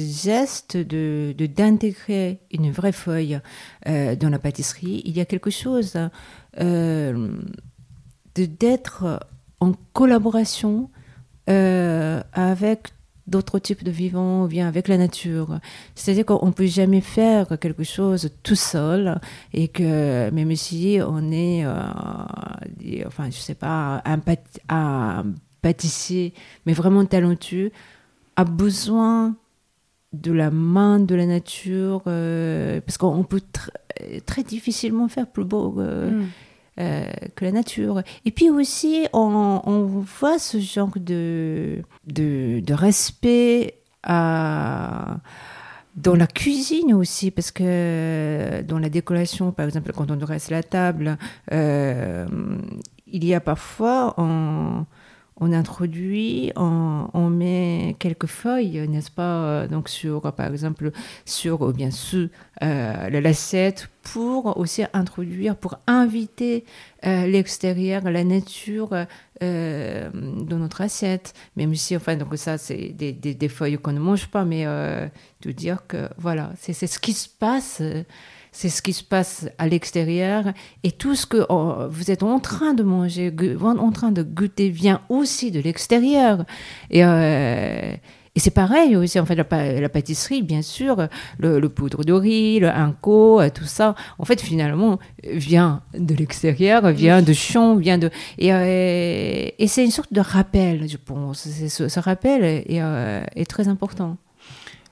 geste 0.00 0.78
de 0.78 1.34
d'intégrer 1.38 2.40
une 2.50 2.70
vraie 2.70 2.92
feuille 2.92 3.38
euh, 3.86 4.16
dans 4.16 4.30
la 4.30 4.38
pâtisserie, 4.38 5.02
il 5.04 5.14
y 5.14 5.20
a 5.20 5.26
quelque 5.26 5.50
chose 5.50 5.98
euh, 6.58 7.36
d'être 8.34 9.20
en 9.60 9.74
collaboration 9.92 10.88
euh, 11.50 12.22
avec 12.32 12.94
d'autres 13.26 13.58
types 13.58 13.82
de 13.82 13.90
vivants 13.90 14.44
ou 14.44 14.48
bien 14.48 14.68
avec 14.68 14.88
la 14.88 14.96
nature. 14.96 15.58
C'est-à-dire 15.94 16.26
qu'on 16.26 16.46
ne 16.46 16.52
peut 16.52 16.66
jamais 16.66 17.00
faire 17.00 17.58
quelque 17.58 17.84
chose 17.84 18.30
tout 18.42 18.54
seul 18.54 19.20
et 19.52 19.68
que 19.68 20.30
même 20.30 20.54
si 20.56 20.98
on 21.06 21.30
est, 21.32 21.64
euh, 21.64 21.72
enfin, 23.06 23.30
je 23.30 23.38
sais 23.38 23.54
pas, 23.54 24.02
un, 24.68 25.24
pâtissier, 25.62 26.32
mais 26.64 26.72
vraiment 26.72 27.04
talentueux, 27.04 27.72
a 28.36 28.44
besoin 28.44 29.34
de 30.12 30.32
la 30.32 30.50
main 30.50 31.00
de 31.00 31.14
la 31.14 31.26
nature, 31.26 32.02
euh, 32.06 32.80
parce 32.80 32.98
qu'on 32.98 33.24
peut 33.24 33.42
très 34.24 34.42
difficilement 34.42 35.08
faire 35.08 35.26
plus 35.26 35.44
beau. 35.44 35.74
Euh, 35.78 36.10
mm. 36.10 36.26
Euh, 36.78 37.06
que 37.34 37.46
la 37.46 37.52
nature. 37.52 38.02
Et 38.26 38.30
puis 38.30 38.50
aussi, 38.50 39.06
on, 39.14 40.04
voit 40.04 40.38
ce 40.38 40.60
genre 40.60 40.92
de, 40.94 41.82
de, 42.06 42.74
respect 42.74 43.78
dans 44.04 45.20
la 46.14 46.26
cuisine 46.26 46.92
aussi, 46.92 47.30
parce 47.30 47.50
que 47.50 48.60
dans 48.68 48.78
la 48.78 48.90
décoration, 48.90 49.52
par 49.52 49.64
exemple, 49.64 49.90
quand 49.94 50.10
on 50.10 50.16
dresse 50.16 50.50
la 50.50 50.62
table, 50.62 51.16
euh, 51.50 52.26
il 53.06 53.24
y 53.24 53.32
a 53.32 53.40
parfois... 53.40 54.14
on 55.38 55.52
introduit, 55.52 56.50
on, 56.56 57.30
met 57.30 57.94
quelques 57.98 58.26
feuilles, 58.26 58.88
n'est-ce 58.88 59.10
pas, 59.10 59.42
euh, 59.42 59.68
donc 59.68 59.88
sur, 59.88 60.32
par 60.32 60.46
exemple, 60.50 60.92
sur 61.26 61.60
ou 61.60 61.72
bien 61.72 61.90
sous 61.90 62.28
euh, 62.62 63.10
l'assiette, 63.10 63.90
pour 64.02 64.56
aussi 64.56 64.84
introduire, 64.94 65.56
pour 65.56 65.78
inviter 65.86 66.64
euh, 67.04 67.26
l'extérieur, 67.26 68.02
la 68.04 68.24
nature 68.24 68.90
dans 69.40 70.58
notre 70.58 70.80
assiette. 70.80 71.34
Même 71.56 71.74
si, 71.74 71.94
enfin, 71.96 72.16
donc 72.16 72.36
ça, 72.38 72.56
c'est 72.56 72.94
des, 72.94 73.12
des, 73.12 73.48
feuilles 73.48 73.76
qu'on 73.76 73.92
ne 73.92 74.00
mange 74.00 74.28
pas, 74.28 74.44
mais 74.46 74.64
de 74.64 75.52
dire 75.52 75.86
que, 75.86 76.08
voilà, 76.16 76.52
c'est 76.58 76.72
ce 76.72 76.98
qui 76.98 77.12
se 77.12 77.28
passe 77.28 77.82
c'est 78.56 78.70
ce 78.70 78.80
qui 78.80 78.94
se 78.94 79.04
passe 79.04 79.50
à 79.58 79.68
l'extérieur. 79.68 80.44
Et 80.82 80.90
tout 80.90 81.14
ce 81.14 81.26
que 81.26 81.44
oh, 81.50 81.74
vous 81.90 82.10
êtes 82.10 82.22
en 82.22 82.40
train 82.40 82.72
de 82.72 82.82
manger, 82.82 83.30
en 83.60 83.92
train 83.92 84.12
de 84.12 84.22
goûter, 84.22 84.70
vient 84.70 85.02
aussi 85.10 85.50
de 85.50 85.60
l'extérieur. 85.60 86.46
Et, 86.90 87.04
euh, 87.04 87.92
c'est 88.34 88.50
pareil 88.50 88.96
aussi, 88.96 89.20
en 89.20 89.26
fait, 89.26 89.34
la, 89.34 89.44
pâtisserie, 89.44 90.42
bien 90.42 90.62
sûr, 90.62 91.06
le, 91.38 91.68
poudre 91.68 92.02
de 92.02 92.14
riz, 92.14 92.60
le 92.60 92.68
inco, 92.68 93.40
euh, 93.40 93.50
tout 93.50 93.64
ça, 93.64 93.94
en 94.18 94.24
fait, 94.24 94.40
finalement, 94.40 94.98
vient 95.22 95.82
de 95.92 96.14
l'extérieur, 96.14 96.90
vient 96.92 97.20
de 97.20 97.34
champs, 97.34 97.76
vient 97.76 97.98
de... 97.98 98.10
Et, 98.38 98.54
euh, 98.54 99.48
et 99.58 99.66
c'est 99.68 99.84
une 99.84 99.90
sorte 99.90 100.14
de 100.14 100.20
rappel, 100.20 100.88
je 100.88 100.96
pense. 100.96 101.46
Ce, 101.68 101.88
ce 101.88 102.00
rappel 102.00 102.42
est 102.42 103.50
très 103.50 103.68
important. 103.68 104.16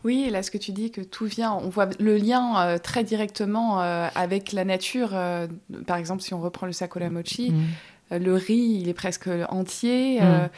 Oui, 0.05 0.28
là, 0.30 0.42
ce 0.42 0.50
que 0.50 0.59
tu 0.59 0.72
dis, 0.72 0.90
que 0.90 1.00
tout 1.00 1.24
vient, 1.24 1.52
on 1.52 1.70
voit 1.70 1.88
le 1.98 2.16
lien 2.18 2.61
euh, 2.61 2.78
très 2.78 3.05
directement 3.05 3.80
euh, 3.80 4.07
avec 4.14 4.52
la 4.52 4.66
nature. 4.66 5.11
Euh, 5.14 5.46
par 5.86 5.96
exemple, 5.96 6.22
si 6.22 6.34
on 6.34 6.40
reprend 6.40 6.66
le 6.66 6.72
sakura 6.72 7.09
mochi, 7.09 7.52
mm. 7.52 8.16
le 8.18 8.34
riz, 8.34 8.80
il 8.82 8.88
est 8.90 8.94
presque 8.94 9.30
entier. 9.48 10.20
Mm. 10.20 10.48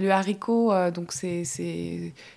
le 0.00 0.10
haricot, 0.10 0.72
donc 0.90 1.12
c'est 1.12 1.44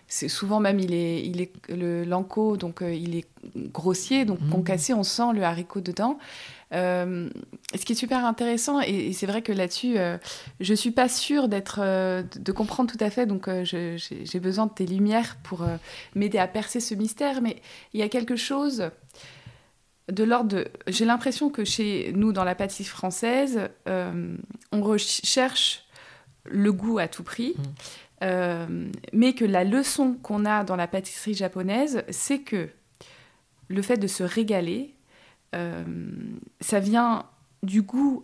souvent 0.08 0.60
même, 0.60 0.80
il 0.80 0.94
est, 0.94 1.26
il 1.26 1.42
est 1.42 1.52
le 1.70 2.04
l'anko, 2.04 2.56
donc 2.56 2.84
il 2.84 3.16
est 3.16 3.26
grossier, 3.56 4.26
donc 4.26 4.40
mm. 4.40 4.50
concassé, 4.50 4.94
on 4.94 5.04
sent 5.04 5.34
le 5.34 5.42
haricot 5.42 5.82
dedans. 5.82 6.20
Euh, 6.74 7.30
ce 7.74 7.84
qui 7.86 7.94
est 7.94 7.96
super 7.96 8.26
intéressant, 8.26 8.80
et, 8.82 9.14
c'est 9.14 9.26
vrai 9.26 9.42
que 9.42 9.52
là-dessus, 9.52 9.98
euh, 9.98 10.18
je 10.60 10.74
suis 10.74 10.92
pas 10.92 11.10
sûre 11.10 11.48
d'être, 11.48 11.80
euh, 11.82 12.24
de 12.38 12.52
comprendre 12.52 12.92
tout 12.92 13.04
à 13.04 13.10
fait, 13.10 13.26
donc 13.26 13.50
j'ai 13.64 14.40
besoin 14.40 14.68
de 14.68 14.74
tes 14.74 14.86
lumières 14.86 15.38
pour 15.44 15.66
m'aider 16.16 16.38
à 16.38 16.48
percer 16.48 16.80
ce 16.80 16.96
mystère, 16.96 17.42
mais 17.42 17.62
il 17.94 18.00
y 18.00 18.04
a 18.04 18.10
quelque 18.10 18.36
chose 18.36 18.92
de 20.12 20.24
l'ordre 20.24 20.50
de... 20.50 20.68
J'ai 20.88 21.06
l'impression 21.06 21.50
que 21.50 21.64
chez 21.64 22.12
nous, 22.16 22.34
dans 22.34 22.44
la 22.44 22.56
pâtisserie 22.56 22.86
française, 22.86 23.70
on 23.86 24.82
recherche 24.82 25.86
le 26.46 26.72
goût 26.72 27.00
à 27.00 27.08
tout 27.08 27.24
prix. 27.24 27.56
Mmh. 28.22 28.92
mais 29.14 29.32
que 29.32 29.46
la 29.46 29.64
leçon 29.64 30.18
qu'on 30.22 30.44
a 30.44 30.66
dans 30.66 30.76
la 30.76 30.88
pâtisserie 30.88 31.36
japonaise, 31.36 32.04
c'est 32.10 32.40
que 32.40 32.68
le 33.70 33.82
fait 33.82 33.96
de 33.96 34.08
se 34.08 34.24
régaler, 34.24 34.94
euh, 35.56 35.84
ça 36.62 36.80
vient 36.80 37.26
du 37.64 37.82
goût 37.82 38.24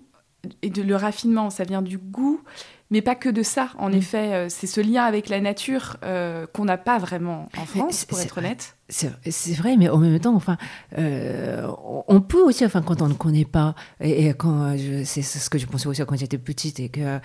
et 0.61 0.69
de 0.69 0.81
le 0.81 0.95
raffinement, 0.95 1.49
ça 1.49 1.63
vient 1.63 1.81
du 1.81 1.97
goût, 1.97 2.41
mais 2.91 3.01
pas 3.01 3.15
que 3.15 3.29
de 3.29 3.43
ça. 3.43 3.69
En 3.77 3.89
mm. 3.89 3.93
effet, 3.93 4.33
euh, 4.33 4.47
c'est 4.49 4.67
ce 4.67 4.81
lien 4.81 5.03
avec 5.03 5.29
la 5.29 5.41
nature 5.41 5.97
euh, 6.03 6.45
qu'on 6.47 6.65
n'a 6.65 6.77
pas 6.77 6.97
vraiment 6.97 7.49
en 7.57 7.65
France, 7.65 8.05
pour 8.05 8.19
être 8.19 8.37
honnête. 8.37 8.75
C'est 8.89 9.09
vrai, 9.55 9.77
mais 9.77 9.89
en 9.89 9.97
même 9.97 10.19
temps, 10.19 10.35
enfin, 10.35 10.57
euh, 10.97 11.67
on 12.07 12.21
peut 12.21 12.41
aussi, 12.41 12.63
enfin, 12.65 12.81
quand 12.81 13.01
on 13.01 13.07
ne 13.07 13.13
connaît 13.13 13.45
pas, 13.45 13.73
et, 13.99 14.29
quand 14.29 14.75
c'est 15.05 15.23
ce 15.23 15.49
que 15.49 15.57
je 15.57 15.65
pensais 15.65 15.87
aussi 15.87 16.03
quand 16.05 16.17
j'étais 16.17 16.37
petite, 16.37 16.79
et 16.79 16.89
que 16.89 17.19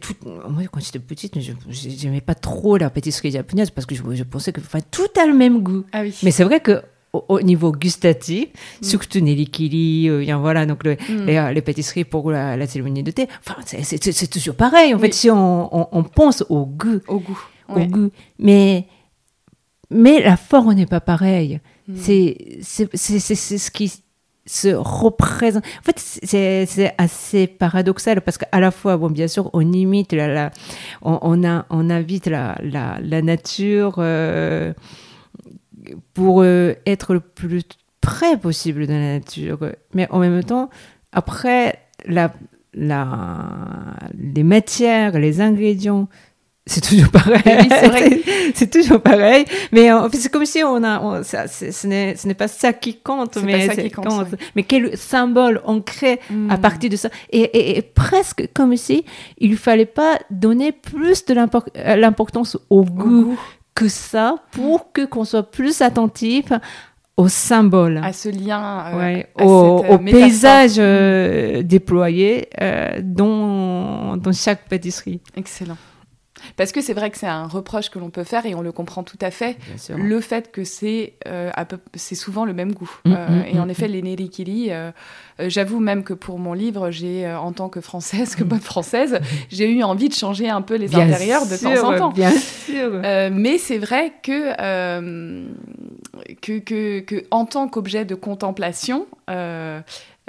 tout, 0.00 0.14
moi, 0.24 0.62
quand 0.70 0.80
j'étais 0.80 0.98
petite, 0.98 1.40
je 1.40 2.04
n'aimais 2.04 2.20
pas 2.20 2.34
trop 2.34 2.76
la 2.76 2.90
pâtisserie 2.90 3.30
japonaise 3.30 3.70
parce 3.70 3.86
que 3.86 3.94
je, 3.94 4.02
je 4.12 4.22
pensais 4.22 4.52
que 4.52 4.60
enfin, 4.60 4.80
tout 4.90 5.08
a 5.18 5.24
le 5.24 5.32
même 5.32 5.62
goût. 5.62 5.84
Ah 5.92 6.02
oui. 6.02 6.14
Mais 6.22 6.30
c'est 6.30 6.44
vrai 6.44 6.60
que 6.60 6.82
au, 7.12 7.40
niveau 7.40 7.72
gustatif, 7.72 8.48
mm. 8.80 8.84
surtout 8.84 9.20
Nelikili, 9.20 10.08
euh, 10.08 10.36
voilà, 10.36 10.66
donc 10.66 10.84
le, 10.84 10.94
mm. 10.94 11.26
les, 11.26 11.52
les, 11.54 11.62
pâtisseries 11.62 12.04
pour 12.04 12.30
la, 12.30 12.56
la, 12.56 12.66
cérémonie 12.66 13.02
de 13.02 13.10
thé. 13.10 13.28
Enfin, 13.40 13.56
c'est 13.64 14.30
toujours 14.30 14.54
pareil. 14.54 14.94
En 14.94 14.98
fait, 14.98 15.12
si 15.12 15.30
on, 15.30 15.74
on, 15.76 15.88
on, 15.92 16.02
pense 16.02 16.44
au 16.48 16.64
goût, 16.64 17.00
au 17.08 17.20
goût, 17.20 17.40
au 17.68 17.80
goût, 17.80 18.10
mais 18.38 18.86
mais 19.90 20.22
la 20.22 20.36
forme 20.36 20.72
n'est 20.72 20.86
pas 20.86 21.00
pareille. 21.00 21.60
Mm. 21.88 21.94
C'est 21.96 22.58
c'est 22.62 22.88
ce 22.96 23.70
qui 23.70 23.92
se 24.46 24.68
représente. 24.68 25.64
En 25.80 25.82
fait, 25.82 25.98
c'est 25.98 26.94
assez 26.98 27.46
paradoxal 27.46 28.22
parce 28.22 28.38
qu'à 28.38 28.58
la 28.58 28.70
fois, 28.70 28.96
bon, 28.96 29.10
bien 29.10 29.28
sûr, 29.28 29.50
on 29.52 29.72
imite 29.72 30.12
la, 30.12 30.28
la 30.28 30.50
on, 31.02 31.18
on, 31.22 31.44
a, 31.46 31.66
on 31.70 31.90
invite 31.90 32.26
la, 32.26 32.58
la, 32.62 32.98
la 33.00 33.22
nature. 33.22 33.96
Euh, 33.98 34.72
pour 36.14 36.42
euh, 36.42 36.74
être 36.86 37.14
le 37.14 37.20
plus 37.20 37.62
près 38.00 38.36
possible 38.36 38.86
de 38.86 38.92
la 38.92 39.18
nature. 39.18 39.58
Mais 39.94 40.06
en 40.10 40.18
même 40.18 40.42
temps, 40.44 40.70
après, 41.12 41.78
la, 42.06 42.32
la, 42.74 43.96
les 44.18 44.42
matières, 44.42 45.18
les 45.18 45.40
ingrédients, 45.40 46.08
c'est 46.64 46.80
toujours 46.80 47.10
pareil. 47.10 47.42
c'est 48.54 48.70
toujours 48.70 49.00
pareil. 49.00 49.44
Mais 49.72 49.88
c'est 50.12 50.30
comme 50.30 50.46
si 50.46 50.62
on 50.62 50.82
a, 50.84 51.22
ce 51.24 52.26
n'est 52.26 52.34
pas 52.34 52.46
ça 52.46 52.72
qui 52.72 52.98
compte, 52.98 53.36
mais 53.42 53.66
ça 53.66 53.76
qui 53.76 53.90
compte. 53.90 54.28
Mais 54.54 54.62
quel 54.62 54.96
symbole 54.96 55.60
on 55.64 55.80
crée 55.80 56.20
à 56.48 56.56
hmm. 56.56 56.60
partir 56.60 56.88
de 56.90 56.96
ça? 56.96 57.08
Et, 57.30 57.76
et, 57.76 57.82
presque 57.82 58.48
comme 58.54 58.76
si 58.76 59.04
il 59.38 59.56
fallait 59.56 59.86
pas 59.86 60.20
donner 60.30 60.70
plus 60.70 61.24
de 61.24 61.34
euh, 61.34 61.96
l'importance 61.96 62.56
au, 62.70 62.84
goût, 62.84 63.36
que 63.74 63.88
ça 63.88 64.36
pour 64.52 64.92
que 64.92 65.04
qu'on 65.04 65.24
soit 65.24 65.50
plus 65.50 65.80
attentif 65.80 66.52
au 67.16 67.28
symbole, 67.28 68.00
à 68.02 68.12
ce 68.12 68.28
lien, 68.30 68.86
euh, 68.94 69.22
au, 69.44 69.84
euh, 69.84 69.98
paysage 69.98 70.76
euh, 70.78 71.62
déployé 71.62 72.48
dans, 73.02 74.16
dans 74.16 74.32
chaque 74.32 74.68
pâtisserie. 74.68 75.20
Excellent. 75.36 75.76
Parce 76.56 76.72
que 76.72 76.80
c'est 76.80 76.94
vrai 76.94 77.10
que 77.10 77.18
c'est 77.18 77.26
un 77.26 77.46
reproche 77.46 77.90
que 77.90 77.98
l'on 77.98 78.10
peut 78.10 78.24
faire 78.24 78.46
et 78.46 78.54
on 78.54 78.62
le 78.62 78.72
comprend 78.72 79.02
tout 79.02 79.18
à 79.20 79.30
fait. 79.30 79.56
Le 79.94 80.20
fait 80.20 80.50
que 80.52 80.64
c'est 80.64 81.14
euh, 81.26 81.50
c'est 81.94 82.14
souvent 82.14 82.44
le 82.44 82.52
même 82.52 82.72
goût. 82.72 82.90
Mm, 83.04 83.12
euh, 83.12 83.28
mm, 83.28 83.44
et 83.54 83.60
en 83.60 83.66
mm, 83.66 83.70
effet, 83.70 83.88
les 83.88 84.02
Nerikiri, 84.02 84.68
euh, 84.70 84.90
j'avoue 85.38 85.80
même 85.80 86.04
que 86.04 86.14
pour 86.14 86.38
mon 86.38 86.52
livre, 86.52 86.90
j'ai 86.90 87.32
en 87.32 87.52
tant 87.52 87.68
que 87.68 87.80
française, 87.80 88.34
que 88.36 88.44
bonne 88.44 88.60
française, 88.60 89.20
j'ai 89.50 89.70
eu 89.70 89.82
envie 89.82 90.08
de 90.08 90.14
changer 90.14 90.48
un 90.48 90.62
peu 90.62 90.76
les 90.76 90.94
intérieurs 90.94 91.46
de 91.46 91.56
temps 91.56 91.88
en 91.88 91.96
temps. 91.96 92.12
Bien 92.12 92.32
sûr. 92.32 93.00
mais 93.32 93.58
c'est 93.58 93.78
vrai 93.78 94.12
que, 94.22 94.52
que, 96.40 96.58
que, 96.58 97.00
que, 97.00 97.24
en 97.30 97.44
tant 97.44 97.68
qu'objet 97.68 98.04
de 98.04 98.14
contemplation, 98.14 99.06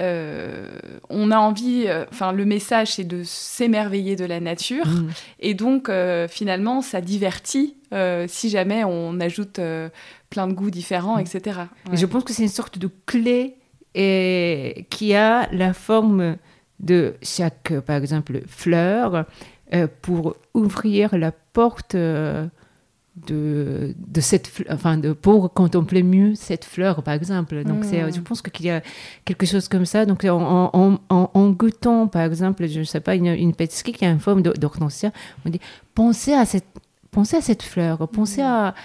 euh, 0.01 0.79
on 1.09 1.29
a 1.29 1.37
envie, 1.37 1.85
euh, 1.87 2.05
enfin 2.11 2.31
le 2.31 2.45
message 2.45 2.93
c'est 2.93 3.03
de 3.03 3.21
s'émerveiller 3.23 4.15
de 4.15 4.25
la 4.25 4.39
nature 4.39 4.87
mmh. 4.87 5.09
et 5.39 5.53
donc 5.53 5.87
euh, 5.87 6.27
finalement 6.27 6.81
ça 6.81 6.99
divertit 6.99 7.77
si 8.27 8.49
jamais 8.49 8.83
on 8.83 9.19
ajoute 9.19 9.59
plein 10.31 10.47
de 10.47 10.53
goûts 10.53 10.71
différents, 10.71 11.19
etc. 11.19 11.59
Et 11.91 11.97
je 11.97 12.07
pense 12.07 12.23
que 12.23 12.33
c'est 12.33 12.41
une 12.41 12.49
sorte 12.49 12.79
de 12.79 12.89
clé 13.05 13.57
et, 13.93 14.87
qui 14.89 15.13
a 15.13 15.47
la 15.51 15.75
forme 15.75 16.37
de 16.79 17.13
chaque, 17.21 17.71
par 17.81 17.97
exemple, 17.97 18.41
fleur 18.47 19.27
pour 20.01 20.37
ouvrir 20.55 21.15
la 21.15 21.31
porte 21.31 21.95
de, 23.15 23.95
de 24.07 24.21
cette 24.21 24.51
enfin 24.69 24.97
de 24.97 25.13
pour 25.13 25.53
contempler 25.53 26.01
mieux 26.01 26.33
cette 26.33 26.65
fleur 26.65 27.03
par 27.03 27.13
exemple 27.13 27.63
donc 27.63 27.85
c'est 27.85 27.99
je 28.11 28.19
mm. 28.19 28.23
pense 28.23 28.41
qu'il 28.41 28.65
y 28.65 28.71
a 28.71 28.81
quelque 29.23 29.45
chose 29.45 29.67
comme 29.67 29.85
ça 29.85 30.07
donc 30.07 30.23
en, 30.23 30.71
en, 30.73 30.99
en, 31.09 31.49
goûtant 31.51 32.07
par 32.07 32.23
exemple 32.23 32.67
je 32.67 32.79
ne 32.79 32.83
sais 32.83 33.01
pas 33.01 33.13
une, 33.13 33.27
une 33.27 33.53
pâtisserie 33.53 33.93
qui 33.93 34.03
a 34.05 34.09
une 34.09 34.19
forme 34.19 34.41
d'hortensia 34.41 35.11
on 35.45 35.51
dit 35.51 35.59
pensez 35.93 36.33
à 36.33 36.45
cette 36.45 36.65
pensez 37.11 37.37
à 37.37 37.41
cette 37.41 37.61
fleur 37.61 38.07
pensez 38.07 38.41
mm. 38.41 38.45
à 38.45 38.75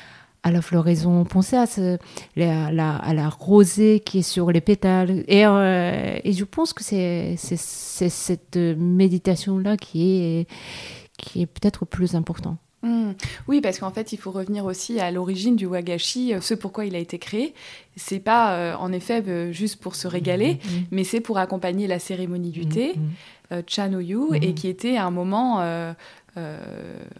à 0.44 0.52
la 0.52 0.62
floraison, 0.62 1.24
pensez 1.24 1.56
à, 1.56 1.66
ce, 1.66 1.98
la, 2.36 2.70
la, 2.70 2.96
à 2.96 3.12
la 3.12 3.28
rosée 3.28 4.00
qui 4.00 4.18
est 4.18 4.22
sur 4.22 4.52
les 4.52 4.60
pétales. 4.60 5.24
Et, 5.26 5.44
euh, 5.44 6.16
et 6.22 6.32
je 6.32 6.44
pense 6.44 6.72
que 6.72 6.84
c'est 6.84 7.36
cette 7.36 8.56
méditation-là 8.56 9.76
qui 9.76 10.10
est, 10.10 10.48
qui 11.18 11.42
est 11.42 11.46
peut-être 11.46 11.84
plus 11.84 12.14
important. 12.14 12.56
Mmh. 12.82 13.10
Oui, 13.48 13.60
parce 13.60 13.80
qu'en 13.80 13.90
fait, 13.90 14.12
il 14.12 14.18
faut 14.18 14.30
revenir 14.30 14.64
aussi 14.64 15.00
à 15.00 15.10
l'origine 15.10 15.56
du 15.56 15.66
wagashi, 15.66 16.32
euh, 16.32 16.40
ce 16.40 16.54
pourquoi 16.54 16.84
il 16.84 16.94
a 16.94 16.98
été 16.98 17.18
créé. 17.18 17.54
C'est 17.96 18.20
pas, 18.20 18.52
euh, 18.54 18.74
en 18.78 18.92
effet, 18.92 19.22
euh, 19.26 19.50
juste 19.50 19.80
pour 19.80 19.96
se 19.96 20.06
régaler, 20.06 20.54
mmh, 20.54 20.56
mmh. 20.56 20.84
mais 20.92 21.04
c'est 21.04 21.20
pour 21.20 21.38
accompagner 21.38 21.88
la 21.88 21.98
cérémonie 21.98 22.50
du 22.50 22.66
thé, 22.66 22.94
Chanoyu, 23.66 24.34
et 24.34 24.52
qui 24.52 24.68
était 24.68 24.98
un 24.98 25.10
moment 25.10 25.62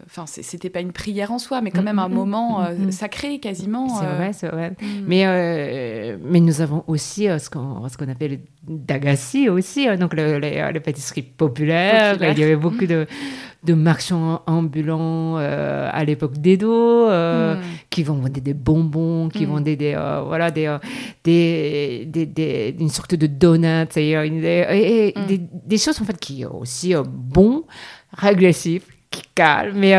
enfin 0.05 0.25
c'était 0.27 0.69
pas 0.69 0.79
une 0.79 0.93
prière 0.93 1.33
en 1.33 1.39
soi 1.39 1.59
mais 1.59 1.71
quand 1.71 1.81
même 1.81 1.99
un 1.99 2.07
moment 2.07 2.65
sacré 2.89 3.39
quasiment 3.39 3.89
c'est 3.99 4.05
vrai 4.05 4.31
c'est 4.31 4.47
vrai. 4.47 4.73
Mais 5.05 6.17
mais 6.23 6.39
nous 6.39 6.61
avons 6.61 6.85
aussi 6.87 7.25
ce 7.25 7.49
qu'on 7.49 7.89
ce 7.89 7.97
qu'on 7.97 8.07
appelle 8.07 8.39
dagassi 8.65 9.49
aussi 9.49 9.87
donc 9.97 10.13
le, 10.13 10.37
les, 10.37 10.79
pâtisseries 10.79 11.23
populaires 11.23 12.15
il 12.21 12.39
y 12.39 12.43
avait 12.43 12.55
beaucoup 12.55 12.85
de 12.85 13.07
de 13.63 13.73
marchands 13.73 14.41
ambulants 14.47 15.37
euh, 15.37 15.89
à 15.91 16.05
l'époque 16.05 16.37
d'Edo 16.37 17.09
euh, 17.09 17.55
hmm. 17.55 17.61
qui 17.89 18.03
vendaient 18.03 18.41
des 18.41 18.53
bonbons, 18.53 19.27
qui 19.29 19.45
mm. 19.45 19.49
vendaient 19.49 19.75
des, 19.75 19.93
euh, 19.95 20.21
voilà, 20.25 20.49
des, 20.49 20.77
des, 21.23 22.05
des, 22.05 22.75
une 22.79 22.89
sorte 22.89 23.15
de 23.15 23.27
donuts, 23.27 23.97
et, 23.97 25.13
hmm. 25.15 25.25
des, 25.27 25.41
des, 25.65 25.77
choses 25.77 26.01
en 26.01 26.05
fait 26.05 26.17
qui 26.17 26.43
sont 26.43 26.55
aussi 26.55 26.93
bons, 27.05 27.65
régressifs, 28.13 28.87
qui 29.11 29.23
calment, 29.35 29.77
mais 29.77 29.97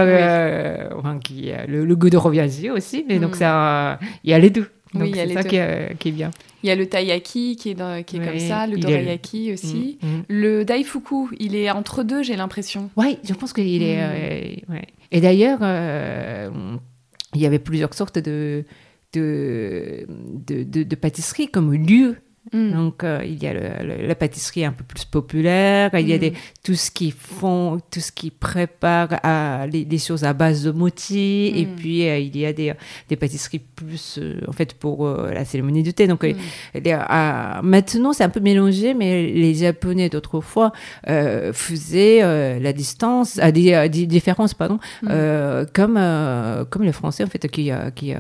enfin, 0.97 1.19
qui, 1.19 1.51
le, 1.69 1.95
goût 1.97 2.11
de 2.11 2.17
reviens 2.17 2.47
aussi, 2.75 3.05
mais 3.07 3.19
donc 3.19 3.33
hmm. 3.33 3.41
ça, 3.41 3.99
il 4.25 4.31
y 4.31 4.35
a 4.35 4.39
les 4.39 4.51
deux. 4.51 4.69
Donc 4.95 5.15
c'est 5.15 5.33
ça 5.33 5.45
qui 5.45 5.57
est, 5.57 5.97
qui 5.99 6.09
est, 6.09 6.13
bien. 6.13 6.31
Il 6.63 6.69
y 6.69 6.71
a 6.71 6.75
le 6.75 6.87
taiyaki 6.87 7.57
qui 7.57 7.71
est, 7.71 8.05
qui 8.05 8.17
est 8.17 8.25
comme 8.25 8.39
ça, 8.39 8.67
le 8.67 8.77
dorayaki 8.77 9.53
aussi. 9.53 9.99
Mm, 10.03 10.07
mm. 10.07 10.23
Le 10.29 10.65
daifuku, 10.65 11.29
il 11.39 11.55
est 11.55 11.71
entre 11.71 12.03
deux, 12.03 12.23
j'ai 12.23 12.37
l'impression. 12.37 12.91
Oui, 12.97 13.19
je 13.23 13.33
pense 13.35 13.53
qu'il 13.53 13.83
est. 13.83 13.97
Mm. 13.97 14.73
Euh, 14.73 14.81
Et 15.13 15.21
d'ailleurs, 15.21 15.61
euh, 15.63 16.51
il 17.35 17.41
y 17.41 17.47
avait 17.47 17.59
plusieurs 17.59 17.95
sortes 17.95 18.19
de, 18.19 18.65
de, 19.13 20.07
de, 20.47 20.83
de 20.83 20.95
pâtisseries 20.97 21.49
comme 21.49 21.73
lieu 21.73 22.17
Mm. 22.53 22.73
Donc, 22.73 23.05
euh, 23.05 23.21
il 23.25 23.41
y 23.43 23.47
a 23.47 23.53
la 23.53 24.15
pâtisserie 24.15 24.65
un 24.65 24.73
peu 24.73 24.83
plus 24.83 25.05
populaire, 25.05 25.91
il 25.95 26.09
y 26.09 26.15
a 26.15 26.17
mm. 26.17 26.21
des, 26.21 26.33
tout 26.65 26.75
ce 26.75 26.91
qui 26.91 27.11
font, 27.11 27.81
tout 27.91 28.01
ce 28.01 28.11
qui 28.11 28.31
prépare 28.31 29.09
à, 29.23 29.67
les, 29.67 29.99
choses 29.99 30.25
à 30.25 30.33
base 30.33 30.65
de 30.65 30.71
moti, 30.71 31.53
et 31.55 31.67
mm. 31.67 31.77
puis 31.77 32.09
euh, 32.09 32.19
il 32.19 32.37
y 32.37 32.47
a 32.47 32.53
des, 32.53 32.73
des 33.09 33.17
pâtisseries 33.17 33.61
plus, 33.61 34.19
euh, 34.19 34.41
en 34.49 34.53
fait, 34.53 34.75
pour 34.75 35.07
la 35.07 35.45
cérémonie 35.45 35.83
du 35.83 35.93
thé. 35.93 36.07
Donc, 36.07 36.27
maintenant, 37.63 38.13
c'est 38.15 38.25
un 38.25 38.31
peu 38.31 38.41
mélangé, 38.41 38.95
mais 38.95 39.31
les 39.31 39.55
Japonais 39.55 40.09
d'autrefois 40.09 40.73
faisaient 41.05 42.59
la 42.59 42.73
distance, 42.73 43.39
à 43.39 43.53
des, 43.53 43.89
différences, 44.07 44.55
pardon, 44.55 44.79
comme, 45.03 46.01
comme 46.71 46.83
les 46.83 46.93
Français, 46.93 47.23
en 47.23 47.27
fait, 47.27 47.47
qui, 47.49 47.71
qui, 47.95 48.15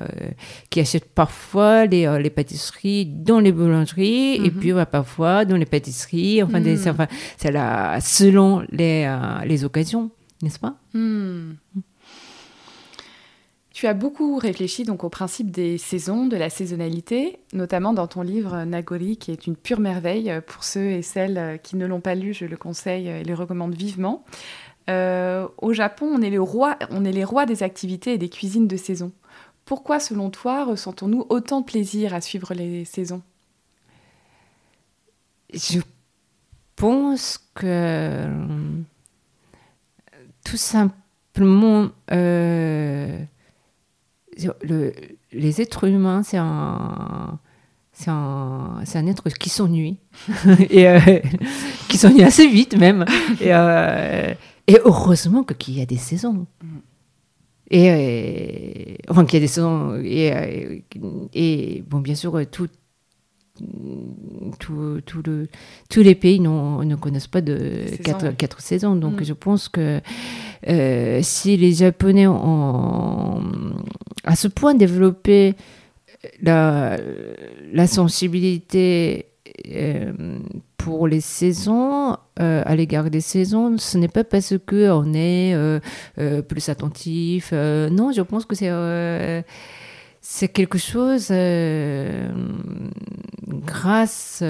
qui 0.68 0.80
achètent 0.80 1.12
parfois 1.14 1.86
les, 1.86 2.18
les 2.22 2.30
pâtisseries 2.30 3.06
dans 3.06 3.40
les 3.40 3.52
boulangeries 3.52 4.09
et 4.10 4.50
mhm. 4.50 4.50
puis 4.50 4.72
parfois 4.90 5.44
dans 5.44 5.56
les 5.56 5.66
pâtisseries, 5.66 6.42
enfin, 6.42 6.60
mhm. 6.60 6.78
enfin 6.88 7.06
c'est 7.36 7.52
là, 7.52 8.00
selon 8.00 8.64
les, 8.70 9.04
euh, 9.06 9.44
les 9.44 9.64
occasions, 9.64 10.10
n'est-ce 10.42 10.58
pas? 10.58 10.74
Hmm. 10.94 11.54
Tu 13.72 13.86
as 13.86 13.94
beaucoup 13.94 14.36
réfléchi 14.36 14.84
donc 14.84 15.04
au 15.04 15.08
principe 15.08 15.50
des 15.50 15.78
saisons, 15.78 16.26
de 16.26 16.36
la 16.36 16.50
saisonnalité, 16.50 17.38
notamment 17.54 17.94
dans 17.94 18.06
ton 18.06 18.20
livre 18.20 18.64
Nagori, 18.64 19.16
qui 19.16 19.30
est 19.30 19.46
une 19.46 19.56
pure 19.56 19.80
merveille 19.80 20.30
pour 20.46 20.64
ceux 20.64 20.90
et 20.90 21.00
celles 21.00 21.58
qui 21.62 21.76
ne 21.76 21.86
l'ont 21.86 22.02
pas 22.02 22.14
lu. 22.14 22.34
Je 22.34 22.44
le 22.44 22.58
conseille 22.58 23.08
et 23.08 23.24
le 23.24 23.32
recommande 23.32 23.74
vivement. 23.74 24.22
Euh, 24.90 25.46
au 25.58 25.72
Japon, 25.72 26.10
on 26.12 26.20
est, 26.20 26.30
le 26.30 26.42
roi, 26.42 26.76
on 26.90 27.04
est 27.04 27.12
les 27.12 27.24
rois 27.24 27.46
des 27.46 27.62
activités 27.62 28.14
et 28.14 28.18
des 28.18 28.28
cuisines 28.28 28.66
de 28.66 28.76
saison. 28.76 29.12
Pourquoi, 29.64 30.00
selon 30.00 30.30
toi, 30.30 30.64
ressentons-nous 30.64 31.26
autant 31.28 31.60
de 31.60 31.66
plaisir 31.66 32.12
à 32.12 32.20
suivre 32.20 32.54
les 32.54 32.84
saisons? 32.84 33.22
Je 35.52 35.80
pense 36.76 37.38
que 37.54 38.26
tout 40.44 40.56
simplement, 40.56 41.90
euh, 42.10 43.18
le, 44.62 44.92
les 45.32 45.60
êtres 45.60 45.88
humains, 45.88 46.22
c'est 46.22 46.38
un, 46.38 47.38
c'est 47.92 48.10
un, 48.10 48.82
un, 48.94 49.06
être 49.06 49.28
qui 49.28 49.50
s'ennuie, 49.50 49.98
euh, 50.46 51.20
qui 51.88 51.98
s'ennuie 51.98 52.22
assez 52.22 52.48
vite 52.48 52.76
même. 52.76 53.04
Et, 53.40 53.54
euh, 53.54 54.34
heureusement 54.84 55.44
qu'il 55.44 55.78
y 55.78 55.82
a 55.82 55.86
des 55.86 55.96
saisons. 55.96 56.46
Et, 57.72 58.98
enfin, 59.08 59.24
qu'il 59.24 59.34
y 59.34 59.42
a 59.42 59.44
des 59.44 59.48
saisons. 59.48 60.00
Et, 60.02 60.82
et, 61.34 61.84
bon, 61.86 62.00
bien 62.00 62.14
sûr, 62.14 62.40
tout, 62.50 62.68
tout, 64.58 65.00
tout 65.04 65.22
le, 65.24 65.48
tous 65.88 66.00
les 66.00 66.14
pays 66.14 66.40
ne 66.40 66.94
connaissent 66.96 67.26
pas 67.26 67.40
de 67.40 67.84
quatre, 68.02 68.30
quatre, 68.36 68.60
saisons. 68.60 68.96
Donc, 68.96 69.20
mm. 69.20 69.24
je 69.24 69.32
pense 69.32 69.68
que 69.68 70.00
euh, 70.68 71.20
si 71.22 71.56
les 71.56 71.72
Japonais 71.72 72.26
ont 72.26 73.42
à 74.24 74.36
ce 74.36 74.48
point 74.48 74.74
développé 74.74 75.54
la, 76.42 76.98
la 77.72 77.86
sensibilité 77.86 79.26
euh, 79.68 80.12
pour 80.76 81.08
les 81.08 81.20
saisons, 81.20 82.16
euh, 82.40 82.62
à 82.64 82.74
l'égard 82.74 83.10
des 83.10 83.20
saisons, 83.20 83.76
ce 83.78 83.98
n'est 83.98 84.08
pas 84.08 84.24
parce 84.24 84.54
qu'on 84.66 85.14
est 85.14 85.80
plus 86.48 86.68
attentif. 86.68 87.52
non, 87.52 88.12
je 88.12 88.22
pense 88.22 88.44
que 88.44 88.54
c'est 88.54 88.70
c'est 90.20 90.48
quelque 90.48 90.78
chose 90.78 91.32
grâce 93.66 94.42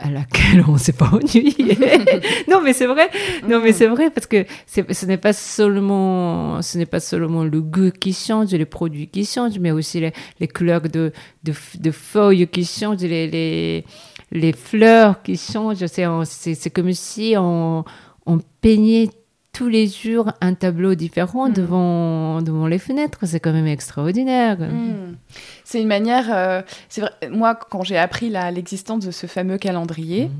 à 0.00 0.10
laquelle 0.10 0.64
on 0.68 0.76
s'est 0.76 0.92
pas 0.92 1.10
ennuyé. 1.12 1.54
non, 2.48 2.60
mais 2.62 2.72
c'est 2.72 2.86
vrai. 2.86 3.10
Non, 3.48 3.60
mais 3.62 3.72
c'est 3.72 3.86
vrai 3.86 4.10
parce 4.10 4.26
que 4.26 4.44
ce 4.66 5.06
n'est 5.06 5.16
pas 5.16 5.32
seulement, 5.32 6.60
ce 6.62 6.78
n'est 6.78 6.86
pas 6.86 7.00
seulement 7.00 7.44
le 7.44 7.60
goût 7.60 7.90
qui 7.90 8.12
change, 8.12 8.52
les 8.52 8.64
produits 8.66 9.08
qui 9.08 9.24
changent, 9.24 9.58
mais 9.58 9.70
aussi 9.70 10.00
les, 10.00 10.12
les 10.40 10.48
couleurs 10.48 10.82
de, 10.82 11.12
de, 11.44 11.52
de, 11.78 11.90
feuilles 11.90 12.46
qui 12.48 12.64
changent, 12.64 13.02
les, 13.02 13.28
les, 13.28 13.84
les 14.32 14.52
fleurs 14.52 15.22
qui 15.22 15.36
changent. 15.36 15.86
C'est 15.86 16.70
comme 16.70 16.92
si 16.92 17.34
on, 17.36 17.84
on 18.26 18.38
peignait 18.60 19.08
tous 19.56 19.68
les 19.68 19.86
jours 19.88 20.32
un 20.42 20.52
tableau 20.52 20.94
différent 20.94 21.48
mm. 21.48 21.52
devant, 21.54 22.42
devant 22.42 22.66
les 22.66 22.78
fenêtres. 22.78 23.20
C'est 23.22 23.40
quand 23.40 23.54
même 23.54 23.66
extraordinaire. 23.66 24.58
Mm. 24.58 25.16
C'est 25.64 25.80
une 25.80 25.88
manière. 25.88 26.26
Euh, 26.30 26.60
c'est 26.90 27.00
vrai, 27.00 27.12
moi, 27.30 27.54
quand 27.54 27.82
j'ai 27.82 27.96
appris 27.96 28.28
l'existence 28.28 29.06
de 29.06 29.10
ce 29.10 29.26
fameux 29.26 29.56
calendrier, 29.56 30.26
mm. 30.26 30.32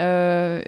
euh, 0.00 0.62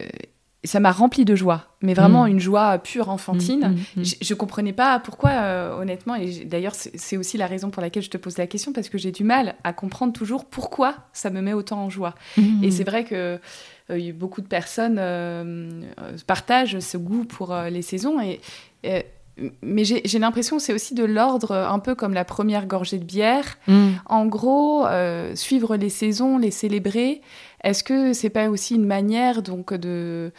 ça 0.62 0.78
m'a 0.78 0.92
rempli 0.92 1.24
de 1.24 1.34
joie, 1.34 1.64
mais 1.80 1.94
vraiment 1.94 2.26
une 2.26 2.40
joie 2.40 2.76
pure 2.78 3.09
enfantine. 3.09 3.76
Je, 3.97 4.14
ne 4.28 4.34
comprenais 4.34 4.72
pas 4.72 4.99
pourquoi, 4.99 5.30
euh, 5.30 5.80
honnêtement, 5.80 6.16
et 6.16 6.44
d'ailleurs 6.44 6.74
c'est 6.74 7.16
aussi 7.16 7.38
la 7.38 7.47
raison 7.47 7.70
pour 7.70 7.80
laquelle 7.80 8.03
je 8.03 8.11
te 8.11 8.16
pose 8.16 8.36
la 8.36 8.47
question, 8.47 8.72
parce 8.72 8.88
que 8.88 8.99
j'ai 8.99 9.12
du 9.12 9.22
mal 9.22 9.55
à 9.64 9.72
comprendre 9.72 10.12
toujours 10.12 10.44
pourquoi 10.44 10.97
ça 11.12 11.30
me 11.30 11.40
met 11.40 11.53
autant 11.53 11.78
en 11.78 11.88
joie. 11.90 12.14
Et 12.62 12.70
c'est 12.70 12.84
vrai 12.84 13.05
que 13.05 13.38
beaucoup 14.12 14.41
de 14.41 14.47
personnes 14.47 14.97
euh, 14.99 15.82
partagent 16.26 16.78
ce 16.80 16.97
goût 16.97 17.24
pour 17.24 17.53
euh, 17.53 17.68
les 17.70 17.82
saisons. 17.82 18.20
Et, 18.20 18.41
mais 19.61 19.84
j'ai 19.84 20.18
l'impression 20.18 20.57
que 20.57 20.62
c'est 20.62 20.72
aussi 20.72 20.95
de 20.95 21.05
l'ordre, 21.05 21.53
un 21.53 21.78
peu 21.78 21.95
comme 21.95 22.14
la 22.14 22.24
première 22.24 22.66
gorgée 22.66 22.97
de 22.97 23.05
bière. 23.05 23.59
Mm. 23.66 23.89
En 24.07 24.24
gros, 24.24 24.87
suivre 25.34 25.76
les 25.76 25.91
saisons, 25.91 26.39
les 26.39 26.51
célébrer, 26.51 27.20
est-ce 27.62 27.84
que 27.84 28.14
c'est 28.14 28.30
pas 28.30 28.49
aussi 28.49 28.76
une 28.76 28.87
manière 28.87 29.43
donc 29.43 29.74
de 29.74 30.32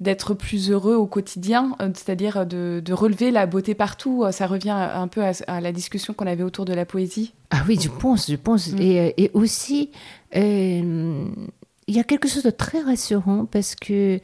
d'être 0.00 0.34
plus 0.34 0.70
heureux 0.70 0.96
au 0.96 1.06
quotidien, 1.06 1.76
c'est-à-dire 1.94 2.44
de, 2.44 2.82
relever 2.92 3.30
la 3.30 3.46
beauté 3.46 3.74
partout? 3.74 4.26
Ça 4.32 4.46
revient 4.46 4.70
un 4.70 5.08
peu 5.08 5.22
à, 5.22 5.60
la 5.62 5.72
discussion 5.72 6.12
qu'on 6.12 6.26
avait 6.26 6.42
autour 6.42 6.66
de 6.66 6.74
la 6.74 6.84
poésie. 6.84 7.32
Ah 7.50 7.62
oui, 7.66 7.78
je 7.80 7.88
pense, 7.88 8.30
je 8.30 8.36
pense. 8.36 8.70
Mm. 8.72 8.80
Et, 8.80 9.14
et, 9.16 9.30
aussi, 9.32 9.92
il 11.86 11.96
y 11.96 12.00
a 12.00 12.04
quelque 12.04 12.28
chose 12.28 12.42
de 12.42 12.50
très 12.50 12.80
rassurant 12.80 13.46
parce 13.46 13.74
que 13.74 14.20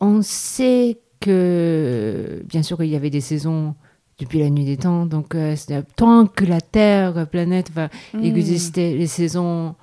on 0.00 0.22
sait 0.22 0.98
que, 1.20 2.42
bien 2.46 2.62
sûr, 2.62 2.82
il 2.82 2.90
y 2.90 2.96
avait 2.96 3.10
des 3.10 3.20
saisons 3.20 3.74
depuis 4.18 4.40
la 4.40 4.50
nuit 4.50 4.64
des 4.64 4.76
temps, 4.76 5.06
donc 5.06 5.34
euh, 5.34 5.54
tant 5.96 6.26
que 6.26 6.44
la 6.44 6.60
Terre, 6.60 7.14
la 7.14 7.26
planète 7.26 7.70
va 7.70 7.88
hmm. 8.14 8.24
exister, 8.24 8.96
les 8.96 9.06
saisons 9.06 9.76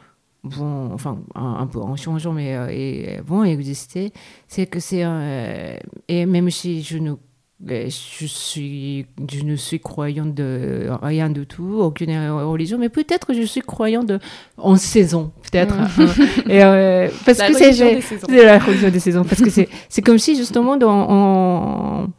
vont, 0.44 0.94
enfin, 0.94 1.18
un, 1.36 1.66
peu 1.68 1.80
en 1.80 1.96
changeant, 1.96 2.34
mais 2.34 2.56
euh, 2.56 3.22
vont 3.26 3.44
exister. 3.44 4.12
C'est 4.48 4.68
que 4.68 4.80
c'est, 4.80 5.04
euh, 5.04 5.78
et 6.08 6.26
même 6.26 6.50
si 6.52 6.84
je 6.84 6.98
ne 6.98 7.14
je, 7.64 8.26
suis, 8.26 9.06
je 9.32 9.44
ne 9.44 9.56
suis 9.56 9.80
croyant 9.80 10.26
de 10.26 10.88
rien 11.02 11.30
du 11.30 11.46
tout, 11.46 11.80
aucune 11.80 12.12
religion, 12.30 12.78
mais 12.78 12.90
peut-être 12.90 13.34
je 13.34 13.44
suis 13.44 13.62
croyant 13.62 14.04
de, 14.04 14.20
en 14.58 14.76
saison, 14.76 15.32
peut-être. 15.44 15.76
Mm. 15.76 16.50
Et 16.50 16.64
euh, 16.64 17.10
parce 17.26 17.40
que 17.40 17.54
c'est 17.54 17.72
la 18.30 18.60
religion 18.60 18.90
des 18.90 19.00
saisons. 19.00 19.24
Parce 19.24 19.42
que 19.42 19.50
c'est 19.50 20.02
comme 20.02 20.20
si 20.20 20.36
justement 20.36 20.78
on, 20.82 22.10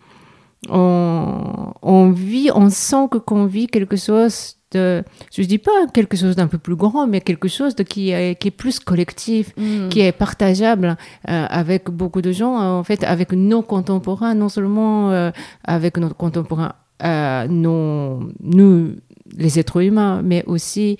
on, 0.68 1.72
on, 1.82 2.10
vit, 2.10 2.50
on 2.54 2.70
sent 2.70 3.08
que 3.10 3.18
qu'on 3.18 3.44
vit 3.44 3.66
quelque 3.66 3.96
chose 3.96 4.55
de, 4.72 5.04
je 5.32 5.42
dis 5.42 5.58
pas 5.58 5.86
quelque 5.92 6.16
chose 6.16 6.36
d'un 6.36 6.48
peu 6.48 6.58
plus 6.58 6.76
grand, 6.76 7.06
mais 7.06 7.20
quelque 7.20 7.48
chose 7.48 7.74
de, 7.76 7.82
qui, 7.82 8.10
est, 8.10 8.38
qui 8.38 8.48
est 8.48 8.52
plus 8.52 8.80
collectif, 8.80 9.52
mm. 9.56 9.88
qui 9.88 10.00
est 10.00 10.12
partageable 10.12 10.96
euh, 11.28 11.46
avec 11.48 11.90
beaucoup 11.90 12.22
de 12.22 12.32
gens, 12.32 12.56
en 12.56 12.84
fait, 12.84 13.04
avec 13.04 13.32
nos 13.32 13.62
contemporains, 13.62 14.34
non 14.34 14.48
seulement 14.48 15.10
euh, 15.10 15.30
avec 15.64 15.98
nos 15.98 16.10
contemporains, 16.10 16.74
euh, 17.02 17.46
nos, 17.48 18.20
nous, 18.40 18.96
les 19.36 19.58
êtres 19.58 19.82
humains, 19.82 20.22
mais 20.22 20.44
aussi 20.46 20.98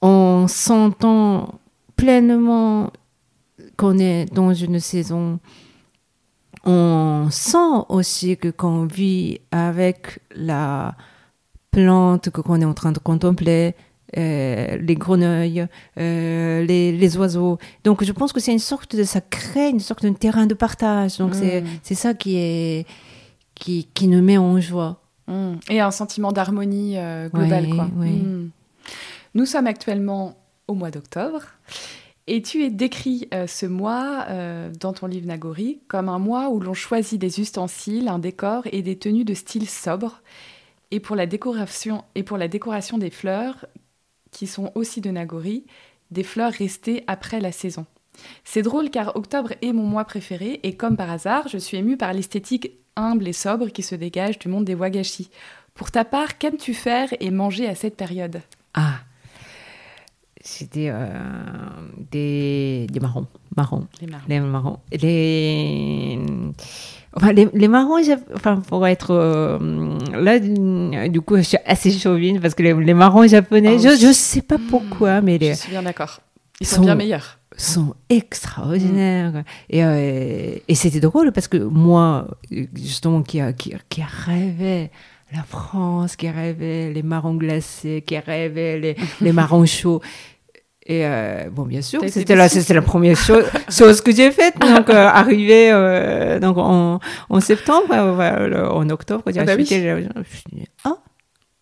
en 0.00 0.46
sentant 0.46 1.60
pleinement 1.96 2.92
qu'on 3.76 3.98
est 3.98 4.32
dans 4.32 4.52
une 4.52 4.80
saison 4.80 5.40
on 6.64 7.28
sent 7.30 7.84
aussi 7.88 8.36
que 8.36 8.48
qu'on 8.48 8.84
vit 8.84 9.40
avec 9.50 10.20
la 10.34 10.94
plantes 11.78 12.30
qu'on 12.30 12.60
est 12.60 12.64
en 12.64 12.74
train 12.74 12.92
de 12.92 12.98
contempler, 12.98 13.74
euh, 14.16 14.76
les 14.78 14.94
grenouilles, 14.96 15.66
euh, 15.98 16.64
les, 16.64 16.92
les, 16.92 17.16
oiseaux. 17.18 17.58
Donc 17.84 18.02
je 18.02 18.12
pense 18.12 18.32
que 18.32 18.40
c'est 18.40 18.52
une 18.52 18.58
sorte 18.58 18.96
de, 18.96 19.04
ça 19.04 19.20
crée 19.20 19.68
une 19.68 19.80
sorte 19.80 20.04
de 20.04 20.10
terrain 20.10 20.46
de 20.46 20.54
partage. 20.54 21.18
Donc 21.18 21.34
c'est 21.34 21.62
mm. 21.62 21.94
ça 21.94 22.14
qui, 22.14 22.36
est, 22.36 22.86
qui, 23.54 23.88
qui 23.94 24.08
nous 24.08 24.22
met 24.22 24.38
en 24.38 24.60
joie. 24.60 25.00
Mm. 25.28 25.54
Et 25.70 25.80
un 25.80 25.90
sentiment 25.90 26.32
d'harmonie 26.32 26.94
euh, 26.96 27.28
globale. 27.28 27.68
quoi. 27.68 27.84
Mm. 27.84 28.50
Nous 29.34 29.46
sommes 29.46 29.66
actuellement 29.66 30.36
au 30.66 30.74
mois 30.74 30.90
d'octobre. 30.90 31.42
Et 32.26 32.42
tu 32.42 32.64
es 32.64 32.70
décrit 32.70 33.26
ce 33.46 33.64
mois 33.64 34.26
dans 34.78 34.92
ton 34.92 35.06
livre 35.06 35.26
Nagori 35.26 35.80
comme 35.88 36.10
un 36.10 36.18
mois 36.18 36.50
où 36.50 36.60
l'on 36.60 36.74
choisit 36.74 37.18
des 37.18 37.40
ustensiles, 37.40 38.06
un 38.08 38.18
décor 38.18 38.64
et 38.70 38.82
des 38.82 38.98
tenues 38.98 39.24
de 39.24 39.32
style 39.32 39.66
sobre 39.66 40.20
et 40.90 41.00
pour 41.00 41.16
la 41.16 41.26
décoration, 41.26 42.04
et 42.14 42.22
pour 42.22 42.38
la 42.38 42.48
décoration 42.48 42.98
des 42.98 43.10
fleurs, 43.10 43.66
qui 44.30 44.46
sont 44.46 44.72
aussi 44.74 45.00
de 45.00 45.10
Nagori, 45.10 45.64
des 46.10 46.22
fleurs 46.22 46.52
restées 46.52 47.04
après 47.06 47.40
la 47.40 47.52
saison. 47.52 47.86
C'est 48.44 48.62
drôle 48.62 48.90
car 48.90 49.14
octobre 49.16 49.52
est 49.62 49.72
mon 49.72 49.84
mois 49.84 50.04
préféré 50.04 50.60
et 50.62 50.76
comme 50.76 50.96
par 50.96 51.10
hasard, 51.10 51.48
je 51.48 51.58
suis 51.58 51.76
émue 51.76 51.96
par 51.96 52.12
l'esthétique 52.12 52.72
humble 52.96 53.28
et 53.28 53.32
sobre 53.32 53.68
qui 53.68 53.82
se 53.82 53.94
dégage 53.94 54.38
du 54.38 54.48
monde 54.48 54.64
des 54.64 54.74
wagashi. 54.74 55.30
Pour 55.74 55.90
ta 55.90 56.04
part, 56.04 56.38
qu'aimes-tu 56.38 56.74
faire 56.74 57.08
et 57.20 57.30
manger 57.30 57.68
à 57.68 57.76
cette 57.76 57.96
période? 57.96 58.40
Ah, 58.74 58.98
c'était 60.40 60.88
euh, 60.90 61.06
des, 62.10 62.86
des 62.90 63.00
marrons. 63.00 63.26
marrons. 63.56 63.86
Les 64.00 64.06
marrons. 64.06 64.26
Les 64.28 64.40
marrons. 64.40 64.80
Les 64.92 66.18
Enfin, 67.14 67.32
les, 67.32 67.68
marrons, 67.68 67.96
enfin, 68.34 68.56
pour 68.56 68.86
être 68.86 69.10
euh, 69.12 69.58
là, 70.12 70.38
du 71.08 71.20
coup, 71.20 71.36
je 71.36 71.42
suis 71.42 71.58
assez 71.64 71.90
chauvine 71.90 72.40
parce 72.40 72.54
que 72.54 72.62
les, 72.62 72.94
marrons 72.94 73.26
japonais, 73.26 73.76
oh, 73.76 73.78
je, 73.78 74.06
ne 74.06 74.12
sais 74.12 74.42
pas 74.42 74.58
pourquoi, 74.70 75.20
mais 75.20 75.38
les. 75.38 75.54
Je 75.54 75.58
suis 75.58 75.70
bien 75.70 75.82
d'accord. 75.82 76.20
Ils 76.60 76.66
sont, 76.66 76.82
bien 76.82 76.94
meilleurs. 76.94 77.38
Sont 77.56 77.94
extraordinaires. 78.10 79.44
Et, 79.70 79.84
euh, 79.84 80.56
et 80.66 80.74
c'était 80.74 81.00
drôle 81.00 81.32
parce 81.32 81.48
que 81.48 81.56
moi, 81.56 82.28
justement, 82.74 83.22
qui, 83.22 83.40
qui, 83.56 83.74
qui 83.88 84.02
rêvait 84.02 84.90
la 85.32 85.42
France, 85.42 86.16
qui 86.16 86.28
rêvait 86.28 86.92
les 86.92 87.02
marrons 87.02 87.34
glacés, 87.34 88.02
qui 88.06 88.18
rêvait 88.18 88.78
les, 88.78 88.96
les 89.20 89.32
marrons 89.32 89.66
chauds. 89.66 90.00
Et 90.90 91.04
euh, 91.04 91.50
bon, 91.50 91.64
bien 91.64 91.82
sûr, 91.82 92.00
c'était 92.08 92.34
la, 92.34 92.48
c'était 92.48 92.72
la 92.72 92.80
première 92.80 93.16
chose, 93.16 93.44
chose 93.68 94.00
que 94.00 94.10
j'ai 94.10 94.32
faite. 94.32 94.58
Donc, 94.58 94.88
euh, 94.88 95.06
arrivé 95.06 95.70
euh, 95.70 96.40
donc 96.40 96.56
en, 96.56 96.98
en 97.28 97.40
septembre, 97.40 97.94
en 97.94 98.88
octobre, 98.88 99.22
ah, 99.26 99.44
bah 99.44 99.54
oui. 99.54 100.08
ah 100.84 100.96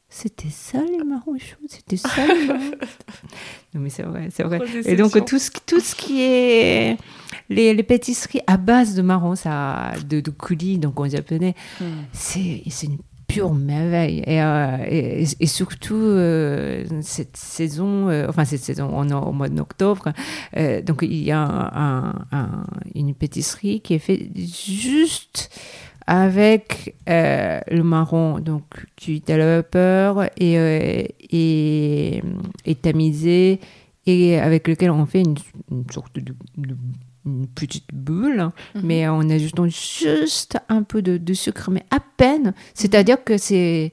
c'était 0.08 0.48
ça 0.48 0.78
les 0.78 1.02
marrons 1.04 1.36
chauds, 1.38 1.56
c'était 1.68 1.96
ça 1.96 2.08
les 2.24 2.46
marrons. 2.46 2.60
non 3.74 3.80
mais 3.80 3.90
c'est 3.90 4.04
vrai, 4.04 4.28
c'est 4.32 4.44
vrai. 4.44 4.60
Et 4.84 4.94
donc 4.94 5.12
tout 5.26 5.40
ce, 5.40 5.50
tout 5.66 5.80
ce 5.80 5.96
qui 5.96 6.22
est 6.22 6.96
les, 7.50 7.74
les, 7.74 7.82
pâtisseries 7.82 8.40
à 8.46 8.56
base 8.56 8.94
de 8.94 9.02
marrons, 9.02 9.34
ça, 9.34 9.90
de, 10.08 10.20
de 10.20 10.30
coulis, 10.30 10.78
donc 10.78 11.00
en 11.00 11.08
japonais, 11.08 11.56
hmm. 11.80 11.84
c'est 12.12 12.62
une 12.84 12.98
pure 13.26 13.54
merveille. 13.54 14.22
Et, 14.26 14.42
euh, 14.42 14.76
et, 14.88 15.46
surtout, 15.46 15.94
euh, 15.94 16.84
cette 17.02 17.36
saison, 17.36 18.08
euh, 18.08 18.26
enfin 18.28 18.44
cette 18.44 18.62
saison, 18.62 18.90
on 18.92 19.08
est 19.08 19.14
au 19.14 19.32
mois 19.32 19.48
d'octobre, 19.48 20.12
donc 20.84 21.00
il 21.02 21.22
y 21.22 21.32
a 21.32 21.40
un, 21.42 22.64
une 22.94 23.14
pâtisserie 23.14 23.80
qui 23.80 23.94
est 23.94 23.98
faite 23.98 24.36
juste 24.36 25.50
avec 26.06 26.94
le 27.06 27.82
marron, 27.82 28.38
donc 28.38 28.64
cuit 28.96 29.24
à 29.28 29.36
la 29.36 29.56
vapeur 29.56 30.30
et, 30.38 31.14
et, 31.30 32.22
et, 32.64 32.74
tamisé, 32.76 33.60
et 34.06 34.38
avec 34.38 34.68
lequel 34.68 34.90
on 34.90 35.04
fait 35.06 35.22
une, 35.22 35.36
sorte 35.90 36.18
de, 36.18 36.34
une 37.26 37.46
petite 37.46 37.92
bulle, 37.92 38.50
mhm. 38.74 38.82
mais 38.82 39.08
en 39.08 39.28
ajoutant 39.28 39.66
juste 39.66 40.58
un 40.68 40.82
peu 40.82 41.02
de, 41.02 41.34
sucre, 41.34 41.70
mais 41.70 41.84
à 41.90 42.00
peine. 42.00 42.54
C'est-à-dire 42.74 43.22
que 43.22 43.36
c'est 43.36 43.92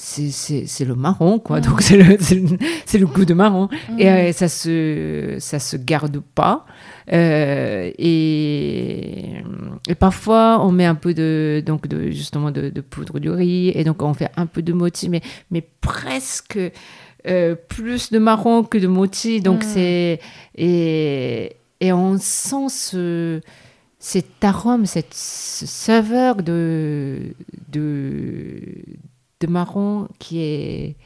c'est 0.00 0.84
le 0.84 0.94
marron, 0.94 1.40
quoi. 1.40 1.60
Donc, 1.60 1.82
c'est 1.82 1.96
le, 1.96 2.04
le, 2.06 3.06
goût 3.06 3.24
de 3.24 3.34
marron. 3.34 3.68
Et 3.98 4.04
mhm. 4.04 4.10
euh, 4.10 4.32
ça 4.32 4.48
se, 4.48 5.36
ça 5.40 5.58
se 5.58 5.76
garde 5.76 6.20
pas. 6.36 6.66
Euh, 7.12 7.90
et, 7.98 9.42
et, 9.88 9.94
parfois, 9.96 10.60
on 10.64 10.70
met 10.70 10.84
un 10.86 10.94
peu 10.94 11.14
de, 11.14 11.64
donc 11.66 11.88
de, 11.88 12.10
justement, 12.10 12.52
de, 12.52 12.80
poudre 12.80 13.18
de 13.18 13.28
riz. 13.28 13.70
Et 13.74 13.82
donc, 13.82 14.00
on 14.02 14.14
fait 14.14 14.30
un 14.36 14.46
peu 14.46 14.62
de 14.62 14.72
moti, 14.72 15.08
mais, 15.08 15.20
mais 15.50 15.68
presque 15.80 16.58
euh, 17.26 17.56
plus 17.68 18.12
de 18.12 18.20
marron 18.20 18.62
que 18.62 18.78
de 18.78 18.86
moti. 18.86 19.40
Donc, 19.40 19.64
mhm. 19.64 19.70
c'est. 19.74 20.20
Et, 20.56 21.56
et 21.80 21.92
on 21.92 22.18
sent 22.18 22.68
ce, 22.68 23.40
cet 23.98 24.42
arôme, 24.44 24.86
cette 24.86 25.14
saveur 25.14 26.36
de, 26.36 27.34
de, 27.68 28.60
de 29.40 29.46
marron 29.46 30.08
qui 30.18 30.40
est 30.40 30.96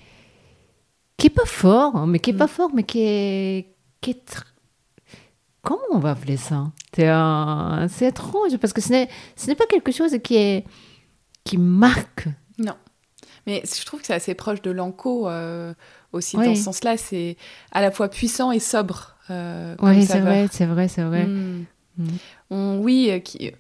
qui 1.19 1.29
est 1.29 1.31
pas 1.31 1.47
fort, 1.47 1.95
hein, 1.95 2.07
mais 2.07 2.19
qui 2.19 2.31
est 2.31 2.35
pas 2.37 2.47
mm. 2.47 2.49
fort, 2.49 2.71
mais 2.75 2.83
qui 2.83 3.01
est, 3.03 3.69
qui 4.01 4.11
est 4.11 4.43
comment 5.63 5.81
on 5.93 5.99
va 5.99 6.11
appeler 6.11 6.37
ça? 6.37 6.73
C'est 6.93 8.07
étrange 8.07 8.57
parce 8.59 8.73
que 8.73 8.81
ce 8.81 8.91
n'est 8.91 9.09
ce 9.37 9.47
n'est 9.47 9.55
pas 9.55 9.67
quelque 9.67 9.93
chose 9.93 10.17
qui 10.23 10.37
est 10.37 10.65
qui 11.45 11.59
marque. 11.59 12.29
Non. 12.59 12.75
Mais 13.47 13.63
je 13.65 13.85
trouve 13.85 14.01
que 14.01 14.07
c'est 14.07 14.15
assez 14.15 14.35
proche 14.35 14.63
de 14.63 14.71
l'anko 14.71 15.29
euh, 15.29 15.75
aussi 16.13 16.37
dans 16.37 16.55
ce 16.55 16.63
sens-là. 16.63 16.97
C'est 16.97 17.37
à 17.73 17.81
la 17.81 17.91
fois 17.91 18.09
puissant 18.09 18.53
et 18.53 18.61
sobre. 18.61 19.12
Euh, 19.31 19.75
oui, 19.81 20.05
c'est 20.05 20.21
vrai, 20.21 20.49
c'est 20.51 20.67
vrai, 20.67 20.89
c'est 20.89 21.03
vrai. 21.03 21.25
Hmm. 21.25 21.65
Hmm. 22.51 22.79
oui, 22.81 23.09
euh, 23.11 23.19
qui, 23.19 23.51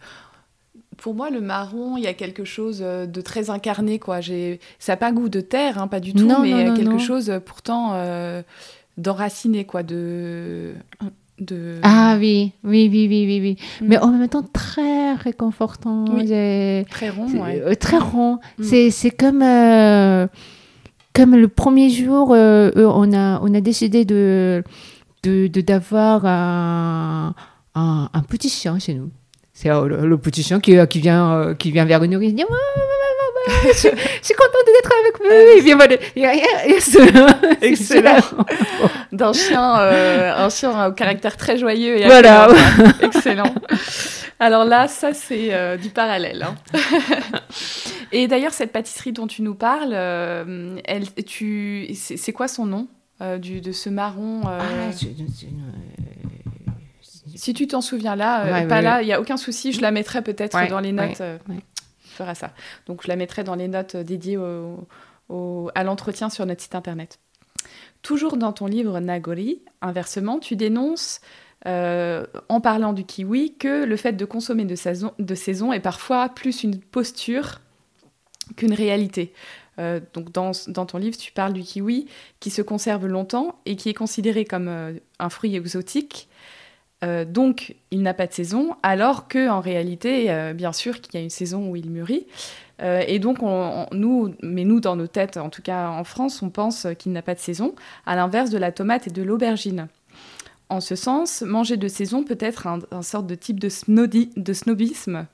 pour 0.96 1.14
moi, 1.14 1.30
le 1.30 1.40
marron, 1.40 1.96
il 1.96 2.04
y 2.04 2.06
a 2.06 2.14
quelque 2.14 2.44
chose 2.44 2.80
euh, 2.82 3.06
de 3.06 3.20
très 3.20 3.50
incarné, 3.50 3.98
quoi. 3.98 4.20
J'ai, 4.20 4.60
ça 4.78 4.92
n'a 4.92 4.96
pas 4.96 5.12
goût 5.12 5.28
de 5.28 5.40
terre, 5.40 5.78
hein, 5.78 5.88
pas 5.88 6.00
du 6.00 6.14
tout, 6.14 6.26
mais 6.40 6.64
non, 6.64 6.74
quelque 6.74 6.98
chose 6.98 7.32
pourtant 7.44 7.94
d'enraciné, 8.98 9.64
quoi, 9.64 9.82
de, 9.82 10.72
de. 11.38 11.78
Ah 11.82 12.16
oui, 12.18 12.52
oui, 12.64 12.88
oui, 12.90 13.06
oui, 13.08 13.24
oui, 13.26 13.40
oui. 13.40 13.56
Hmm. 13.80 13.88
Mais 13.88 13.98
en 13.98 14.08
même 14.08 14.28
temps 14.28 14.46
très 14.52 15.14
réconfortant. 15.14 16.04
Très 16.06 17.10
rond, 17.10 17.28
ouais. 17.28 17.76
très 17.76 17.98
rond. 17.98 18.38
C'est, 18.60 18.90
c'est 18.90 19.10
comme 19.10 19.44
comme 21.14 21.36
le 21.36 21.48
premier 21.48 21.90
jour, 21.90 22.30
on, 22.30 23.12
a, 23.12 23.40
on 23.42 23.54
a 23.54 23.60
décidé 23.60 24.06
de, 24.06 24.64
de 25.22 25.46
d'avoir 25.60 26.26
un, 26.26 27.34
un, 27.74 28.22
petit 28.28 28.48
chien 28.48 28.78
chez 28.78 28.94
nous. 28.94 29.10
C'est 29.52 29.70
euh, 29.70 29.86
le, 29.86 30.18
petit 30.18 30.42
chien 30.42 30.60
qui, 30.60 30.76
euh, 30.76 30.86
qui, 30.86 31.00
vient, 31.00 31.32
euh, 31.34 31.54
qui 31.54 31.70
vient 31.70 31.84
vers 31.84 32.00
nous 32.00 32.20
et 32.22 32.32
dit 32.32 32.44
je, 33.64 33.72
suis 33.72 34.34
contente 34.34 34.66
d'être 34.66 34.92
avec 35.00 35.18
vous. 35.18 35.58
Et 35.58 35.62
bien, 35.62 35.76
voilà, 35.76 35.96
Excellent. 37.60 38.14
D'un 39.12 39.32
chien, 39.32 39.74
un 39.74 40.48
chien 40.48 40.86
au 40.86 40.92
caractère 40.92 41.36
très 41.36 41.58
joyeux. 41.58 42.00
Et 42.00 42.06
voilà. 42.06 42.48
Excellent. 43.02 43.52
Alors 44.38 44.64
là, 44.64 44.88
ça, 44.88 45.12
c'est 45.12 45.76
du 45.78 45.90
parallèle. 45.90 46.44
Hein. 46.44 46.54
et 48.12 48.26
d'ailleurs, 48.28 48.52
cette 48.52 48.72
pâtisserie 48.72 49.12
dont 49.12 49.26
tu 49.26 49.42
nous 49.42 49.54
parles, 49.54 49.92
elle, 49.92 51.12
tu, 51.26 51.88
c'est 51.94 52.32
quoi 52.32 52.48
son 52.48 52.66
nom? 52.66 52.88
Euh, 53.20 53.38
du, 53.38 53.60
de 53.60 53.72
ce 53.72 53.88
marron. 53.88 54.42
Euh, 54.46 54.58
ah, 54.60 54.92
si 57.34 57.54
tu 57.54 57.66
t'en 57.66 57.80
souviens 57.80 58.16
là, 58.16 58.62
euh, 58.62 58.68
pas 58.68 58.82
là, 58.82 59.02
il 59.02 59.06
n'y 59.06 59.12
a 59.12 59.20
aucun 59.20 59.36
souci, 59.36 59.72
je 59.72 59.80
la 59.80 59.90
mettrai 59.90 60.22
peut-être 60.22 60.68
dans 60.68 60.80
les 60.80 60.92
notes. 60.92 61.18
je 61.20 62.10
ferai 62.10 62.34
ça. 62.34 62.52
Donc 62.86 63.02
je 63.02 63.08
la 63.08 63.16
mettrai 63.16 63.44
dans 63.44 63.54
les 63.54 63.68
notes 63.68 63.96
dédiées 63.96 64.36
au, 65.28 65.70
à 65.74 65.84
l'entretien 65.84 66.30
sur 66.30 66.46
notre 66.46 66.62
site 66.62 66.74
internet. 66.74 67.20
Toujours 68.02 68.36
dans 68.36 68.52
ton 68.52 68.66
livre 68.66 68.98
Nagori, 68.98 69.62
inversement, 69.80 70.38
tu 70.38 70.56
dénonces, 70.56 71.20
en 71.64 72.60
parlant 72.60 72.92
du 72.92 73.04
kiwi, 73.04 73.56
que 73.56 73.84
le 73.84 73.96
fait 73.96 74.12
de 74.12 74.24
consommer 74.24 74.64
de 74.64 74.74
saison, 74.74 75.12
de 75.18 75.34
saison 75.34 75.72
est 75.72 75.80
parfois 75.80 76.28
plus 76.28 76.64
une 76.64 76.80
posture 76.80 77.60
qu'une 78.56 78.74
réalité. 78.74 79.32
Euh, 79.78 80.00
donc 80.12 80.32
dans, 80.32 80.52
ton 80.52 80.98
livre, 80.98 81.16
tu 81.16 81.32
parles 81.32 81.52
du 81.52 81.62
kiwi 81.62 82.06
qui 82.40 82.50
se 82.50 82.62
conserve 82.62 83.06
longtemps 83.06 83.58
et 83.64 83.76
qui 83.76 83.88
est 83.88 83.94
considéré 83.94 84.44
comme 84.44 84.68
euh, 84.68 84.92
un 85.18 85.30
fruit 85.30 85.56
exotique. 85.56 86.28
Euh, 87.04 87.24
donc, 87.24 87.74
il 87.90 88.02
n'a 88.02 88.14
pas 88.14 88.26
de 88.26 88.32
saison, 88.32 88.76
alors 88.82 89.26
que 89.26 89.48
en 89.48 89.60
réalité, 89.60 90.52
bien 90.54 90.72
sûr, 90.72 91.00
qu'il 91.00 91.14
y 91.14 91.16
a 91.16 91.20
une 91.20 91.30
saison 91.30 91.68
où 91.68 91.74
il 91.74 91.90
mûrit. 91.90 92.26
et 92.80 93.18
donc, 93.18 93.38
nous, 93.92 94.34
mais 94.40 94.64
nous, 94.64 94.78
dans 94.78 94.94
nos 94.94 95.08
têtes, 95.08 95.36
en 95.36 95.50
tout 95.50 95.62
cas 95.62 95.88
en 95.88 96.04
France, 96.04 96.42
on 96.42 96.50
pense 96.50 96.86
qu'il 97.00 97.10
n'a 97.10 97.22
pas 97.22 97.34
de 97.34 97.40
saison, 97.40 97.74
à 98.06 98.14
l'inverse 98.14 98.50
de 98.50 98.58
la 98.58 98.70
tomate 98.70 99.08
et 99.08 99.10
de 99.10 99.22
l'aubergine. 99.22 99.88
En 100.68 100.80
ce 100.80 100.94
sens, 100.94 101.42
manger 101.42 101.76
de 101.76 101.88
saison 101.88 102.22
peut 102.22 102.38
être 102.38 102.68
un, 102.68 102.78
un 102.92 103.02
sorte 103.02 103.26
de 103.26 103.34
type 103.34 103.58
de 103.58 103.68
snobisme 103.68 105.26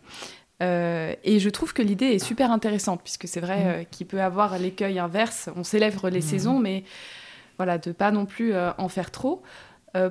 euh, 0.63 1.15
et 1.23 1.39
je 1.39 1.49
trouve 1.51 1.73
que 1.73 1.83
l'idée 1.83 2.07
est 2.07 2.19
super 2.19 2.51
intéressante, 2.51 3.01
puisque 3.03 3.29
c'est 3.29 3.41
vrai 3.41 3.59
mm. 3.59 3.69
euh, 3.69 3.85
qu'il 3.91 4.07
peut 4.07 4.21
avoir 4.21 4.59
l'écueil 4.59 4.99
inverse. 4.99 5.49
On 5.57 5.65
célèbre 5.65 6.09
les 6.09 6.19
mm. 6.19 6.23
saisons, 6.23 6.59
mais 6.59 6.85
voilà, 7.57 7.79
de 7.79 7.93
pas 7.93 8.11
non 8.11 8.27
plus 8.27 8.53
euh, 8.53 8.71
en 8.79 8.89
faire 8.89 9.11
trop. 9.11 9.43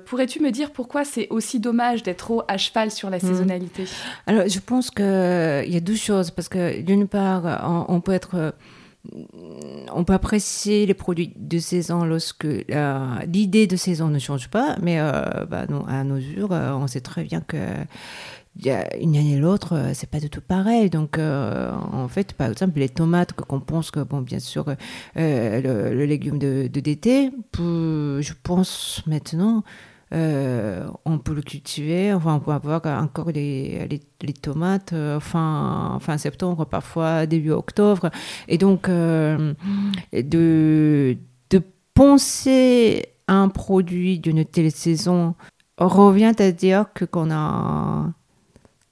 Pourrais-tu 0.06 0.42
me 0.42 0.52
dire 0.52 0.72
pourquoi 0.72 1.06
c'est 1.06 1.30
aussi 1.30 1.62
dommage 1.62 2.04
d'être 2.04 2.18
trop 2.18 2.44
à 2.50 2.58
cheval 2.58 2.92
sur 2.92 3.10
la 3.10 3.18
mm. 3.18 3.22
saisonnalité? 3.22 3.86
Alors, 4.26 4.46
je 4.46 4.60
pense 4.60 4.92
qu'il 4.92 5.06
y 5.06 5.78
a 5.78 5.80
deux 5.80 5.96
choses, 5.96 6.30
parce 6.30 6.50
que 6.50 6.82
d'une 6.82 7.08
part, 7.08 7.86
on, 7.88 8.02
peut 8.02 8.12
être 8.12 8.54
on 9.94 10.04
peut 10.04 10.12
apprécier 10.12 10.86
les 10.86 10.94
produits 10.94 11.32
de 11.38 11.58
saison 11.60 12.04
lorsque 12.04 12.48
l'idée 13.28 13.66
de 13.66 13.76
saison 13.78 14.10
ne 14.10 14.20
change 14.20 14.50
pas, 14.50 14.76
mais 14.82 15.00
bah, 15.50 15.68
non, 15.70 15.86
à 15.88 16.04
nos 16.04 16.20
jours, 16.20 16.52
on 16.52 16.88
sait 16.88 17.00
très 17.00 17.24
bien 17.24 17.40
que 17.40 17.56
une 18.66 19.16
année 19.16 19.34
et 19.34 19.38
l'autre, 19.38 19.76
euh, 19.76 19.92
c'est 19.94 20.10
pas 20.10 20.20
du 20.20 20.30
tout 20.30 20.42
pareil. 20.42 20.90
Donc, 20.90 21.18
euh, 21.18 21.72
en 21.92 22.08
fait, 22.08 22.34
par 22.34 22.50
exemple, 22.50 22.80
les 22.80 22.90
tomates, 22.90 23.34
qu'on 23.34 23.60
pense 23.60 23.92
que, 23.92 24.00
bon, 24.00 24.22
bien 24.22 24.40
sûr, 24.40 24.66
euh, 25.18 25.92
le, 25.92 26.06
légume 26.06 26.40
de, 26.40 26.68
d'été, 26.68 27.32
je 27.60 28.34
pense 28.44 29.04
maintenant, 29.08 29.64
on 30.12 31.20
peut 31.24 31.34
le 31.34 31.42
cultiver, 31.42 32.14
enfin, 32.14 32.36
on 32.36 32.40
peut 32.40 32.52
avoir 32.52 32.86
encore 32.86 33.32
les, 33.32 33.88
les, 34.22 34.34
tomates 34.34 34.94
fin, 35.20 35.98
fin 36.00 36.18
septembre, 36.18 36.66
parfois 36.66 37.26
début 37.26 37.52
octobre. 37.52 38.10
Et 38.48 38.58
donc, 38.58 38.90
de, 38.90 39.56
de 40.14 41.62
penser 41.94 43.06
un 43.28 43.50
produit 43.50 44.20
d'une 44.20 44.46
telle 44.46 44.72
saison 44.72 45.36
revient 45.78 46.34
à 46.40 46.52
dire 46.52 46.86
que 46.94 47.06
qu'on 47.06 47.30
a 47.32 48.14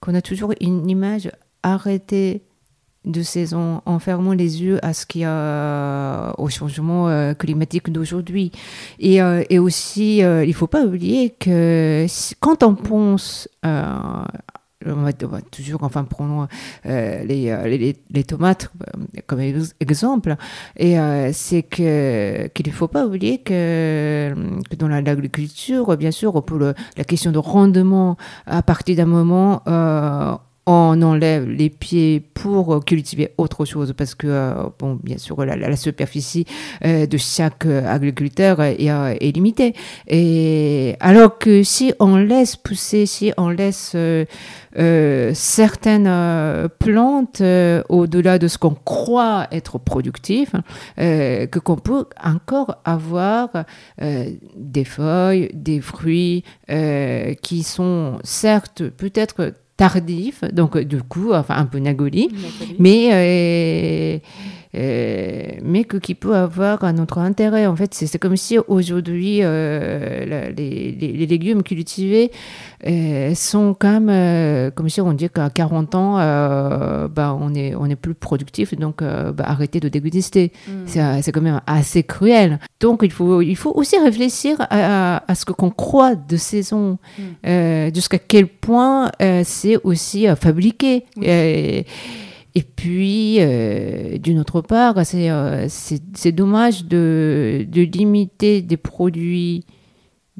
qu'on 0.05 0.13
a 0.13 0.21
toujours 0.21 0.53
une 0.61 0.87
image 0.89 1.31
arrêtée 1.63 2.43
de 3.05 3.21
saison 3.21 3.81
en 3.85 3.99
fermant 3.99 4.33
les 4.33 4.63
yeux 4.63 4.83
à 4.83 4.93
ce 4.93 5.05
qu'il 5.05 5.21
y 5.21 5.25
a 5.25 6.33
au 6.39 6.49
changement 6.49 7.07
euh, 7.07 7.33
climatique 7.33 7.91
d'aujourd'hui. 7.91 8.51
Et, 8.99 9.21
euh, 9.21 9.43
et, 9.49 9.59
aussi, 9.59 10.23
euh, 10.23 10.43
il 10.43 10.49
ne 10.49 10.53
faut 10.53 10.67
pas 10.67 10.83
oublier 10.83 11.31
que 11.31 12.05
quand 12.39 12.63
on 12.63 12.75
pense 12.75 13.47
on 14.85 15.03
va, 15.03 15.13
toujours 15.41 15.83
enfin 15.83 16.03
prendre 16.03 16.47
les, 16.85 17.95
les, 18.11 18.23
tomates 18.23 18.71
comme 19.27 19.39
exemple. 19.39 20.35
Et 20.77 20.95
c'est 21.33 21.63
que 21.63 22.47
qu'il 22.47 22.67
ne 22.67 22.71
faut 22.71 22.87
pas 22.87 23.05
oublier 23.05 23.39
que, 23.39 24.33
que 24.69 24.75
dans 24.75 24.87
l'agriculture 24.87 25.95
bien 25.97 26.11
sûr 26.11 26.43
pour 26.43 26.59
la 26.59 27.03
question 27.03 27.31
de 27.31 27.37
rendement 27.37 28.17
à 28.45 28.61
partir 28.61 28.95
d'un 28.97 29.05
moment 29.05 29.61
on 30.67 31.01
enlève 31.03 31.47
les 31.47 31.69
pieds 31.69 32.19
pour 32.33 32.83
cultiver 32.83 33.31
autre 33.37 33.65
chose 33.65 33.93
parce 33.95 34.15
que, 34.15 34.27
euh, 34.27 34.53
bon, 34.79 34.99
bien 35.01 35.17
sûr, 35.17 35.45
la, 35.45 35.75
superficie 35.75 36.45
euh, 36.83 37.05
de 37.05 37.17
chaque 37.17 37.65
agriculteur 37.65 38.61
est, 38.61 38.85
est, 38.85 39.35
limitée. 39.35 39.75
Et 40.07 40.95
alors 40.99 41.37
que 41.37 41.61
si 41.63 41.93
on 41.99 42.17
laisse 42.17 42.55
pousser, 42.55 43.05
si 43.05 43.31
on 43.37 43.49
laisse 43.49 43.93
euh, 43.95 45.31
certaines 45.33 46.69
plantes 46.79 47.41
au-delà 47.89 48.39
de 48.39 48.47
ce 48.47 48.57
qu'on 48.57 48.75
croit 48.75 49.47
être 49.51 49.77
productif, 49.77 50.51
que 50.97 51.59
qu'on 51.59 51.75
peut 51.75 52.05
encore 52.23 52.77
avoir 52.85 53.49
des 54.01 54.83
feuilles, 54.83 55.49
des 55.53 55.81
fruits 55.81 56.43
qui 57.41 57.63
sont 57.63 58.19
certes 58.23 58.83
peut-être 58.89 59.53
tardif, 59.77 60.43
donc 60.51 60.77
du 60.77 61.01
coup, 61.01 61.33
enfin 61.33 61.55
un 61.57 61.65
peu 61.65 61.79
nagoli, 61.79 62.29
mais 62.79 63.09
euh, 63.11 63.15
euh, 63.15 64.19
mais 64.75 65.83
que, 65.83 65.97
qui 65.97 66.15
peut 66.15 66.35
avoir 66.35 66.83
un 66.83 66.97
autre 66.97 67.17
intérêt. 67.17 67.65
En 67.65 67.75
fait, 67.75 67.93
c'est 67.93 68.17
comme 68.17 68.35
si 68.35 68.57
aujourd'hui, 68.67 69.39
euh, 69.41 70.51
les, 70.55 70.91
les, 70.91 71.25
légumes 71.25 71.63
cultivés 71.63 72.31
euh, 72.85 73.33
sont 73.35 73.75
quand 73.77 74.01
même, 74.01 74.71
comme 74.71 74.89
si 74.89 74.99
on 75.01 75.13
dit 75.13 75.29
qu'à 75.29 75.49
40 75.49 75.95
ans, 75.95 76.15
bah, 77.07 77.37
on, 77.39 77.53
est, 77.53 77.75
on 77.75 77.85
est 77.85 77.95
plus 77.95 78.15
productif, 78.15 78.75
donc 78.75 79.01
bah, 79.01 79.43
arrêtez 79.45 79.79
de 79.79 79.89
déguster. 79.89 80.51
Mm. 80.67 81.21
C'est 81.21 81.31
quand 81.31 81.41
même 81.41 81.61
assez 81.67 82.03
cruel. 82.03 82.59
Donc, 82.79 83.01
il 83.03 83.11
faut, 83.11 83.41
il 83.41 83.55
faut 83.55 83.71
aussi 83.73 83.97
réfléchir 83.97 84.57
à, 84.59 85.23
à, 85.31 85.35
ce 85.35 85.45
qu'on 85.45 85.69
croit 85.69 86.15
de 86.15 86.37
saison, 86.37 86.97
mm. 87.17 87.93
jusqu'à 87.93 88.19
quel 88.19 88.47
point 88.47 89.11
c'est 89.43 89.77
aussi 89.83 90.27
fabriqué. 90.35 91.05
Et 92.57 92.63
puis, 92.63 93.35
euh, 93.39 94.17
d'une 94.17 94.39
autre 94.39 94.61
part, 94.61 94.95
euh, 94.97 95.65
c'est 95.67 96.31
dommage 96.31 96.85
de, 96.85 97.67
limiter 97.73 98.61
des 98.61 98.77
produits 98.77 99.65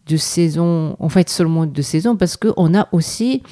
de 0.08 0.16
saison, 0.16 0.96
en 1.00 1.10
fait 1.10 1.30
seulement 1.30 1.66
de 1.66 1.82
saison, 1.82 2.16
parce 2.16 2.38
qu'on 2.38 2.74
a 2.74 2.88
aussi 2.94 3.44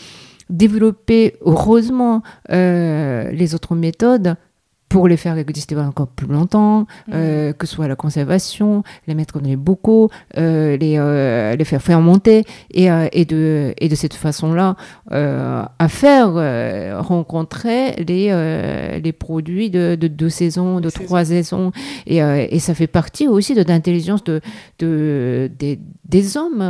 développé, 0.49 1.35
heureusement, 1.41 2.23
euh, 2.51 3.31
les 3.31 3.53
autres 3.53 3.75
méthodes 3.75 4.37
pour 4.93 5.07
les 5.07 5.17
faire 5.17 5.35
exister 5.39 5.75
encore 5.75 6.07
plus 6.07 6.27
longtemps, 6.27 6.81
mm. 6.81 7.11
euh, 7.15 7.53
que 7.53 7.65
ce 7.65 7.73
soit 7.73 7.87
la 7.87 7.95
conservation, 7.95 8.83
les 9.07 9.15
mettre 9.15 9.39
dans 9.39 9.49
les 9.49 9.55
bocaux, 9.55 10.11
euh, 10.37 10.77
les, 10.77 10.99
euh, 10.99 11.55
les 11.55 11.65
faire 11.65 11.81
fermenter, 11.81 12.43
et, 12.71 12.89
et, 13.11 13.25
de, 13.25 13.73
et 13.75 13.89
de 13.89 13.95
cette 13.95 14.13
façon-là, 14.13 14.75
à 15.09 15.87
faire 15.89 16.33
rencontrer 17.03 17.95
les, 18.07 19.01
les 19.03 19.11
produits 19.13 19.71
de, 19.71 19.95
de 19.99 20.07
deux 20.07 20.29
saisons, 20.29 20.79
de 20.79 20.91
trois 20.91 21.25
saisons. 21.25 21.71
Et, 22.05 22.17
et, 22.17 22.59
ça 22.59 22.75
fait 22.75 22.87
partie 22.87 23.27
aussi 23.27 23.55
de 23.55 23.63
l'intelligence 23.67 24.23
de, 24.23 24.41
de, 24.77 25.49
des, 25.57 25.79
des 26.13 26.37
hommes. 26.37 26.63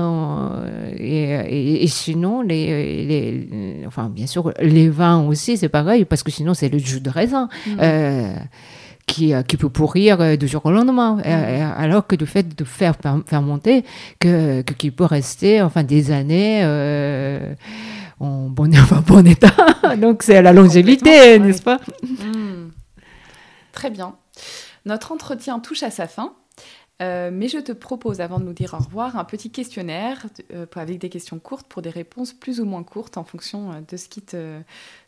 Et, 0.98 1.84
et, 1.84 1.88
sinon, 1.88 2.42
les, 2.42 3.06
les, 3.06 3.84
enfin, 3.86 4.08
bien 4.10 4.26
sûr, 4.26 4.54
les 4.60 4.90
vins 4.90 5.22
aussi, 5.28 5.58
c'est 5.58 5.70
pareil, 5.70 6.06
parce 6.06 6.24
que 6.24 6.32
sinon, 6.32 6.54
c'est 6.54 6.70
le 6.70 6.78
jus 6.78 7.02
de 7.02 7.10
raisin. 7.10 7.50
Mm. 7.68 7.72
Euh, 7.82 8.36
qui, 9.06 9.34
euh, 9.34 9.44
qui, 9.44 9.58
peut 9.58 9.68
pourrir 9.68 10.22
euh, 10.22 10.38
du 10.38 10.48
jour 10.48 10.66
au 10.66 10.72
lendemain, 10.72 11.18
alors 11.78 12.08
que 12.08 12.16
le 12.16 12.26
fait 12.26 12.56
de 12.58 12.64
faire 12.64 12.96
fermenter, 13.26 13.84
que, 14.18 14.62
que 14.62 14.74
qui 14.74 14.92
peut 14.92 15.04
rester 15.04 15.62
enfin 15.62 15.84
des 15.84 16.10
années 16.12 16.64
en 18.22 18.48
bon, 18.48 18.72
bon 19.08 19.28
état. 19.28 19.52
Donc 19.98 20.24
c'est 20.24 20.42
la 20.42 20.54
longévité, 20.54 21.38
n'est-ce 21.38 21.62
pas? 21.62 21.82
Hmm. 22.02 22.70
Très 23.74 23.90
bien. 23.90 24.16
Notre 24.86 25.12
entretien 25.12 25.60
touche 25.60 25.84
à 25.84 25.92
sa 25.92 26.08
fin. 26.08 26.32
Mais 27.32 27.48
je 27.48 27.60
te 27.60 27.72
propose, 27.72 28.22
avant 28.22 28.40
de 28.40 28.46
nous 28.46 28.54
dire 28.54 28.74
au 28.74 28.84
revoir, 28.84 29.18
un 29.18 29.26
petit 29.26 29.50
questionnaire 29.50 30.26
avec 30.76 31.00
des 31.00 31.10
questions 31.10 31.40
courtes 31.40 31.68
pour 31.68 31.82
des 31.82 31.90
réponses 31.90 32.34
plus 32.34 32.60
ou 32.60 32.66
moins 32.66 32.84
courtes 32.84 33.18
en 33.18 33.24
fonction 33.24 33.84
de 33.88 33.98
ce 33.98 34.08
qui 34.08 34.22
te, 34.22 34.60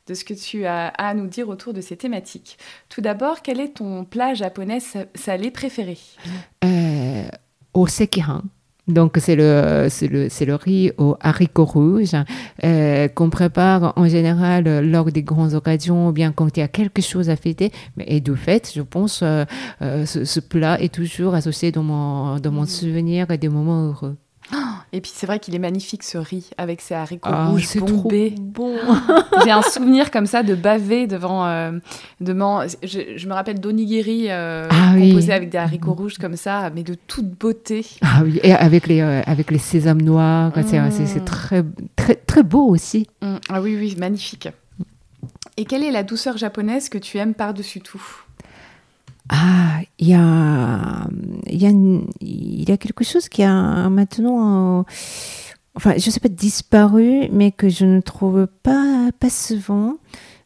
de 0.08 0.14
ce 0.14 0.24
que 0.24 0.34
tu 0.34 0.66
as 0.66 0.88
à 0.88 1.14
nous 1.14 1.28
dire 1.28 1.50
autour 1.50 1.74
de 1.74 1.82
ces 1.82 1.98
thématiques. 1.98 2.58
Tout 2.90 3.02
d'abord, 3.02 3.42
quel 3.42 3.60
est 3.60 3.78
ton 3.78 4.06
plat 4.06 4.34
japonais 4.34 4.80
salé 5.16 5.52
préféré? 5.52 5.98
Euh, 6.64 7.28
Au 7.74 7.88
sekihan. 7.88 8.44
Donc 8.88 9.18
c'est 9.20 9.36
le, 9.36 9.88
le, 10.02 10.46
le, 10.46 10.56
riz 10.56 10.92
aux 10.98 11.18
haricots 11.20 11.66
rouges 11.66 12.16
euh, 12.64 13.08
qu'on 13.08 13.32
prépare 13.32 13.94
en 13.96 14.08
général 14.08 14.66
lors 14.88 15.12
des 15.12 15.24
grandes 15.24 15.56
occasions 15.56 16.10
ou 16.10 16.12
bien 16.12 16.32
quand 16.32 16.56
il 16.56 16.60
y 16.60 16.64
a 16.64 16.68
quelque 16.68 17.02
chose 17.02 17.30
à 17.32 17.36
fêter. 17.36 17.72
Et 18.06 18.22
de 18.22 18.36
fait, 18.36 18.72
je 18.76 18.82
pense 18.82 19.22
euh, 19.24 19.46
euh 19.82 20.06
ce, 20.06 20.40
plat 20.40 20.80
est 20.80 20.94
toujours 20.94 21.34
associé 21.34 21.72
dans 21.72 21.84
mon, 21.84 22.40
dans 22.40 22.52
mon 22.52 22.66
souvenir 22.66 23.32
et 23.32 23.38
des 23.40 23.50
moments 23.50 23.88
heureux. 23.88 24.18
Et 24.94 25.02
puis 25.02 25.12
c'est 25.14 25.26
vrai 25.26 25.40
qu'il 25.40 25.56
est 25.56 25.60
magnifique 25.60 26.04
ce 26.04 26.18
riz 26.18 26.52
avec 26.58 26.80
ses 26.80 26.94
haricots 26.94 27.30
ah, 27.32 27.48
rouges 27.48 27.76
bombés. 27.78 28.34
Bon. 28.40 28.78
J'ai 29.44 29.52
un 29.52 29.62
souvenir 29.62 30.12
comme 30.12 30.26
ça 30.26 30.44
de 30.44 30.56
baver 30.56 31.08
devant. 31.08 31.46
Euh, 31.46 31.72
devant 32.22 32.62
je, 32.84 33.28
me 33.28 33.34
rappelle 33.34 33.60
d'onigiri 33.60 34.28
euh, 34.30 34.68
ah 34.70 34.94
composé 34.98 35.34
avec 35.34 35.50
des 35.50 35.58
haricots 35.58 35.94
rouges 35.94 36.18
comme 36.18 36.38
ça, 36.38 36.70
mais 36.74 36.84
de 36.84 36.94
toute 36.94 37.28
beauté. 37.28 37.86
Ah 38.02 38.22
oui, 38.24 38.40
et 38.44 38.54
avec 38.54 38.88
les, 38.88 39.02
euh, 39.02 39.22
avec 39.26 39.52
les 39.52 39.58
sésames 39.58 40.02
noirs, 40.02 40.54
c'est 40.66 40.80
mm. 40.80 41.26
très, 41.26 41.64
très, 41.96 42.16
très 42.16 42.44
beau 42.44 42.68
aussi. 42.68 43.08
Mm. 43.22 43.36
Ah 43.50 43.62
oui, 43.62 43.76
oui, 43.78 43.96
magnifique. 44.00 44.48
Et 45.58 45.66
quelle 45.66 45.84
est 45.84 45.92
la 45.92 46.04
douceur 46.04 46.38
japonaise 46.38 46.90
que 46.90 46.98
tu 46.98 47.18
aimes 47.18 47.34
par-dessus 47.34 47.82
tout? 47.82 48.25
Ah, 49.30 49.80
il 49.98 50.08
y 50.08 50.14
a, 50.14 51.08
y 51.50 52.72
a, 52.72 52.78
quelque 52.78 53.04
chose 53.04 53.28
qui 53.28 53.44
a 53.44 53.90
maintenant, 53.90 54.80
euh, 54.80 54.84
enfin, 55.76 55.96
je 55.98 56.10
sais 56.10 56.20
pas 56.20 56.30
disparu, 56.30 57.28
mais 57.32 57.52
que 57.52 57.70
je 57.70 57.86
ne 57.86 58.02
trouve 58.02 58.48
pas, 58.64 59.10
pas 59.20 59.30
souvent. 59.30 59.98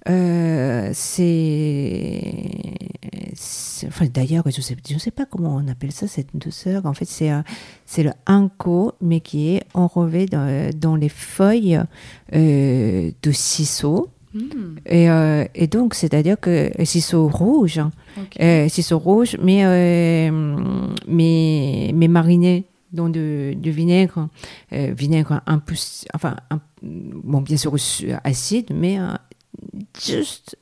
Euh, 0.07 0.91
c'est, 0.93 2.21
enfin, 3.88 4.05
d'ailleurs, 4.07 4.45
je 4.47 4.61
sais, 4.61 4.77
je 4.89 4.97
sais 4.97 5.11
pas 5.11 5.25
comment 5.25 5.55
on 5.55 5.67
appelle 5.67 5.91
ça 5.91 6.07
cette 6.07 6.36
douceur. 6.36 6.86
En 6.86 6.93
fait, 6.93 7.05
c'est, 7.05 7.32
c'est 7.86 8.03
le 8.03 8.11
anko, 8.27 8.93
mais 9.01 9.19
qui 9.19 9.55
est 9.55 9.63
enrobé 9.73 10.25
dans, 10.25 10.95
les 10.95 11.09
feuilles 11.09 11.82
euh, 12.34 13.11
de 13.21 13.32
ciseaux. 13.32 14.09
Et, 14.86 15.09
euh, 15.09 15.45
et, 15.55 15.67
donc, 15.67 15.95
c'est-à-dire 15.95 16.39
que 16.39 16.71
ciseaux 16.84 17.27
rouges, 17.27 17.82
ciseaux 18.67 18.99
rouges, 18.99 19.38
mais, 19.41 19.65
euh, 19.65 20.57
mais, 21.07 21.91
mais 21.93 22.07
marinés 22.07 22.65
dans 22.91 23.09
du, 23.09 23.55
vinaigre, 23.63 24.30
euh, 24.73 24.93
vinaigre 24.95 25.41
un 25.45 25.59
peu, 25.59 25.75
enfin, 26.13 26.36
bon, 26.82 27.41
bien 27.41 27.57
sûr 27.57 27.75
acide, 28.23 28.71
mais 28.73 28.97
juste 30.03 30.57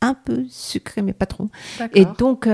un 0.00 0.14
peu 0.14 0.44
sucré, 0.48 1.02
mais 1.02 1.12
pas 1.12 1.26
trop. 1.26 1.48
Et 1.94 2.04
donc, 2.18 2.48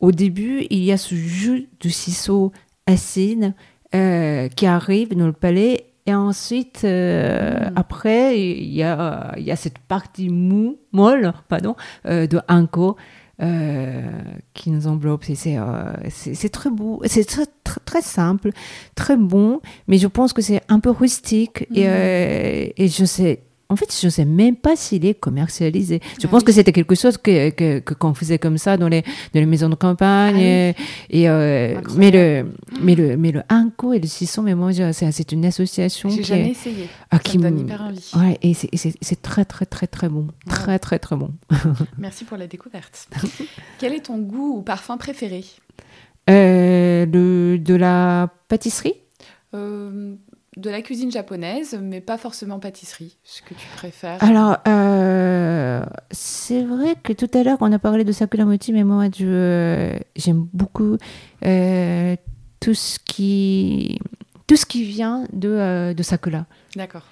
au 0.00 0.12
début, 0.12 0.66
il 0.70 0.84
y 0.84 0.92
a 0.92 0.96
ce 0.96 1.14
jus 1.14 1.68
de 1.80 1.88
ciseaux 1.88 2.52
acide 2.86 3.54
qui 3.92 4.66
arrive 4.66 5.16
dans 5.16 5.26
le 5.26 5.32
palais 5.32 5.89
et 6.10 6.14
ensuite, 6.14 6.80
euh, 6.82 7.70
hmm. 7.70 7.72
après, 7.76 8.40
il 8.40 8.72
y 8.74 8.82
a, 8.82 9.32
y 9.38 9.52
a 9.52 9.56
cette 9.56 9.78
partie 9.78 10.28
mou, 10.28 10.78
molle 10.90 11.32
pardon, 11.48 11.76
euh, 12.06 12.26
de 12.26 12.40
Anko 12.48 12.96
euh, 13.40 14.10
qui 14.52 14.72
nous 14.72 14.88
enveloppe. 14.88 15.24
C'est 15.24 16.48
très 16.48 16.70
beau, 16.70 17.00
c'est 17.04 17.24
très, 17.24 17.46
très, 17.84 18.02
simple, 18.02 18.50
très 18.96 19.16
bon, 19.16 19.60
mais 19.86 19.98
je 19.98 20.08
pense 20.08 20.32
que 20.32 20.42
c'est 20.42 20.62
un 20.68 20.80
peu 20.80 20.90
rustique 20.90 21.68
et, 21.72 21.86
hmm. 21.86 22.72
et 22.76 22.88
je 22.88 23.04
sais 23.04 23.44
en 23.70 23.76
fait, 23.76 23.96
je 23.98 24.06
ne 24.06 24.10
sais 24.10 24.24
même 24.24 24.56
pas 24.56 24.74
s'il 24.74 25.06
est 25.06 25.14
commercialisé. 25.14 26.00
Je 26.20 26.26
pense 26.26 26.42
que 26.42 26.50
c'était 26.50 26.72
quelque 26.72 26.96
chose 26.96 27.16
que, 27.16 27.50
que, 27.50 27.78
qu'on 27.78 28.14
faisait 28.14 28.38
comme 28.38 28.58
ça 28.58 28.76
dans 28.76 28.88
les, 28.88 29.02
dans 29.02 29.40
les 29.40 29.46
maisons 29.46 29.68
de 29.68 29.76
campagne. 29.76 30.34
Ah 30.36 30.82
et, 31.08 31.28
euh, 31.28 31.80
mais, 31.96 32.10
le, 32.10 32.50
mais, 32.82 32.96
le, 32.96 33.16
mais 33.16 33.30
le 33.30 33.42
Anko 33.48 33.92
et 33.92 34.00
le 34.00 34.08
Sisson, 34.08 34.42
mais 34.42 34.56
moi, 34.56 34.72
c'est, 34.72 35.12
c'est 35.12 35.30
une 35.30 35.44
association. 35.44 36.10
J'ai 36.10 36.24
jamais 36.24 36.50
essayé. 36.50 36.88
Ah, 37.12 37.20
qui 37.20 37.38
me 37.38 37.44
donne 37.44 37.60
hyper 37.60 37.82
envie. 37.82 38.10
Ouais, 38.16 38.38
et 38.42 38.54
c'est, 38.54 38.70
c'est, 38.74 38.92
c'est 39.00 39.22
très, 39.22 39.44
très, 39.44 39.66
très, 39.66 39.86
très 39.86 40.08
bon. 40.08 40.26
Très, 40.48 40.80
très, 40.80 40.98
très 40.98 41.14
bon. 41.14 41.30
Merci 41.98 42.24
pour 42.24 42.36
la 42.36 42.48
découverte. 42.48 43.08
Quel 43.78 43.94
est 43.94 44.06
ton 44.06 44.18
goût 44.18 44.58
ou 44.58 44.62
parfum 44.62 44.96
préféré? 44.96 45.44
Euh, 46.28 47.06
de, 47.06 47.56
de 47.62 47.74
la 47.74 48.30
pâtisserie? 48.48 48.94
Euh, 49.54 50.14
de 50.56 50.68
la 50.68 50.82
cuisine 50.82 51.12
japonaise, 51.12 51.78
mais 51.80 52.00
pas 52.00 52.18
forcément 52.18 52.58
pâtisserie, 52.58 53.18
ce 53.22 53.40
que 53.42 53.54
tu 53.54 53.66
préfères. 53.76 54.22
Alors, 54.22 54.56
euh, 54.66 55.84
c'est 56.10 56.64
vrai 56.64 56.96
que 57.02 57.12
tout 57.12 57.30
à 57.34 57.42
l'heure, 57.42 57.58
on 57.60 57.72
a 57.72 57.78
parlé 57.78 58.04
de 58.04 58.12
sakuramochi, 58.12 58.72
mais 58.72 58.84
moi, 58.84 59.06
j'aime 59.12 60.48
beaucoup 60.52 60.96
euh, 61.44 62.16
tout, 62.58 62.74
ce 62.74 62.98
qui, 62.98 64.00
tout 64.46 64.56
ce 64.56 64.66
qui 64.66 64.84
vient 64.84 65.24
de, 65.32 65.48
euh, 65.48 65.94
de 65.94 66.02
sakura. 66.02 66.46
D'accord. 66.74 67.04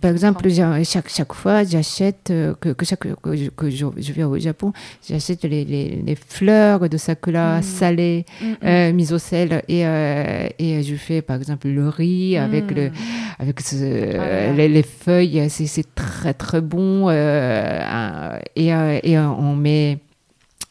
Par 0.00 0.10
exemple, 0.10 0.48
chaque, 0.84 1.08
chaque 1.08 1.32
fois, 1.32 1.64
j'achète, 1.64 2.30
euh, 2.30 2.54
que, 2.60 2.70
que, 2.70 2.84
chaque, 2.84 3.00
que, 3.00 3.36
je, 3.36 3.50
que 3.50 3.70
je, 3.70 4.12
vais 4.12 4.24
au 4.24 4.38
Japon, 4.38 4.72
j'achète 5.06 5.42
les, 5.44 5.64
les, 5.64 6.02
les, 6.04 6.14
fleurs 6.14 6.88
de 6.88 6.96
sakura 6.96 7.58
mm. 7.58 7.62
salées, 7.62 8.26
mm, 8.40 8.46
mm. 8.46 8.56
euh, 8.64 8.92
mises 8.92 9.12
au 9.12 9.18
sel, 9.18 9.62
et, 9.68 9.86
euh, 9.86 10.48
et 10.58 10.82
je 10.82 10.94
fais 10.94 11.22
par 11.22 11.36
exemple 11.36 11.68
le 11.68 11.88
riz 11.88 12.36
avec, 12.36 12.70
le, 12.70 12.90
avec 13.38 13.60
ce, 13.60 14.54
les, 14.56 14.68
les, 14.68 14.82
feuilles, 14.82 15.48
c'est 15.48 15.94
très 15.94 16.34
très 16.34 16.60
bon, 16.60 17.10
et, 17.10 18.68
et 18.68 19.18
on 19.18 19.56
met 19.56 19.98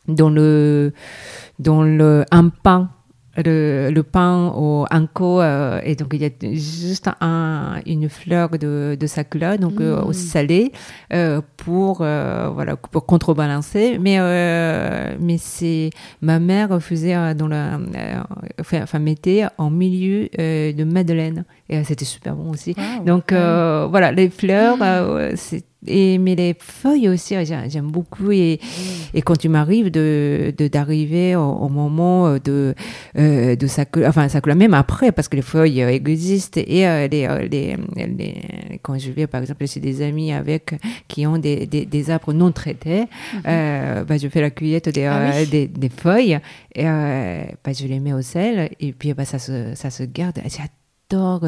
dans 0.07 0.29
le, 0.29 0.93
dans 1.59 1.83
le, 1.83 2.25
un 2.31 2.49
pain 2.49 2.89
le, 3.37 3.89
le, 3.91 4.03
pain 4.03 4.53
au 4.55 4.85
anko 4.91 5.41
euh, 5.41 5.81
et 5.83 5.95
donc 5.95 6.09
il 6.13 6.21
y 6.21 6.25
a 6.25 6.29
juste 6.53 7.09
un, 7.19 7.81
une 7.85 8.07
fleur 8.09 8.49
de, 8.49 8.95
de 8.99 9.07
sakura 9.07 9.57
donc 9.57 9.81
euh, 9.81 10.01
au 10.01 10.09
mm. 10.09 10.13
salé 10.13 10.71
euh, 11.13 11.41
pour 11.57 11.97
voilà 11.97 12.75
pour 12.75 13.05
contrebalancer 13.05 13.97
mais 13.99 14.19
mais 15.19 15.37
c'est 15.37 15.89
ma 16.21 16.39
mère 16.39 16.81
faisait 16.81 17.33
dans 17.35 17.47
la 17.47 17.79
enfin 18.59 18.99
mettait 18.99 19.45
en 19.57 19.69
milieu 19.69 20.29
de 20.37 20.83
madeleine 20.83 21.45
et 21.69 21.83
c'était 21.83 22.05
super 22.05 22.35
bon 22.35 22.51
aussi 22.51 22.75
donc 23.05 23.31
voilà 23.31 24.11
les 24.11 24.29
fleurs 24.29 24.77
mm. 24.77 25.35
c'est 25.35 25.65
et, 25.87 26.17
mais 26.17 26.35
les 26.35 26.55
feuilles 26.57 27.09
aussi, 27.09 27.35
j'aime 27.45 27.91
beaucoup. 27.91 28.31
Et, 28.31 28.59
mm. 28.61 29.17
et 29.17 29.21
quand 29.21 29.37
tu 29.37 29.49
m'arrives 29.49 29.91
de, 29.91 30.53
d'arriver 30.71 31.35
au, 31.35 31.69
moment 31.69 32.37
de, 32.37 32.73
euh, 33.17 33.55
de 33.55 33.67
Sakura, 33.67 34.07
enfin 34.07 34.29
Sakura, 34.29 34.55
même 34.55 34.73
après, 34.73 35.11
parce 35.11 35.27
que 35.27 35.35
les 35.35 35.41
feuilles 35.41 35.81
existent. 35.81 36.61
Et 36.65 36.87
euh, 36.87 37.07
les, 37.07 37.25
euh, 37.25 37.47
les, 37.47 37.75
les, 37.95 38.79
quand 38.81 38.97
je 38.97 39.11
vais, 39.11 39.27
par 39.27 39.41
exemple, 39.41 39.65
chez 39.67 39.79
des 39.79 40.01
amis 40.01 40.31
avec, 40.31 40.75
qui 41.07 41.25
ont 41.27 41.37
des, 41.37 41.65
des, 41.67 41.85
des 41.85 42.09
arbres 42.09 42.33
non 42.33 42.51
traités, 42.51 43.03
mm-hmm. 43.03 43.41
euh, 43.47 44.03
bah, 44.03 44.17
je 44.17 44.27
fais 44.27 44.41
la 44.41 44.51
cueillette 44.51 44.89
des, 44.89 45.05
ah 45.05 45.45
des, 45.45 45.67
des, 45.67 45.89
feuilles 45.89 46.39
et 46.75 46.83
bah, 46.83 47.73
je 47.73 47.87
les 47.87 47.99
mets 47.99 48.13
au 48.13 48.21
sel. 48.21 48.71
Et 48.79 48.93
puis 48.93 49.13
bah, 49.13 49.25
ça, 49.25 49.39
se, 49.39 49.75
ça 49.75 49.89
se 49.89 50.03
garde 50.03 50.39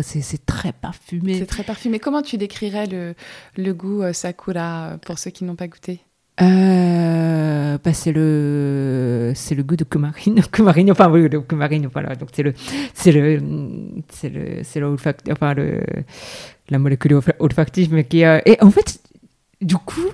c'est 0.01 0.45
très 0.45 0.71
parfumé. 0.71 1.39
C'est 1.39 1.45
très 1.45 1.63
parfumé. 1.63 1.99
Comment 1.99 2.21
tu 2.21 2.37
décrirais 2.37 2.87
le, 2.87 3.15
le 3.57 3.73
goût 3.73 4.01
euh, 4.01 4.13
sakura 4.13 4.89
euh, 4.89 4.97
pour 4.97 5.17
ceux 5.17 5.31
qui 5.31 5.43
n'ont 5.43 5.55
pas 5.55 5.67
goûté? 5.67 5.99
Euh, 6.41 7.77
bah 7.81 7.93
c'est 7.93 8.11
le 8.11 9.31
c'est 9.35 9.55
le 9.55 9.63
goût 9.63 9.77
de 9.77 9.85
kumarine 9.85 10.41
kumarine 10.51 10.91
enfin 10.91 11.09
oui 11.09 11.29
le 11.29 11.39
kumarine 11.39 11.87
voilà 11.87 12.13
donc 12.17 12.27
c'est 12.33 12.43
le 12.43 12.53
c'est 12.93 13.13
le 13.13 13.41
c'est 14.09 14.27
le 14.27 14.61
c'est 14.63 14.83
enfin 15.31 15.53
le 15.53 15.81
la 16.67 16.77
molécule 16.77 17.21
olfactive 17.39 17.93
mais 17.93 18.03
qui 18.03 18.19
et 18.19 18.57
en 18.61 18.69
fait 18.69 18.99
du 19.61 19.77
coup 19.77 20.09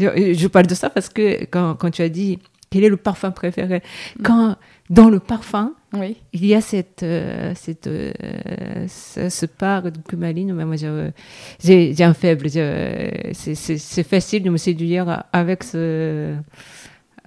je, 0.00 0.34
je, 0.36 0.48
parle 0.48 0.66
de 0.66 0.74
ça 0.74 0.90
parce 0.90 1.08
que 1.08 1.44
quand, 1.44 1.76
quand 1.76 1.92
tu 1.92 2.02
as 2.02 2.08
dit 2.08 2.40
quel 2.70 2.82
est 2.82 2.88
le 2.88 2.96
parfum 2.96 3.30
préféré? 3.30 3.82
Mm. 4.18 4.22
quand 4.22 4.56
dans 4.90 5.10
le 5.10 5.18
parfum, 5.18 5.72
oui. 6.00 6.16
il 6.32 6.46
y 6.46 6.54
a 6.54 6.60
cette, 6.60 7.02
euh, 7.02 7.52
cette, 7.54 7.86
euh, 7.86 8.86
ce, 8.88 9.46
part 9.46 9.82
de 9.82 9.98
cumaline. 9.98 10.52
Moi, 10.52 10.76
j'ai 10.76 12.04
un 12.04 12.14
faible. 12.14 12.48
C'est 12.48 14.02
facile 14.02 14.42
de 14.42 14.50
me 14.50 14.56
séduire 14.56 15.24
avec 15.32 15.64
ce. 15.64 16.34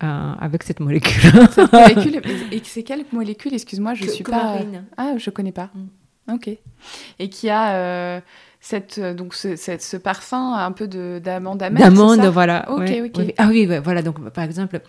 Euh, 0.02 0.34
avec 0.40 0.64
cette 0.64 0.80
molécule. 0.80 1.30
cette 1.52 1.74
molécule 1.74 2.22
et 2.54 2.62
c'est 2.64 2.84
quelle 2.84 3.04
molécule? 3.12 3.54
Excuse-moi, 3.54 3.96
je 3.96 4.06
ne 4.06 4.10
suis 4.10 4.24
pas. 4.24 4.60
Ah, 4.96 5.16
je 5.18 5.30
connais 5.30 5.52
pas. 5.52 5.70
Mm. 5.74 6.34
Ok. 6.34 6.50
Et 7.20 7.30
qui 7.30 7.50
a 7.50 8.22
cette, 8.62 8.98
euh, 8.98 9.14
donc 9.14 9.34
ce, 9.36 9.56
ce, 9.56 9.98
parfum 9.98 10.54
un 10.54 10.72
peu 10.72 10.88
d'amande 10.88 11.64
amère. 11.64 11.90
D'amande, 11.90 12.26
voilà. 12.26 12.70
Ok, 12.70 12.92
ok. 13.06 13.34
Ah 13.38 13.48
oui, 13.50 13.66
voilà. 13.84 14.02
Donc, 14.02 14.20
par 14.32 14.44
exemple, 14.44 14.82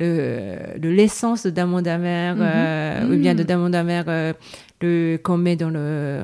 l'essence 0.00 1.46
d'amande 1.46 1.86
amère, 1.86 2.36
mhm. 2.36 2.42
euh, 2.42 3.14
ou 3.14 3.18
bien 3.18 3.34
de 3.34 3.42
mm. 3.42 3.46
d'amande 3.46 3.74
amère 3.74 4.04
euh, 4.08 4.32
le 4.80 5.18
qu'on 5.22 5.36
met 5.36 5.56
dans 5.56 5.70
le 5.70 6.22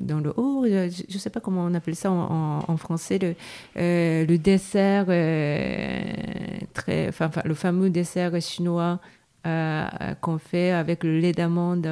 dans 0.00 0.20
le 0.20 0.32
oh, 0.36 0.64
je, 0.66 1.02
ne 1.12 1.18
sais 1.18 1.30
pas 1.30 1.40
comment 1.40 1.64
on 1.64 1.74
appelle 1.74 1.96
ça 1.96 2.10
en, 2.10 2.60
en, 2.68 2.76
français 2.76 3.18
le 3.18 3.34
le 3.76 4.36
dessert 4.36 5.06
très 6.74 7.08
enfin 7.08 7.30
le 7.46 7.54
fameux 7.54 7.88
dessert 7.88 8.32
chinois 8.42 9.00
qu'on 9.42 10.38
fait 10.38 10.70
avec 10.72 11.02
le 11.02 11.18
lait 11.18 11.32
d'amande 11.32 11.88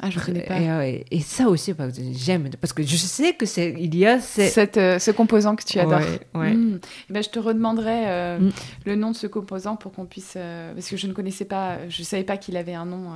ah, 0.00 0.10
je 0.10 0.20
connais 0.20 0.42
pas. 0.42 0.86
Et, 0.86 1.04
et, 1.10 1.20
ça 1.20 1.48
aussi, 1.48 1.74
j'aime, 2.12 2.50
parce 2.60 2.72
que 2.72 2.84
je 2.84 2.96
sais 2.96 3.34
que 3.34 3.46
c'est, 3.46 3.74
il 3.78 3.96
y 3.96 4.06
a 4.06 4.20
Cette, 4.20 4.76
euh, 4.76 4.98
ce 5.00 5.10
composant 5.10 5.56
que 5.56 5.64
tu 5.64 5.80
adores. 5.80 6.00
Ouais, 6.34 6.54
hmm. 6.54 6.80
eh 7.10 7.12
ben, 7.12 7.22
je 7.22 7.28
te 7.28 7.38
redemanderai 7.40 8.04
euh, 8.06 8.38
hmm. 8.38 8.50
le 8.86 8.94
nom 8.94 9.10
de 9.10 9.16
ce 9.16 9.26
composant 9.26 9.74
pour 9.76 9.92
qu'on 9.92 10.06
puisse, 10.06 10.34
euh, 10.36 10.72
parce 10.72 10.88
que 10.88 10.96
je 10.96 11.06
ne 11.08 11.12
connaissais 11.12 11.44
pas, 11.44 11.88
je 11.88 12.02
savais 12.04 12.22
pas 12.22 12.36
qu'il 12.36 12.56
avait 12.56 12.74
un 12.74 12.86
nom. 12.86 13.12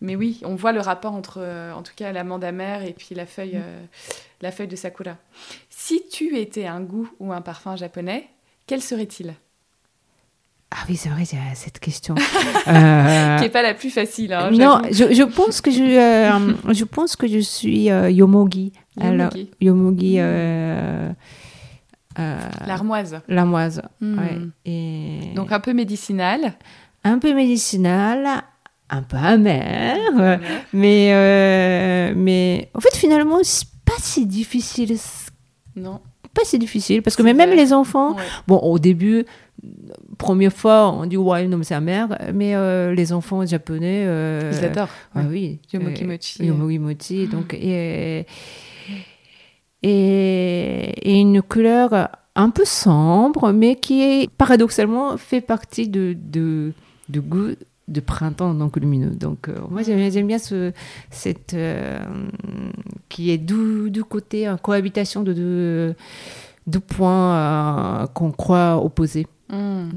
mais 0.00 0.16
oui, 0.16 0.40
on 0.44 0.54
voit 0.54 0.72
le 0.72 0.80
rapport 0.80 1.12
entre, 1.12 1.46
en 1.74 1.82
tout 1.82 1.92
cas, 1.94 2.10
l'amande 2.10 2.44
amère 2.44 2.82
et 2.82 2.94
puis 2.94 3.14
la 3.14 3.26
feuille, 3.26 3.58
hmm. 3.58 3.86
la 4.40 4.52
feuille 4.52 4.68
de 4.68 4.76
sakura. 4.76 5.16
Si 5.68 6.08
tu 6.10 6.38
étais 6.38 6.66
un 6.66 6.80
goût 6.80 7.10
ou 7.20 7.34
un 7.34 7.42
parfum 7.42 7.76
japonais, 7.76 8.28
quel 8.66 8.80
serait-il? 8.80 9.34
Ah 10.72 10.78
oui, 10.88 10.96
c'est 10.96 11.08
vrai, 11.08 11.22
il 11.22 11.38
y 11.38 11.40
a 11.40 11.54
cette 11.54 11.78
question. 11.78 12.14
euh... 12.68 13.36
Qui 13.36 13.42
n'est 13.42 13.48
pas 13.50 13.62
la 13.62 13.74
plus 13.74 13.90
facile. 13.90 14.32
Hein, 14.32 14.50
non, 14.50 14.82
je, 14.90 15.14
je, 15.14 15.22
pense 15.22 15.60
que 15.60 15.70
je, 15.70 15.82
euh, 15.82 16.54
je 16.72 16.84
pense 16.84 17.14
que 17.14 17.28
je 17.28 17.38
suis 17.38 17.90
euh, 17.90 18.10
Yomogi. 18.10 18.72
Yomogi. 19.00 19.50
yomogi 19.60 20.16
euh, 20.18 21.12
L'armoise. 22.66 23.20
L'armoise, 23.28 23.82
hmm. 24.00 24.18
ouais. 24.18 24.38
Et... 24.64 25.20
Donc 25.34 25.52
un 25.52 25.60
peu 25.60 25.72
médicinal. 25.72 26.54
Un 27.04 27.20
peu 27.20 27.32
médicinal, 27.32 28.42
un 28.90 29.02
peu 29.02 29.16
amer, 29.16 29.96
mais, 30.72 32.12
mais 32.16 32.70
en 32.74 32.80
fait 32.80 32.96
finalement, 32.96 33.38
c'est 33.44 33.68
pas 33.84 34.00
si 34.00 34.26
difficile. 34.26 34.96
Non. 35.76 36.00
Pas 36.34 36.42
si 36.44 36.58
difficile, 36.58 37.02
parce 37.02 37.16
que 37.16 37.22
même 37.22 37.50
les 37.50 37.72
enfants, 37.72 38.16
bon, 38.48 38.58
au 38.58 38.78
début, 38.78 39.24
première 40.18 40.52
fois, 40.52 40.92
on 40.92 41.06
dit 41.06 41.16
ouais, 41.16 41.46
non, 41.46 41.58
mais 41.58 41.64
c'est 41.64 41.74
amer, 41.74 42.08
mais 42.34 42.54
euh, 42.54 42.94
les 42.94 43.12
enfants 43.12 43.44
japonais. 43.44 44.04
Euh, 44.06 44.52
Ils 44.52 44.64
adorent. 44.64 44.88
Ah 45.14 45.22
oui. 45.28 45.60
Yomokimochi. 45.72 46.44
Yomokimochi. 46.44 47.26
Donc, 47.26 47.54
et, 47.54 48.26
et, 49.82 51.20
une 51.20 51.42
couleur 51.42 52.08
un 52.34 52.50
peu 52.50 52.64
sombre, 52.64 53.52
mais 53.52 53.76
qui 53.76 54.02
est 54.02 54.30
paradoxalement 54.30 55.16
fait 55.16 55.40
partie 55.40 55.88
de, 55.88 56.16
de, 56.18 56.72
de 57.08 57.20
goût 57.20 57.54
de 57.88 58.00
printemps 58.00 58.52
donc 58.52 58.76
lumineux. 58.76 59.10
Donc 59.10 59.48
euh, 59.48 59.54
moi 59.70 59.82
j'aime 59.82 60.26
bien 60.26 60.38
ce 60.38 60.72
cette 61.10 61.56
qui 63.08 63.30
est 63.30 63.38
du, 63.38 63.90
du 63.90 64.02
côté 64.02 64.48
en 64.48 64.58
cohabitation 64.58 65.22
de 65.22 65.32
deux, 65.32 65.94
deux 66.66 66.80
points 66.80 68.06
qu'on 68.14 68.32
croit 68.32 68.76
opposés. 68.76 69.26
Hmm. 69.48 69.88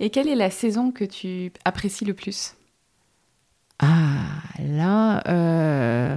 Et 0.00 0.10
quelle 0.10 0.28
est 0.28 0.34
la 0.34 0.50
saison 0.50 0.90
que 0.90 1.04
tu 1.04 1.52
apprécies 1.64 2.04
le 2.04 2.14
plus? 2.14 2.54
Ah, 3.78 4.42
là, 4.58 5.22
euh... 5.28 6.14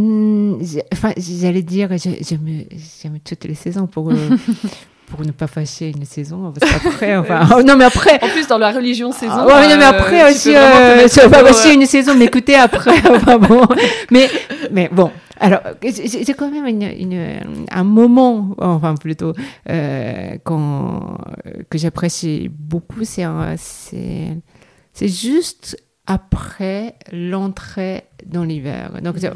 Hmm, 0.00 0.54
enfin, 0.94 1.12
j'allais 1.16 1.62
dire, 1.62 1.90
j'aime 1.98 3.18
toutes 3.22 3.44
les 3.44 3.54
saisons 3.54 3.86
pour, 3.86 4.10
euh, 4.10 4.14
pour 5.06 5.26
ne 5.26 5.30
pas 5.30 5.46
fâcher 5.46 5.92
une 5.94 6.06
saison. 6.06 6.52
Parce 6.52 6.72
qu'après, 6.72 7.16
enfin, 7.18 7.46
oh, 7.56 7.62
non, 7.62 7.76
mais 7.76 7.84
après. 7.84 8.14
En 8.22 8.28
plus, 8.28 8.46
dans 8.46 8.56
la 8.56 8.70
religion 8.70 9.12
saison. 9.12 9.34
Ah, 9.36 9.46
ouais, 9.46 9.76
mais 9.76 9.84
après 9.84 10.22
euh, 10.22 10.30
aussi, 10.30 10.56
euh, 10.56 11.28
pas 11.28 11.44
fâcher 11.44 11.74
une 11.74 11.84
saison, 11.84 12.14
mais 12.16 12.24
écoutez 12.24 12.54
après. 12.54 12.98
enfin, 13.10 13.36
bon. 13.38 13.66
Mais, 14.10 14.30
mais 14.70 14.88
bon, 14.90 15.10
alors, 15.40 15.60
c'est 15.82 16.34
quand 16.34 16.50
même 16.50 16.66
une, 16.66 17.64
un 17.70 17.84
moment, 17.84 18.54
enfin 18.58 18.94
plutôt, 18.94 19.32
euh, 19.70 20.36
quand, 20.44 21.16
que 21.70 21.78
j'apprécie 21.78 22.50
beaucoup, 22.52 23.04
c'est 23.04 23.24
c'est 24.92 25.08
juste 25.08 25.78
après 26.06 26.94
l'entrée 27.12 28.02
dans 28.26 28.44
l'hiver. 28.44 29.00
Donc, 29.02 29.16
mm. 29.16 29.30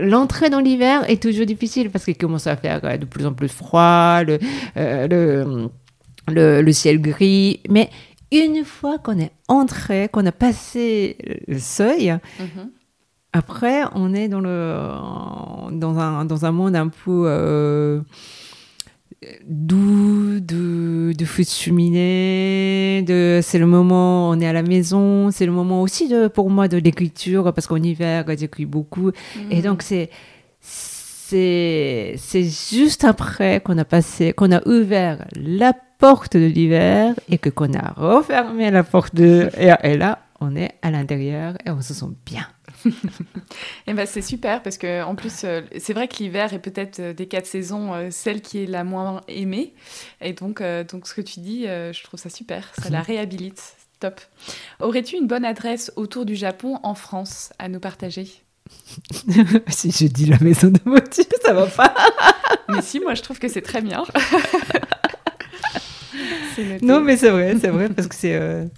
l'entrée 0.00 0.50
dans 0.50 0.60
l'hiver 0.60 1.08
est 1.08 1.22
toujours 1.22 1.46
difficile 1.46 1.90
parce 1.90 2.04
qu'il 2.04 2.16
commence 2.16 2.46
à 2.46 2.56
faire 2.56 2.80
de 2.98 3.04
plus 3.04 3.26
en 3.26 3.34
plus 3.34 3.48
froid, 3.48 4.22
le, 4.24 4.38
euh, 4.76 5.68
le, 6.26 6.62
le, 6.62 6.72
ciel 6.72 7.00
gris. 7.00 7.60
Mais 7.68 7.90
une 8.32 8.64
fois 8.64 8.98
qu'on 8.98 9.18
est 9.18 9.32
entré, 9.46 10.08
qu'on 10.10 10.26
a 10.26 10.32
passé 10.32 11.18
le 11.46 11.58
seuil, 11.58 12.18
mm-hmm. 12.40 12.70
Après, 13.36 13.82
on 13.96 14.14
est 14.14 14.28
dans, 14.28 14.40
le, 14.40 14.76
dans, 15.72 15.98
un, 15.98 16.24
dans 16.24 16.44
un 16.44 16.52
monde 16.52 16.76
un 16.76 16.86
peu 16.86 17.24
euh, 17.26 18.00
doux, 19.44 20.38
de, 20.38 21.12
de 21.18 21.24
feu 21.24 21.42
de 21.42 21.48
cheminée, 21.48 23.02
de, 23.02 23.40
c'est 23.42 23.58
le 23.58 23.66
moment, 23.66 24.30
on 24.30 24.38
est 24.38 24.46
à 24.46 24.52
la 24.52 24.62
maison, 24.62 25.32
c'est 25.32 25.46
le 25.46 25.52
moment 25.52 25.82
aussi 25.82 26.08
de, 26.08 26.28
pour 26.28 26.48
moi 26.48 26.68
de 26.68 26.76
l'écriture, 26.76 27.52
parce 27.52 27.66
qu'en 27.66 27.82
hiver, 27.82 28.24
j'écris 28.38 28.66
beaucoup. 28.66 29.10
Et 29.50 29.62
donc, 29.62 29.82
c'est, 29.82 30.10
c'est, 30.60 32.14
c'est 32.16 32.44
juste 32.44 33.02
après 33.02 33.60
qu'on 33.60 33.78
a 33.78 33.84
passé, 33.84 34.32
qu'on 34.32 34.52
a 34.52 34.64
ouvert 34.68 35.26
la 35.34 35.72
porte 35.98 36.36
de 36.36 36.46
l'hiver 36.46 37.14
et 37.28 37.38
que 37.38 37.48
qu'on 37.48 37.74
a 37.74 37.94
refermé 37.96 38.70
la 38.70 38.84
porte 38.84 39.16
de, 39.16 39.48
et 39.58 39.96
là, 39.96 40.20
on 40.40 40.54
est 40.54 40.70
à 40.82 40.92
l'intérieur 40.92 41.54
et 41.66 41.70
on 41.70 41.80
se 41.80 41.94
sent 41.94 42.06
bien. 42.24 42.46
Et 43.86 43.94
ben 43.94 44.06
c'est 44.06 44.22
super 44.22 44.62
parce 44.62 44.78
que 44.78 45.02
en 45.02 45.14
plus 45.14 45.44
euh, 45.44 45.62
c'est 45.78 45.92
vrai 45.92 46.08
que 46.08 46.16
l'hiver 46.18 46.52
est 46.52 46.58
peut-être 46.58 47.00
euh, 47.00 47.12
des 47.12 47.26
quatre 47.26 47.46
saisons 47.46 47.94
euh, 47.94 48.08
celle 48.10 48.40
qui 48.40 48.62
est 48.62 48.66
la 48.66 48.84
moins 48.84 49.22
aimée. 49.28 49.74
Et 50.20 50.32
donc 50.32 50.62
donc 50.90 51.06
ce 51.06 51.14
que 51.14 51.20
tu 51.20 51.40
dis 51.40 51.64
je 51.64 52.02
trouve 52.02 52.18
ça 52.18 52.30
super 52.30 52.72
ça 52.80 52.90
la 52.90 53.02
réhabilite. 53.02 53.76
Top. 54.00 54.20
Aurais-tu 54.80 55.16
une 55.16 55.26
bonne 55.26 55.44
adresse 55.44 55.92
autour 55.96 56.24
du 56.24 56.34
Japon 56.34 56.78
en 56.82 56.94
France 56.94 57.52
à 57.58 57.68
nous 57.68 57.80
partager? 57.80 58.26
Si 59.68 59.90
je 59.90 60.06
dis 60.06 60.26
la 60.26 60.38
maison 60.40 60.68
de 60.68 60.80
Moti 60.84 61.22
ça 61.44 61.52
va 61.52 61.66
pas. 61.66 61.94
Mais 62.68 62.82
si 62.82 63.00
moi 63.00 63.14
je 63.14 63.22
trouve 63.22 63.38
que 63.38 63.48
c'est 63.48 63.62
très 63.62 63.82
bien. 63.82 64.04
Non 66.82 67.00
mais 67.00 67.16
c'est 67.16 67.30
vrai 67.30 67.56
c'est 67.60 67.68
vrai 67.68 67.88
parce 67.88 68.08
que 68.08 68.14
c'est 68.14 68.68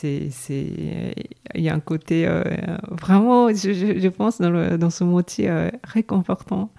c'est, 0.00 1.14
il 1.54 1.62
y 1.62 1.68
a 1.68 1.74
un 1.74 1.80
côté 1.80 2.26
euh, 2.26 2.42
vraiment, 2.90 3.48
je, 3.50 3.98
je, 3.98 4.08
pense, 4.08 4.40
dans, 4.40 4.50
le, 4.50 4.78
dans 4.78 4.90
ce 4.90 5.04
motif 5.04 5.46
euh, 5.48 5.70
réconfortant. 5.84 6.70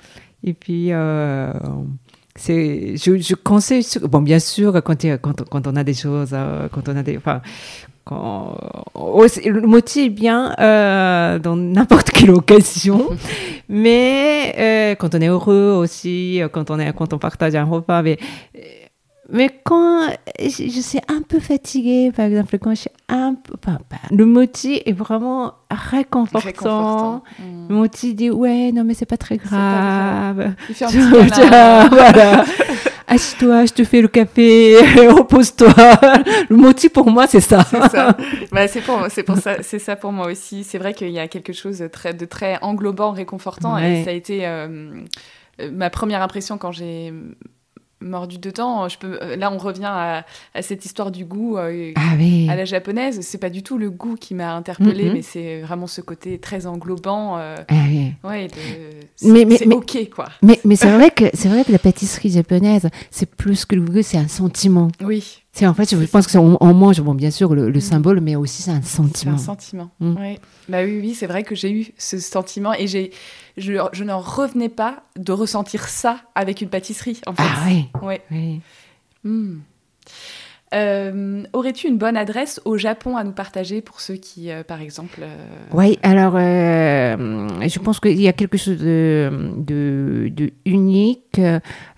Et 0.44 0.54
puis, 0.54 0.88
euh, 0.92 1.54
c'est, 2.36 2.96
je, 2.98 3.18
je 3.18 3.36
conseille, 3.36 3.86
bon, 4.04 4.22
bien 4.22 4.40
sûr, 4.40 4.74
quand, 4.84 5.06
quand, 5.22 5.44
quand 5.50 5.68
on 5.68 5.76
a 5.76 5.84
des 5.84 5.94
choses, 5.94 6.36
quand 6.72 6.90
on 6.90 6.96
a 6.96 7.04
des, 7.04 7.18
enfin, 7.18 7.42
quand, 8.06 8.58
le 8.96 9.62
motif 9.62 10.06
est 10.06 10.10
bien 10.10 10.56
dans 10.58 11.56
n'importe 11.56 12.10
quelle 12.10 12.32
occasion, 12.32 13.10
mais 13.70 14.96
quand 15.00 15.14
on 15.14 15.22
est 15.22 15.28
heureux 15.28 15.78
aussi, 15.78 16.42
quand 16.52 16.72
on, 16.72 16.80
est, 16.80 16.92
quand 16.94 17.14
on 17.14 17.20
partage 17.20 17.54
un 17.54 17.66
repas, 17.66 18.02
mais 18.02 18.18
mais 19.32 19.50
quand 19.64 20.10
je, 20.40 20.82
suis 20.82 21.00
un 21.08 21.22
peu 21.22 21.40
fatiguée, 21.40 22.12
par 22.16 22.26
exemple, 22.26 22.60
quand 22.60 22.72
je 22.72 22.82
suis 22.82 22.92
un 23.08 23.36
peu. 23.36 23.54
le 24.12 24.26
moti 24.26 24.82
est 24.86 24.92
vraiment 24.92 25.54
réconfortant. 25.70 27.24
Le 27.70 27.76
moti 27.76 28.14
dit 28.14 28.30
Ouais, 28.30 28.72
non, 28.74 28.84
mais 28.84 28.94
c'est 28.94 29.06
pas 29.06 29.18
très 29.18 29.38
grave. 29.38 30.54
Il 30.68 30.76
fait 30.76 30.86
un 30.86 31.88
voilà. 31.88 32.46
Assieds-toi, 33.08 33.66
je 33.66 33.74
te 33.74 33.84
fais 33.84 34.02
le 34.02 34.08
café, 34.08 34.78
repose-toi. 35.10 35.74
Le 36.50 36.56
moti 36.56 36.88
pour 36.88 37.10
moi, 37.10 37.28
c'est 37.28 37.42
ça. 37.42 37.64
C'est 37.70 37.90
ça. 37.90 38.16
Bah, 38.52 38.68
c'est 38.68 38.82
pour, 38.82 39.00
pour 39.26 39.38
ça, 39.38 39.64
c'est 39.64 39.80
ça 39.80 39.96
pour 39.96 40.12
moi 40.12 40.28
aussi. 40.28 40.64
C'est 40.64 40.78
vrai 40.78 40.94
qu'il 40.94 41.10
y 41.10 41.20
a 41.20 41.28
quelque 41.28 41.54
chose 41.54 41.80
de 41.80 41.88
très, 41.88 42.14
de 42.14 42.26
très 42.26 42.58
englobant, 42.62 43.12
réconfortant. 43.12 43.78
Et 43.78 44.04
ça 44.04 44.12
a 44.12 44.14
été 44.14 44.46
euh, 44.48 45.02
ma 45.72 45.90
première 45.90 46.22
impression 46.22 46.58
quand 46.58 46.72
j'ai 46.72 47.14
mordu 48.02 48.38
dedans. 48.38 48.88
Je 48.90 48.98
peux, 48.98 49.20
euh, 49.22 49.36
là, 49.36 49.52
on 49.52 49.58
revient 49.58 49.86
à, 49.86 50.24
cette 50.62 50.86
histoire 50.86 51.12
du 51.12 51.26
goût 51.26 51.58
euh, 51.58 51.92
ah 51.96 52.14
à 52.52 52.56
la 52.56 52.66
japonaise. 52.66 53.22
C'est 53.22 53.38
pas 53.38 53.50
du 53.50 53.64
tout 53.64 53.78
le 53.78 53.90
goût 53.90 54.16
qui 54.16 54.36
m'a 54.36 54.54
interpellée, 54.54 55.12
mais 55.12 55.22
c'est 55.22 55.62
vraiment 55.62 55.88
ce 55.88 56.02
côté 56.02 56.40
très 56.40 56.66
englobant. 56.66 57.38
Euh, 57.38 57.58
ah 57.68 58.28
ouais, 58.28 58.48
c'est 59.16 59.68
ok, 59.68 60.10
quoi. 60.14 60.30
Mais, 60.42 60.60
mais 60.66 60.76
c'est 60.76 60.92
vrai 60.92 61.12
que 61.12 61.26
c'est 61.34 61.50
vrai 61.50 61.64
que 61.64 61.72
la 61.72 61.80
pâtisserie 61.80 62.32
japonaise, 62.32 62.90
c'est 63.10 63.30
plus 63.30 63.66
que 63.66 63.76
le 63.76 63.82
goût, 63.82 64.02
c'est 64.02 64.18
un 64.18 64.28
sentiment. 64.28 64.90
Oui. 65.02 65.41
C'est 65.54 65.68
en 65.68 65.74
fait, 65.74 65.90
je 65.90 66.06
pense 66.06 66.28
que 66.28 66.38
on, 66.38 66.74
mange, 66.74 67.02
bon, 67.02 67.14
bien 67.14 67.30
sûr, 67.30 67.54
le, 67.54 67.70
mm. 67.70 67.82
symbole, 67.82 68.22
mais 68.22 68.36
aussi 68.36 68.62
c'est 68.62 68.72
un 68.72 68.82
sentiment. 68.82 69.38
C'est 69.38 69.44
un 69.44 69.46
sentiment. 69.46 69.92
Mm. 70.00 70.16
Bah 70.70 70.84
oui, 70.84 71.00
oui, 71.02 71.14
c'est 71.14 71.28
vrai 71.28 71.44
que 71.44 71.56
j'ai 71.56 71.72
eu 71.72 71.88
ce 71.98 72.20
sentiment 72.20 72.74
et 72.74 72.88
j'ai, 72.88 73.12
je, 73.58 73.74
je 73.92 74.04
n'en 74.06 74.22
revenais 74.22 74.70
pas 74.70 75.04
de 75.18 75.34
ressentir 75.34 75.90
ça 75.90 76.22
avec 76.36 76.62
une 76.62 76.70
pâtisserie. 76.70 77.20
En 77.28 77.34
fait. 77.34 77.44
Ah 77.46 77.66
oui. 77.68 77.90
Ouais. 78.02 78.22
oui. 78.32 78.62
Mm. 79.26 79.60
Euh, 80.74 81.44
aurais-tu 81.52 81.88
une 81.88 81.98
bonne 81.98 82.16
adresse 82.16 82.62
au 82.64 82.78
Japon 82.78 83.18
à 83.18 83.26
nous 83.26 83.34
partager 83.34 83.82
pour 83.82 84.00
ceux 84.00 84.14
qui, 84.16 84.50
euh, 84.50 84.64
par 84.64 84.80
exemple... 84.80 85.20
Euh, 85.22 85.36
oui, 85.74 86.00
alors 86.02 86.38
je 86.38 87.80
pense 87.80 88.00
qu'il 88.00 88.22
y 88.22 88.30
a 88.30 88.34
quelque 88.34 88.58
chose 88.58 88.78
de, 88.78 89.30
de, 89.58 90.52
unique 90.66 91.42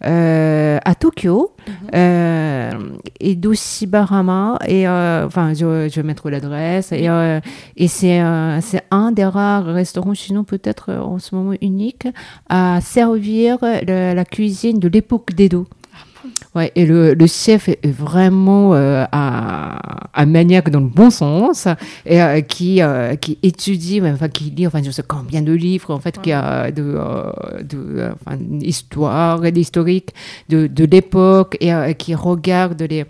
à 0.01 0.95
Tokyo 0.95 1.51
mhm. 1.67 2.97
et 3.19 3.35
d'Oshibarama. 3.35 4.57
Et 4.67 4.87
enfin, 4.87 5.53
je, 5.53 5.87
je, 5.89 5.95
vais 5.95 6.03
mettre 6.03 6.31
l'adresse. 6.31 6.91
Et, 6.91 7.07
et 7.77 7.87
c'est 7.87 8.19
un 8.19 9.11
des 9.11 9.25
rares 9.25 9.65
restaurants 9.65 10.15
chinois, 10.15 10.43
peut-être 10.43 10.93
en 10.93 11.19
ce 11.19 11.35
moment 11.35 11.55
unique, 11.61 12.07
à 12.49 12.79
servir 12.81 13.59
la 13.61 14.25
cuisine 14.25 14.79
de 14.79 14.87
l'époque 14.87 15.33
d'Edo. 15.33 15.67
Ouais, 16.55 16.71
et 16.75 16.85
le, 16.85 17.15
le 17.15 17.27
chef 17.27 17.67
est 17.67 17.87
vraiment 17.87 18.75
euh, 18.75 19.05
un, 19.11 19.77
un, 20.13 20.25
maniaque 20.27 20.69
dans 20.69 20.81
le 20.81 20.87
bon 20.87 21.09
sens 21.09 21.67
et 22.05 22.21
euh, 22.21 22.41
qui 22.41 22.81
euh, 22.81 23.15
qui 23.15 23.39
étudie, 23.41 24.01
enfin 24.03 24.29
qui 24.29 24.45
lit, 24.51 24.67
enfin 24.67 24.83
je 24.83 24.91
sais 24.91 25.01
combien 25.07 25.41
de 25.41 25.51
livres 25.51 25.91
en 25.91 25.99
fait, 25.99 26.21
qui 26.21 26.31
a 26.31 26.69
de, 26.69 26.83
euh, 26.83 27.63
de 27.63 28.11
enfin, 28.13 28.37
histoire 28.61 29.41
d'historique 29.51 30.09
de, 30.49 30.67
de 30.67 30.85
l'époque 30.85 31.57
et 31.59 31.71
qui 31.95 32.13
regarde 32.13 32.81
les 32.83 33.05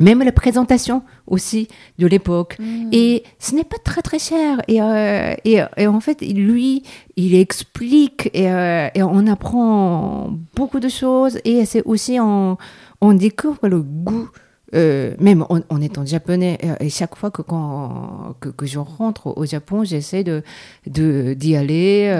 même 0.00 0.22
la 0.22 0.32
présentation 0.32 1.02
aussi 1.26 1.68
de 1.98 2.06
l'époque. 2.06 2.56
Mm. 2.58 2.88
Et 2.92 3.24
ce 3.38 3.54
n'est 3.54 3.64
pas 3.64 3.78
très 3.82 4.02
très 4.02 4.18
cher. 4.18 4.60
Et, 4.68 4.80
euh, 4.80 5.34
et, 5.44 5.60
et, 5.76 5.86
en 5.86 6.00
fait, 6.00 6.20
lui, 6.22 6.82
il 7.16 7.34
explique 7.34 8.30
et, 8.34 8.50
euh, 8.50 8.88
et, 8.94 9.02
on 9.02 9.26
apprend 9.26 10.30
beaucoup 10.54 10.80
de 10.80 10.88
choses. 10.88 11.38
Et 11.44 11.64
c'est 11.64 11.82
aussi, 11.84 12.18
on, 12.20 12.56
on 13.00 13.12
découvre 13.14 13.68
le 13.68 13.82
goût. 13.82 14.28
Euh, 14.74 15.14
même 15.20 15.46
en, 15.48 15.80
étant 15.80 16.04
japonais, 16.04 16.58
et 16.80 16.90
chaque 16.90 17.14
fois 17.14 17.30
que, 17.30 17.40
quand, 17.40 18.34
que, 18.40 18.48
que 18.48 18.66
je 18.66 18.80
rentre 18.80 19.28
au 19.38 19.46
Japon, 19.46 19.84
j'essaie 19.84 20.24
de, 20.24 20.42
de, 20.88 21.34
d'y 21.34 21.54
aller 21.54 22.10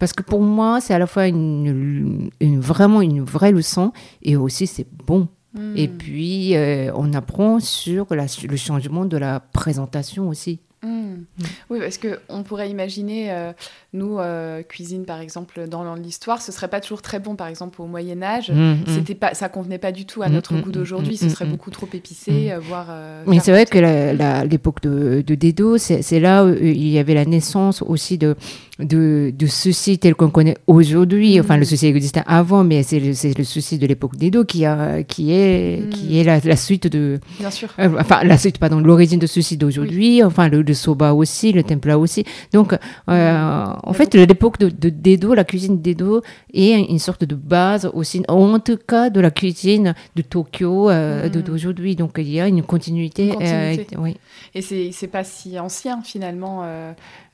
parce 0.00 0.12
que 0.12 0.24
pour 0.24 0.40
moi, 0.42 0.80
c'est 0.80 0.92
à 0.94 0.98
la 0.98 1.06
fois 1.06 1.28
une, 1.28 2.28
une, 2.40 2.60
vraiment 2.60 3.00
une 3.02 3.22
vraie 3.22 3.52
leçon 3.52 3.92
et 4.22 4.36
aussi 4.36 4.66
c'est 4.66 4.86
bon 5.06 5.28
et 5.74 5.88
hmm. 5.88 5.96
puis, 5.98 6.56
euh, 6.56 6.92
on 6.94 7.12
apprend 7.12 7.58
sur 7.58 8.06
le 8.10 8.56
changement 8.56 9.04
de 9.04 9.16
la 9.16 9.40
présentation 9.40 10.28
aussi. 10.28 10.60
Hmm. 10.82 11.24
Oui, 11.68 11.78
parce 11.78 11.98
qu'on 11.98 12.42
pourrait 12.42 12.70
imaginer, 12.70 13.30
euh, 13.32 13.52
nous, 13.92 14.18
euh, 14.18 14.62
cuisine 14.62 15.04
par 15.04 15.20
exemple, 15.20 15.68
dans 15.68 15.94
l'histoire, 15.94 16.40
ce 16.40 16.52
serait 16.52 16.68
pas 16.68 16.80
toujours 16.80 17.02
très 17.02 17.18
bon. 17.18 17.36
Par 17.36 17.48
exemple, 17.48 17.82
au 17.82 17.86
Moyen 17.86 18.22
Âge, 18.22 18.50
c'était 18.86 19.14
pas, 19.14 19.34
ça 19.34 19.48
convenait 19.48 19.78
pas 19.78 19.92
du 19.92 20.06
tout 20.06 20.22
à 20.22 20.28
notre 20.28 20.56
goût 20.58 20.72
d'aujourd'hui. 20.72 21.16
Ce 21.16 21.28
serait 21.28 21.44
beaucoup 21.44 21.70
trop 21.70 21.88
épicé, 21.92 22.54
voire. 22.60 22.88
Mais 23.26 23.40
c'est 23.40 23.52
vrai 23.52 23.66
que 23.66 24.46
l'époque 24.46 24.80
de, 24.82 25.22
de 25.26 25.34
Dedo, 25.34 25.76
c'est 25.78 26.20
là 26.20 26.44
où 26.44 26.54
il 26.54 26.88
y 26.88 26.98
avait 26.98 27.14
la 27.14 27.24
naissance 27.24 27.82
aussi 27.82 28.18
de 28.18 28.36
de, 28.82 29.32
de 29.36 29.46
souci 29.46 29.98
tel 29.98 30.14
qu'on 30.14 30.30
connaît 30.30 30.56
aujourd'hui. 30.66 31.40
Enfin, 31.40 31.56
le 31.56 31.64
souci 31.64 31.86
existait 31.86 32.22
avant, 32.26 32.64
mais 32.64 32.82
c'est 32.82 33.00
le, 33.00 33.08
le, 33.08 33.44
souci 33.44 33.78
de 33.78 33.86
l'époque 33.86 34.16
d'Edo 34.16 34.44
qui, 34.44 34.64
a, 34.64 35.02
qui 35.02 35.32
est, 35.32 35.82
mm. 35.82 35.88
qui 35.90 36.18
est 36.18 36.24
la, 36.24 36.40
la, 36.40 36.56
suite 36.56 36.86
de. 36.86 37.20
Bien 37.38 37.50
sûr. 37.50 37.68
Euh, 37.78 37.90
enfin, 37.98 38.24
la 38.24 38.38
suite, 38.38 38.58
pardon, 38.58 38.80
l'origine 38.80 39.18
de 39.18 39.26
ceci 39.26 39.56
d'aujourd'hui. 39.56 40.22
Enfin, 40.22 40.48
le, 40.48 40.69
le, 40.70 40.74
soba 40.74 41.12
aussi, 41.14 41.52
le 41.52 41.62
templa 41.62 41.98
aussi. 41.98 42.24
Donc, 42.52 42.74
euh, 43.08 43.64
en 43.82 43.92
fait, 43.92 44.14
l'époque 44.14 44.58
de, 44.58 44.68
de 44.68 44.88
d'Edo, 44.88 45.34
la 45.34 45.44
cuisine 45.44 45.80
d'Edo 45.80 46.22
est 46.52 46.80
une 46.80 46.98
sorte 46.98 47.24
de 47.24 47.34
base 47.34 47.90
aussi, 47.94 48.22
en 48.28 48.58
tout 48.58 48.78
cas, 48.78 49.10
de 49.10 49.20
la 49.20 49.30
cuisine 49.30 49.94
de 50.16 50.22
Tokyo 50.22 50.90
euh, 50.90 51.28
mm. 51.28 51.42
d'aujourd'hui. 51.42 51.96
Donc, 51.96 52.14
il 52.18 52.30
y 52.30 52.40
a 52.40 52.48
une 52.48 52.62
continuité. 52.62 53.28
Une 53.28 53.34
continuité. 53.34 53.96
oui. 53.98 54.16
Et 54.54 54.62
c'est, 54.62 55.06
pas 55.06 55.24
si 55.24 55.58
ancien 55.58 56.02
finalement. 56.02 56.64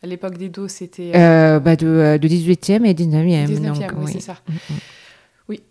À 0.02 0.06
l'époque 0.06 0.36
des 0.36 0.48
dos, 0.48 0.68
c'était. 0.68 1.12
Euh, 1.14 1.56
euh, 1.56 1.60
bah 1.60 1.74
de, 1.74 2.18
18e 2.22 2.82
euh, 2.82 2.84
et 2.84 2.94
19e. 2.94 3.46
19e, 3.46 3.90
oui, 3.96 4.12
c'est 4.12 4.20
ça. 4.20 4.36
Mm, 4.48 4.52
mm. 4.52 4.78
Oui. 5.48 5.62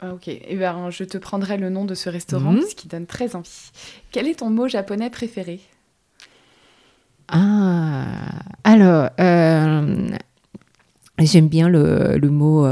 Ah, 0.00 0.12
ok. 0.12 0.28
Eh 0.28 0.56
ben, 0.56 0.90
je 0.90 1.04
te 1.04 1.18
prendrai 1.18 1.56
le 1.56 1.70
nom 1.70 1.84
de 1.84 1.94
ce 1.94 2.08
restaurant, 2.08 2.52
mm. 2.52 2.62
ce 2.68 2.74
qui 2.74 2.88
donne 2.88 3.06
très 3.06 3.36
envie. 3.36 3.70
Quel 4.10 4.26
est 4.26 4.40
ton 4.40 4.50
mot 4.50 4.68
japonais 4.68 5.08
préféré? 5.08 5.60
Ah, 7.30 8.04
alors. 8.64 9.10
J'aime 11.22 11.48
bien 11.48 11.68
le, 11.68 12.16
le 12.16 12.30
mot, 12.30 12.66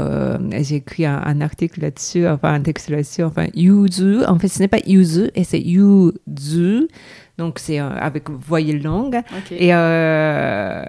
j'ai 0.59 0.77
écrit 0.77 1.05
un, 1.05 1.39
article 1.39 1.81
là-dessus, 1.81 2.27
enfin 2.27 2.55
un 2.55 2.61
texte 2.61 2.89
là-dessus, 2.89 3.21
enfin 3.21 3.45
yuzu, 3.53 4.25
en 4.25 4.39
fait 4.39 4.47
ce 4.47 4.57
n'est 4.57 4.67
pas 4.67 4.79
yuzu, 4.87 5.29
et 5.35 5.43
c'est 5.43 5.61
yuzu, 5.61 6.87
donc, 7.39 7.57
c'est 7.57 7.79
euh, 7.79 7.89
avec 7.89 8.29
voyelle 8.29 8.83
longue. 8.83 9.21
Et, 9.49 9.73
euh, 9.73 10.83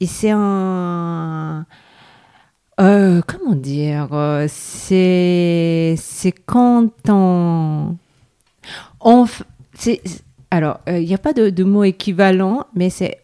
et 0.00 0.06
c'est 0.06 0.32
un. 0.32 1.64
Euh, 2.80 3.22
comment 3.24 3.54
dire 3.54 4.08
euh, 4.12 4.46
C'est 4.48 5.94
c'est 5.96 6.32
quand 6.32 6.90
on 7.08 7.96
on 9.00 9.26
c'est 9.74 10.02
alors 10.54 10.80
euh, 10.88 10.98
il 10.98 11.06
n'y 11.06 11.14
a 11.14 11.18
pas 11.18 11.32
de, 11.32 11.50
de 11.50 11.64
mot 11.64 11.84
équivalent, 11.84 12.66
mais 12.74 12.90
c'est 12.90 13.18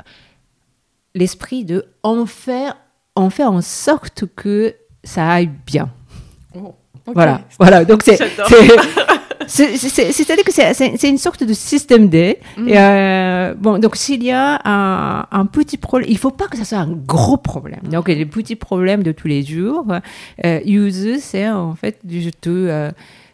l'esprit 1.14 1.64
de 1.64 1.86
en 2.02 2.26
faire 2.26 2.76
en 3.16 3.30
faire 3.30 3.50
en 3.52 3.60
sorte 3.62 4.24
que 4.36 4.74
ça 5.04 5.28
aille 5.28 5.50
bien. 5.66 5.88
Ok. 6.54 6.74
Voilà, 7.14 7.40
voilà. 7.58 7.84
Donc 7.84 8.02
c'est 8.04 8.18
c'est-à-dire 9.48 10.44
que 10.44 10.52
c'est- 10.52 11.08
une 11.08 11.18
sorte 11.18 11.42
de 11.42 11.52
système 11.52 12.08
D. 12.08 12.38
Mm. 12.56 12.68
Et, 12.68 12.78
euh, 12.78 13.54
bon, 13.58 13.78
donc 13.78 13.96
s'il 13.96 14.22
y 14.22 14.30
a 14.30 14.60
un, 14.64 15.26
un 15.30 15.46
petit 15.46 15.76
problème, 15.76 16.08
il 16.10 16.18
faut 16.18 16.30
pas 16.30 16.46
que 16.46 16.56
ça 16.56 16.64
soit 16.64 16.78
un 16.78 16.90
gros 16.92 17.36
problème. 17.36 17.80
Donc 17.90 18.08
les 18.08 18.26
petits 18.26 18.56
problèmes 18.56 19.02
de 19.02 19.12
tous 19.12 19.26
les 19.28 19.42
jours, 19.42 19.86
euh, 20.44 20.60
use, 20.64 21.18
c'est 21.20 21.48
en 21.50 21.74
fait 21.74 21.98
je 22.08 22.30
te 22.30 22.90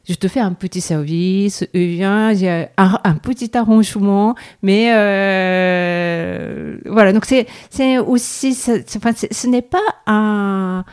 je 0.08 0.14
te 0.14 0.28
fais 0.28 0.40
un 0.40 0.52
petit 0.52 0.80
service, 0.80 1.62
ou 1.74 1.78
bien 1.78 2.32
j'ai 2.32 2.68
un, 2.76 3.14
petit 3.14 3.56
arrangement, 3.56 4.34
mais 4.62 4.92
euh, 4.94 6.78
voilà. 6.86 7.12
Donc 7.12 7.24
c'est 7.26 7.98
aussi, 7.98 8.54
ce 8.54 9.46
n'est 9.46 9.62
pas 9.62 9.78
un, 10.06 10.84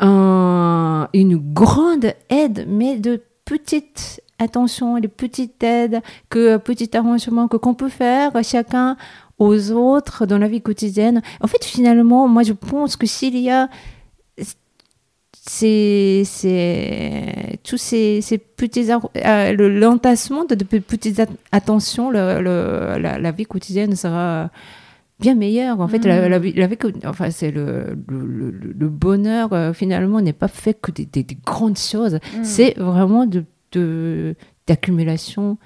un- 0.00 1.08
une 1.14 1.36
grande 1.36 2.12
aide, 2.28 2.66
mais 2.68 2.98
de 2.98 3.22
petites 3.44 4.20
attentions, 4.38 5.00
de 5.00 5.06
petites 5.08 5.62
aides, 5.62 6.00
que 6.28 6.58
petits 6.58 6.90
arrangements 6.96 7.48
que 7.48 7.56
qu'on 7.56 7.74
peut 7.74 7.88
faire 7.88 8.32
chacun 8.44 8.96
aux 9.38 9.70
autres 9.72 10.26
dans 10.26 10.38
la 10.38 10.48
vie 10.48 10.60
quotidienne. 10.60 11.22
En 11.40 11.46
fait, 11.46 11.64
finalement, 11.64 12.28
moi, 12.28 12.42
je 12.42 12.52
pense 12.52 12.96
que 12.96 13.06
s'il 13.06 13.38
y 13.38 13.50
a 13.50 13.68
c'est 15.48 16.22
tous 17.64 17.76
ces, 17.76 18.20
ces 18.20 18.38
petits 18.38 18.88
euh, 18.90 19.52
le- 19.52 19.78
l'entassement 19.78 20.44
de, 20.44 20.54
de 20.54 20.64
petites 20.64 21.20
at- 21.20 21.26
attentions 21.52 22.10
le, 22.10 22.40
le- 22.40 22.98
la, 23.00 23.18
la 23.18 23.30
vie 23.32 23.44
quotidienne 23.46 23.94
sera 23.96 24.50
bien 25.20 25.34
meilleure 25.34 25.80
en 25.80 25.88
fait 25.88 26.04
la, 26.04 26.26
Mm. 26.26 26.30
la 26.30 26.38
vie, 26.38 26.52
la 26.52 26.66
vie 26.66 26.76
que- 26.76 27.06
enfin 27.06 27.30
c'est 27.30 27.50
le, 27.50 27.96
le, 28.08 28.88
bonheur 28.88 29.52
euh, 29.52 29.72
finalement 29.72 30.20
n'est 30.20 30.32
pas 30.32 30.48
fait 30.48 30.74
que 30.80 30.92
des, 30.92 31.06
des- 31.06 31.24
des 31.24 31.36
grandes 31.44 31.78
choses 31.78 32.14
Mm. 32.36 32.44
c'est 32.44 32.74
vraiment 32.78 33.26
de 33.26 33.44
d'accumulation 34.66 35.58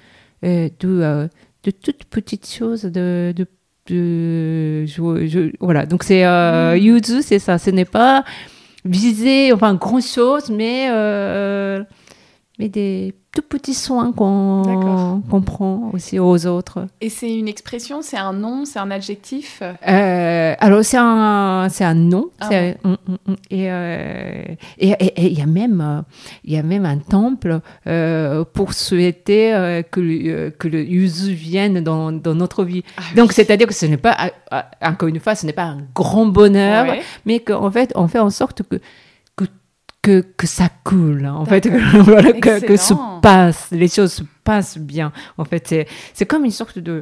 euh, 0.43 0.69
de 0.79 0.89
euh, 1.01 1.27
de 1.63 1.71
toutes 1.71 2.03
petites 2.05 2.49
choses 2.49 2.83
de, 2.83 3.33
de, 3.35 3.45
de- 3.87 4.85
je- 4.85 5.27
je- 5.27 5.51
voilà 5.59 5.85
donc 5.85 6.03
c'est 6.03 6.23
Mm. 6.25 6.77
yuzu 6.77 7.21
c'est 7.21 7.39
ça 7.39 7.57
ce 7.57 7.69
n'est 7.69 7.85
pas 7.85 8.23
viser 8.85 9.53
enfin 9.53 9.75
grand 9.75 10.01
chose 10.01 10.49
mais 10.49 10.87
euh, 10.89 11.83
mais 12.59 12.69
des 12.69 13.15
tout 13.35 13.41
petits 13.41 13.73
soins 13.73 14.11
qu'on 14.11 15.21
qu'on 15.27 15.41
prend 15.41 15.89
aussi 15.91 16.19
aux 16.19 16.45
autres. 16.45 16.85
Et 17.01 17.09
c'est 17.09 17.33
une 17.33 17.47
expression, 17.47 18.03
c'est 18.03 18.17
un 18.17 18.31
nom, 18.31 18.63
c'est 18.65 18.77
un 18.77 18.91
adjectif? 18.91 19.63
Euh, 19.87 20.53
alors 20.59 20.85
c'est 20.85 20.97
un 20.97 21.67
un 21.79 21.93
nom 21.95 22.29
Ah 22.39 22.49
euh, 22.53 22.73
et 23.49 24.89
et- 24.89 24.91
et 24.91 25.25
il 25.31 25.37
y 25.37 25.41
a 25.41 25.45
même 25.47 25.81
euh, 25.81 26.01
y 26.45 26.57
a 26.57 26.63
même 26.63 26.85
un 26.85 26.97
temple 26.97 27.59
euh, 27.87 28.43
pour 28.53 28.73
souhaiter 28.73 29.81
que 29.91 29.99
le, 29.99 30.49
que 30.51 30.67
le 30.67 30.83
yuzu 30.83 31.33
vienne 31.33 31.81
dans, 31.83 32.11
dans 32.11 32.35
notre 32.35 32.63
vie. 32.63 32.83
Ah 32.97 33.01
donc 33.15 33.31
c'est 33.33 33.49
à 33.51 33.57
dire 33.57 33.67
que 33.67 33.73
ce 33.73 33.85
n'est 33.87 33.97
pas 33.97 34.15
encore 34.81 35.09
une 35.09 35.19
fois 35.19 35.33
ce 35.35 35.45
n'est 35.47 35.53
pas 35.53 35.63
un 35.63 35.79
grand 35.95 36.25
bonheur 36.27 36.85
Ouais. 36.87 37.01
mais 37.25 37.39
qu'en 37.39 37.71
fait, 37.71 37.91
on 37.95 38.07
fait 38.07 38.19
en 38.19 38.29
sorte 38.29 38.61
que, 38.63 38.75
que, 40.03 40.21
que, 40.37 40.45
ça 40.45 40.69
coule, 40.83 41.25
en 41.25 41.45
fait, 41.45 41.67
voilà, 42.03 42.33
que, 42.33 42.63
que 42.63 42.77
se 42.77 42.93
passe, 43.21 43.69
les 43.71 43.87
choses 43.87 44.13
se 44.13 44.23
passent 44.43 44.77
bien. 44.77 45.11
En 45.37 45.45
fait, 45.45 45.87
c'est, 46.13 46.25
comme 46.25 46.45
une 46.45 46.51
sorte 46.51 46.77
de, 46.77 47.01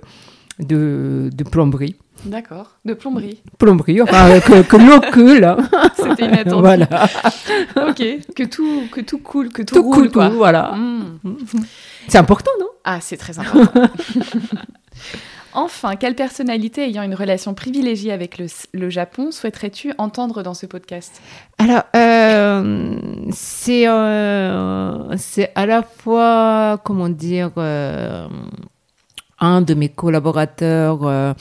de, 0.60 1.30
de 1.34 1.44
plomberie. 1.44 1.96
D'accord. 2.26 2.78
De 2.86 2.94
plomberie. 2.94 3.42
Plomberie, 3.58 4.02
enfin, 4.04 4.30
euh, 4.30 4.40
que, 4.40 4.62
que 4.62 4.78
l'eau 4.78 5.02
coule. 5.12 5.58
C'était 5.98 6.26
inattendu. 6.26 6.62
voilà. 6.62 6.88
ok. 7.90 8.04
Que 8.36 8.44
tout, 8.44 8.84
que 8.92 9.02
tout 9.02 9.18
coule, 9.18 9.50
que 9.50 9.64
tout, 9.64 9.74
Tout 9.76 9.82
roule, 9.82 9.96
coule, 9.96 10.12
quoi. 10.12 10.30
tout, 10.30 10.38
voilà. 10.38 10.72
Mm. 10.74 11.20
C'est 12.08 12.20
important, 12.20 12.52
non? 12.60 12.68
Ah, 12.84 13.00
c'est 13.02 13.18
très 13.18 13.40
important. 13.40 13.90
Enfin, 15.54 15.96
quelle 15.96 16.16
personnalité 16.16 16.84
ayant 16.84 17.04
une 17.04 17.16
relation 17.16 17.54
privilégiée 17.54 18.12
avec 18.12 18.38
le, 18.74 18.90
Japon 18.90 19.32
souhaiterais-tu 19.32 19.94
entendre 19.98 20.44
dans 20.44 20.54
ce 20.54 20.66
podcast? 20.66 21.22
Alors, 21.58 21.84
euh, 21.96 22.96
c'est 23.32 23.88
euh, 23.88 25.18
c'est 25.18 25.52
à 25.56 25.66
la 25.66 25.84
fois, 25.84 26.80
comment 26.84 27.10
dire, 27.10 27.52
euh, 27.58 28.28
un 29.40 29.62
de 29.62 29.74
mes 29.74 29.90
collaborateurs, 29.90 31.36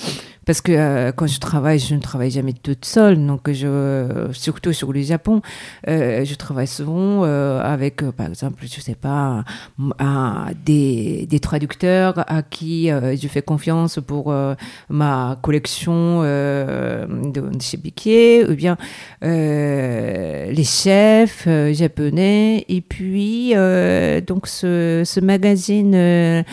parce 0.51 0.63
que 0.63 0.73
euh, 0.73 1.13
quand 1.13 1.29
je 1.29 1.39
travaille, 1.39 1.79
je 1.79 1.95
ne 1.95 2.01
travaille 2.01 2.33
jamais 2.33 2.53
toute 2.53 2.85
seule, 2.85 3.25
donc 3.25 3.49
surtout 4.33 4.73
sur 4.73 4.93
le 4.93 5.01
Japon, 5.01 5.43
euh, 5.87 6.25
je 6.25 6.35
travaille 6.35 6.67
souvent 6.67 7.23
euh, 7.23 7.63
avec, 7.63 8.03
par 8.11 8.27
exemple, 8.27 8.65
je 8.69 8.81
sais 8.81 8.97
pas, 8.97 9.45
des, 10.67 11.29
des 11.31 11.39
traducteurs 11.39 12.25
à 12.29 12.43
qui 12.43 12.89
je 12.89 13.29
fais 13.29 13.43
confiance 13.43 14.01
pour 14.05 14.35
ma 14.89 15.39
collection 15.41 16.23
de, 16.23 17.43
chez 17.61 17.77
Biquier, 17.77 18.45
ou 18.51 18.57
bien 18.57 18.77
les 19.23 20.65
chefs 20.65 21.47
japonais, 21.71 22.65
et 22.69 22.81
puis 22.81 23.55
donc 24.27 24.49
ce, 24.49 25.03
ce 25.05 25.21
magazine 25.21 26.45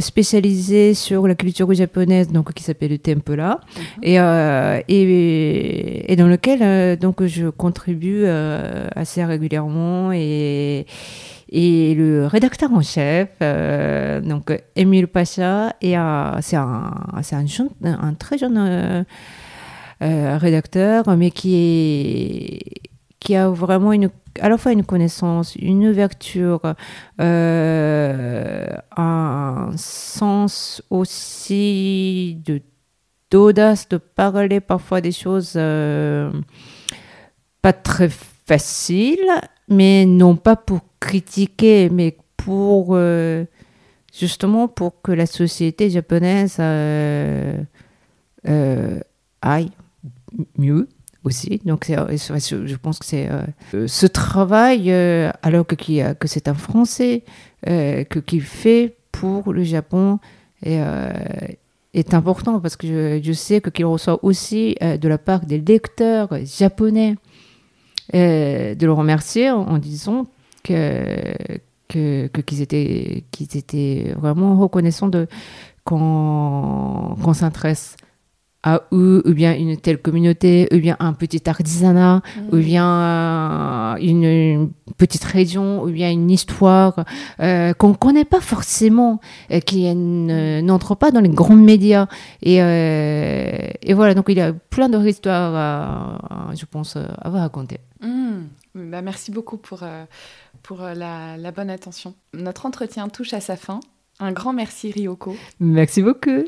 spécialisé 0.00 0.94
sur 0.94 1.28
la 1.28 1.36
culture 1.36 1.72
japonaise, 1.72 2.32
donc 2.32 2.52
qui 2.52 2.64
s'appelle 2.64 2.90
le 2.90 2.98
Et, 4.02 4.20
euh, 4.20 4.80
et, 4.88 6.12
et 6.12 6.16
dans 6.16 6.26
lequel 6.26 6.62
euh, 6.62 6.96
donc 6.96 7.24
je 7.24 7.48
contribue 7.48 8.24
euh, 8.24 8.86
assez 8.94 9.24
régulièrement 9.24 10.12
et 10.12 10.86
et 11.56 11.94
le 11.94 12.26
rédacteur 12.26 12.72
en 12.72 12.82
chef, 12.82 13.28
donc 13.38 14.50
Émile 14.74 15.06
Pacha, 15.06 15.72
c'est 15.80 15.94
un, 15.94 16.40
un, 16.50 18.14
très 18.18 18.38
jeune 18.38 19.04
rédacteur, 20.00 21.16
mais 21.16 21.30
qui, 21.30 21.54
est, 21.54 22.60
qui 23.20 23.36
a 23.36 23.50
vraiment 23.50 23.92
une, 23.92 24.10
à 24.40 24.48
la 24.48 24.58
fois 24.58 24.72
une 24.72 24.84
connaissance, 24.84 25.54
une 25.54 25.86
ouverture, 25.86 26.74
un 27.20 28.64
sens 29.76 30.82
aussi 30.90 32.42
de 32.44 32.62
d'audace 33.34 33.88
de 33.88 33.96
parler 33.96 34.60
parfois 34.60 35.00
des 35.00 35.10
choses 35.10 35.54
euh, 35.56 36.30
pas 37.62 37.72
très 37.72 38.08
faciles, 38.08 39.28
mais 39.68 40.06
non 40.06 40.36
pas 40.36 40.54
pour 40.54 40.82
critiquer, 41.00 41.90
mais 41.90 42.16
pour 42.36 42.90
euh, 42.90 43.44
justement 44.16 44.68
pour 44.68 45.02
que 45.02 45.10
la 45.10 45.26
société 45.26 45.90
japonaise 45.90 46.58
euh, 46.60 47.64
aille 49.42 49.72
mieux 50.56 50.86
aussi. 51.24 51.60
Donc, 51.64 51.86
je 51.88 52.76
pense 52.76 53.00
que 53.00 53.04
c'est 53.04 53.28
ce 53.88 54.06
travail, 54.06 54.92
alors 55.42 55.66
que, 55.66 55.74
c'est 56.26 56.46
un 56.46 56.54
Français 56.54 57.24
que 57.66 58.18
qu'il 58.20 58.42
fait 58.42 58.94
pour 59.10 59.52
le 59.52 59.64
Japon 59.64 60.20
est 61.94 62.14
important 62.14 62.60
parce 62.60 62.76
que 62.76 63.20
je, 63.22 63.32
sais 63.32 63.60
que 63.60 63.70
qu'il 63.70 63.86
reçoit 63.86 64.18
aussi 64.24 64.76
euh, 64.82 64.96
de 64.96 65.08
la 65.08 65.18
part 65.18 65.46
des 65.46 65.58
lecteurs 65.60 66.28
japonais 66.44 67.16
euh, 68.14 68.74
de 68.74 68.86
le 68.86 68.92
remercier 68.92 69.50
en, 69.50 69.78
disant 69.78 70.26
que 70.62 71.34
que 71.88 72.26
que- 72.28 72.40
qu'ils 72.40 72.62
étaient 72.62 73.24
qu'ils 73.30 73.56
étaient 73.56 74.12
vraiment 74.18 74.58
reconnaissants 74.58 75.08
de 75.08 75.26
qu'on 75.84 77.16
qu'on 77.22 77.32
s'intéresse 77.34 77.96
à 78.64 78.82
eux 78.92 79.22
ou 79.26 79.32
bien 79.34 79.54
une 79.54 79.76
telle 79.76 79.98
communauté 80.02 80.66
ou 80.72 80.78
bien 80.78 80.96
un 80.98 81.12
petit 81.12 81.48
artisanat 81.48 82.22
ou 82.50 82.56
bien 82.56 82.86
euh, 82.88 83.94
une, 84.00 84.24
une 84.24 84.70
petite 84.96 85.22
région 85.24 85.82
ou 85.82 85.90
bien 85.90 86.10
une 86.10 86.30
histoire 86.30 87.04
euh, 87.40 87.72
qu'on 87.74 87.94
connaît 87.94 88.24
pas 88.24 88.40
forcément 88.40 89.20
euh, 89.52 89.60
qui 89.60 89.82
ne- 89.94 90.60
n'entre 90.62 90.94
pas 90.94 91.10
dans 91.10 91.20
les 91.20 91.28
grands 91.28 91.54
médias 91.56 92.06
et, 92.42 92.56
et 92.56 93.94
voilà 93.94 94.14
donc 94.14 94.26
il 94.28 94.36
y 94.38 94.40
a 94.40 94.52
plein 94.52 94.88
d'autres 94.88 95.06
histoires 95.06 95.54
à- 95.54 96.50
à, 96.50 96.54
je 96.54 96.64
pense 96.64 96.96
à 96.96 97.28
vous 97.28 97.36
raconter 97.38 97.78
Mm. 98.00 98.48
Bah, 98.90 99.00
merci 99.00 99.30
beaucoup 99.30 99.56
pour, 99.56 99.80
pour 100.62 100.80
la, 100.82 101.38
la 101.38 101.50
bonne 101.52 101.70
attention. 101.70 102.12
Notre 102.34 102.66
entretien 102.66 103.08
touche 103.08 103.32
à 103.32 103.40
sa 103.40 103.56
fin. 103.56 103.80
Un 104.20 104.32
grand 104.32 104.52
merci 104.52 104.90
Ryoko. 104.92 105.34
merci 105.58 106.02
beaucoup 106.02 106.42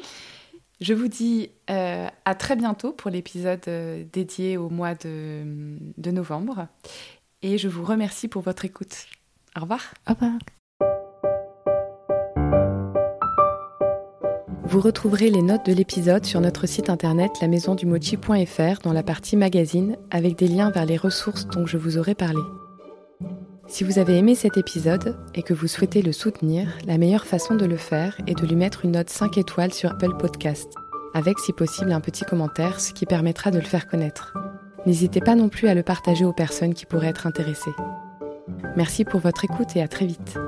Je 0.81 0.94
vous 0.94 1.09
dis 1.09 1.51
à 1.69 2.35
très 2.39 2.57
bientôt 2.57 2.93
pour 2.93 3.11
l'épisode 3.11 3.65
dédié 4.12 4.57
au 4.57 4.69
mois 4.69 4.94
de, 4.94 5.78
de 5.97 6.11
novembre. 6.11 6.69
Et 7.43 7.59
je 7.59 7.69
vous 7.69 7.85
remercie 7.85 8.28
pour 8.28 8.43
votre 8.43 8.65
écoute. 8.65 9.07
Au 9.57 9.61
revoir. 9.61 9.94
Au 10.09 10.12
revoir. 10.12 10.32
Vous 14.65 14.81
retrouverez 14.81 15.31
les 15.31 15.43
notes 15.43 15.65
de 15.65 15.73
l'épisode 15.73 16.24
sur 16.24 16.40
notre 16.40 16.66
site 16.66 16.90
internet 16.90 17.31
lamaisondumochi.fr 17.40 18.81
dans 18.82 18.93
la 18.93 19.05
partie 19.05 19.36
magazine 19.36 19.97
avec 20.11 20.36
des 20.36 20.48
liens 20.48 20.70
vers 20.70 20.86
les 20.86 20.97
ressources 20.97 21.47
dont 21.47 21.66
je 21.66 21.78
vous 21.78 21.98
aurai 21.98 22.16
parlé. 22.16 22.43
Si 23.68 23.82
vous 23.82 23.98
avez 23.98 24.16
aimé 24.16 24.34
cet 24.36 24.56
épisode 24.56 25.16
et 25.34 25.43
que 25.43 25.52
vous 25.52 25.66
souhaitez 25.66 26.01
le 26.01 26.12
soutenir, 26.12 26.68
la 26.86 26.98
meilleure 26.98 27.26
façon 27.26 27.56
de 27.56 27.66
le 27.66 27.76
faire 27.76 28.16
est 28.26 28.38
de 28.38 28.47
lui 28.47 28.55
mettre 28.55 28.84
une 28.84 28.93
note 28.93 29.10
5 29.10 29.38
étoiles 29.38 29.74
sur 29.74 29.90
Apple 29.90 30.16
Podcast, 30.16 30.72
avec 31.14 31.38
si 31.40 31.52
possible 31.52 31.93
un 31.93 32.01
petit 32.01 32.24
commentaire, 32.24 32.78
ce 32.78 32.93
qui 32.93 33.06
permettra 33.06 33.51
de 33.51 33.59
le 33.59 33.64
faire 33.64 33.88
connaître. 33.88 34.34
N'hésitez 34.86 35.20
pas 35.20 35.34
non 35.34 35.48
plus 35.48 35.66
à 35.66 35.74
le 35.74 35.82
partager 35.82 36.24
aux 36.24 36.32
personnes 36.32 36.74
qui 36.74 36.86
pourraient 36.86 37.09
être 37.09 37.26
intéressées. 37.26 37.74
Merci 38.76 39.05
pour 39.05 39.20
votre 39.20 39.44
écoute 39.44 39.74
et 39.74 39.82
à 39.82 39.88
très 39.88 40.06
vite. 40.06 40.38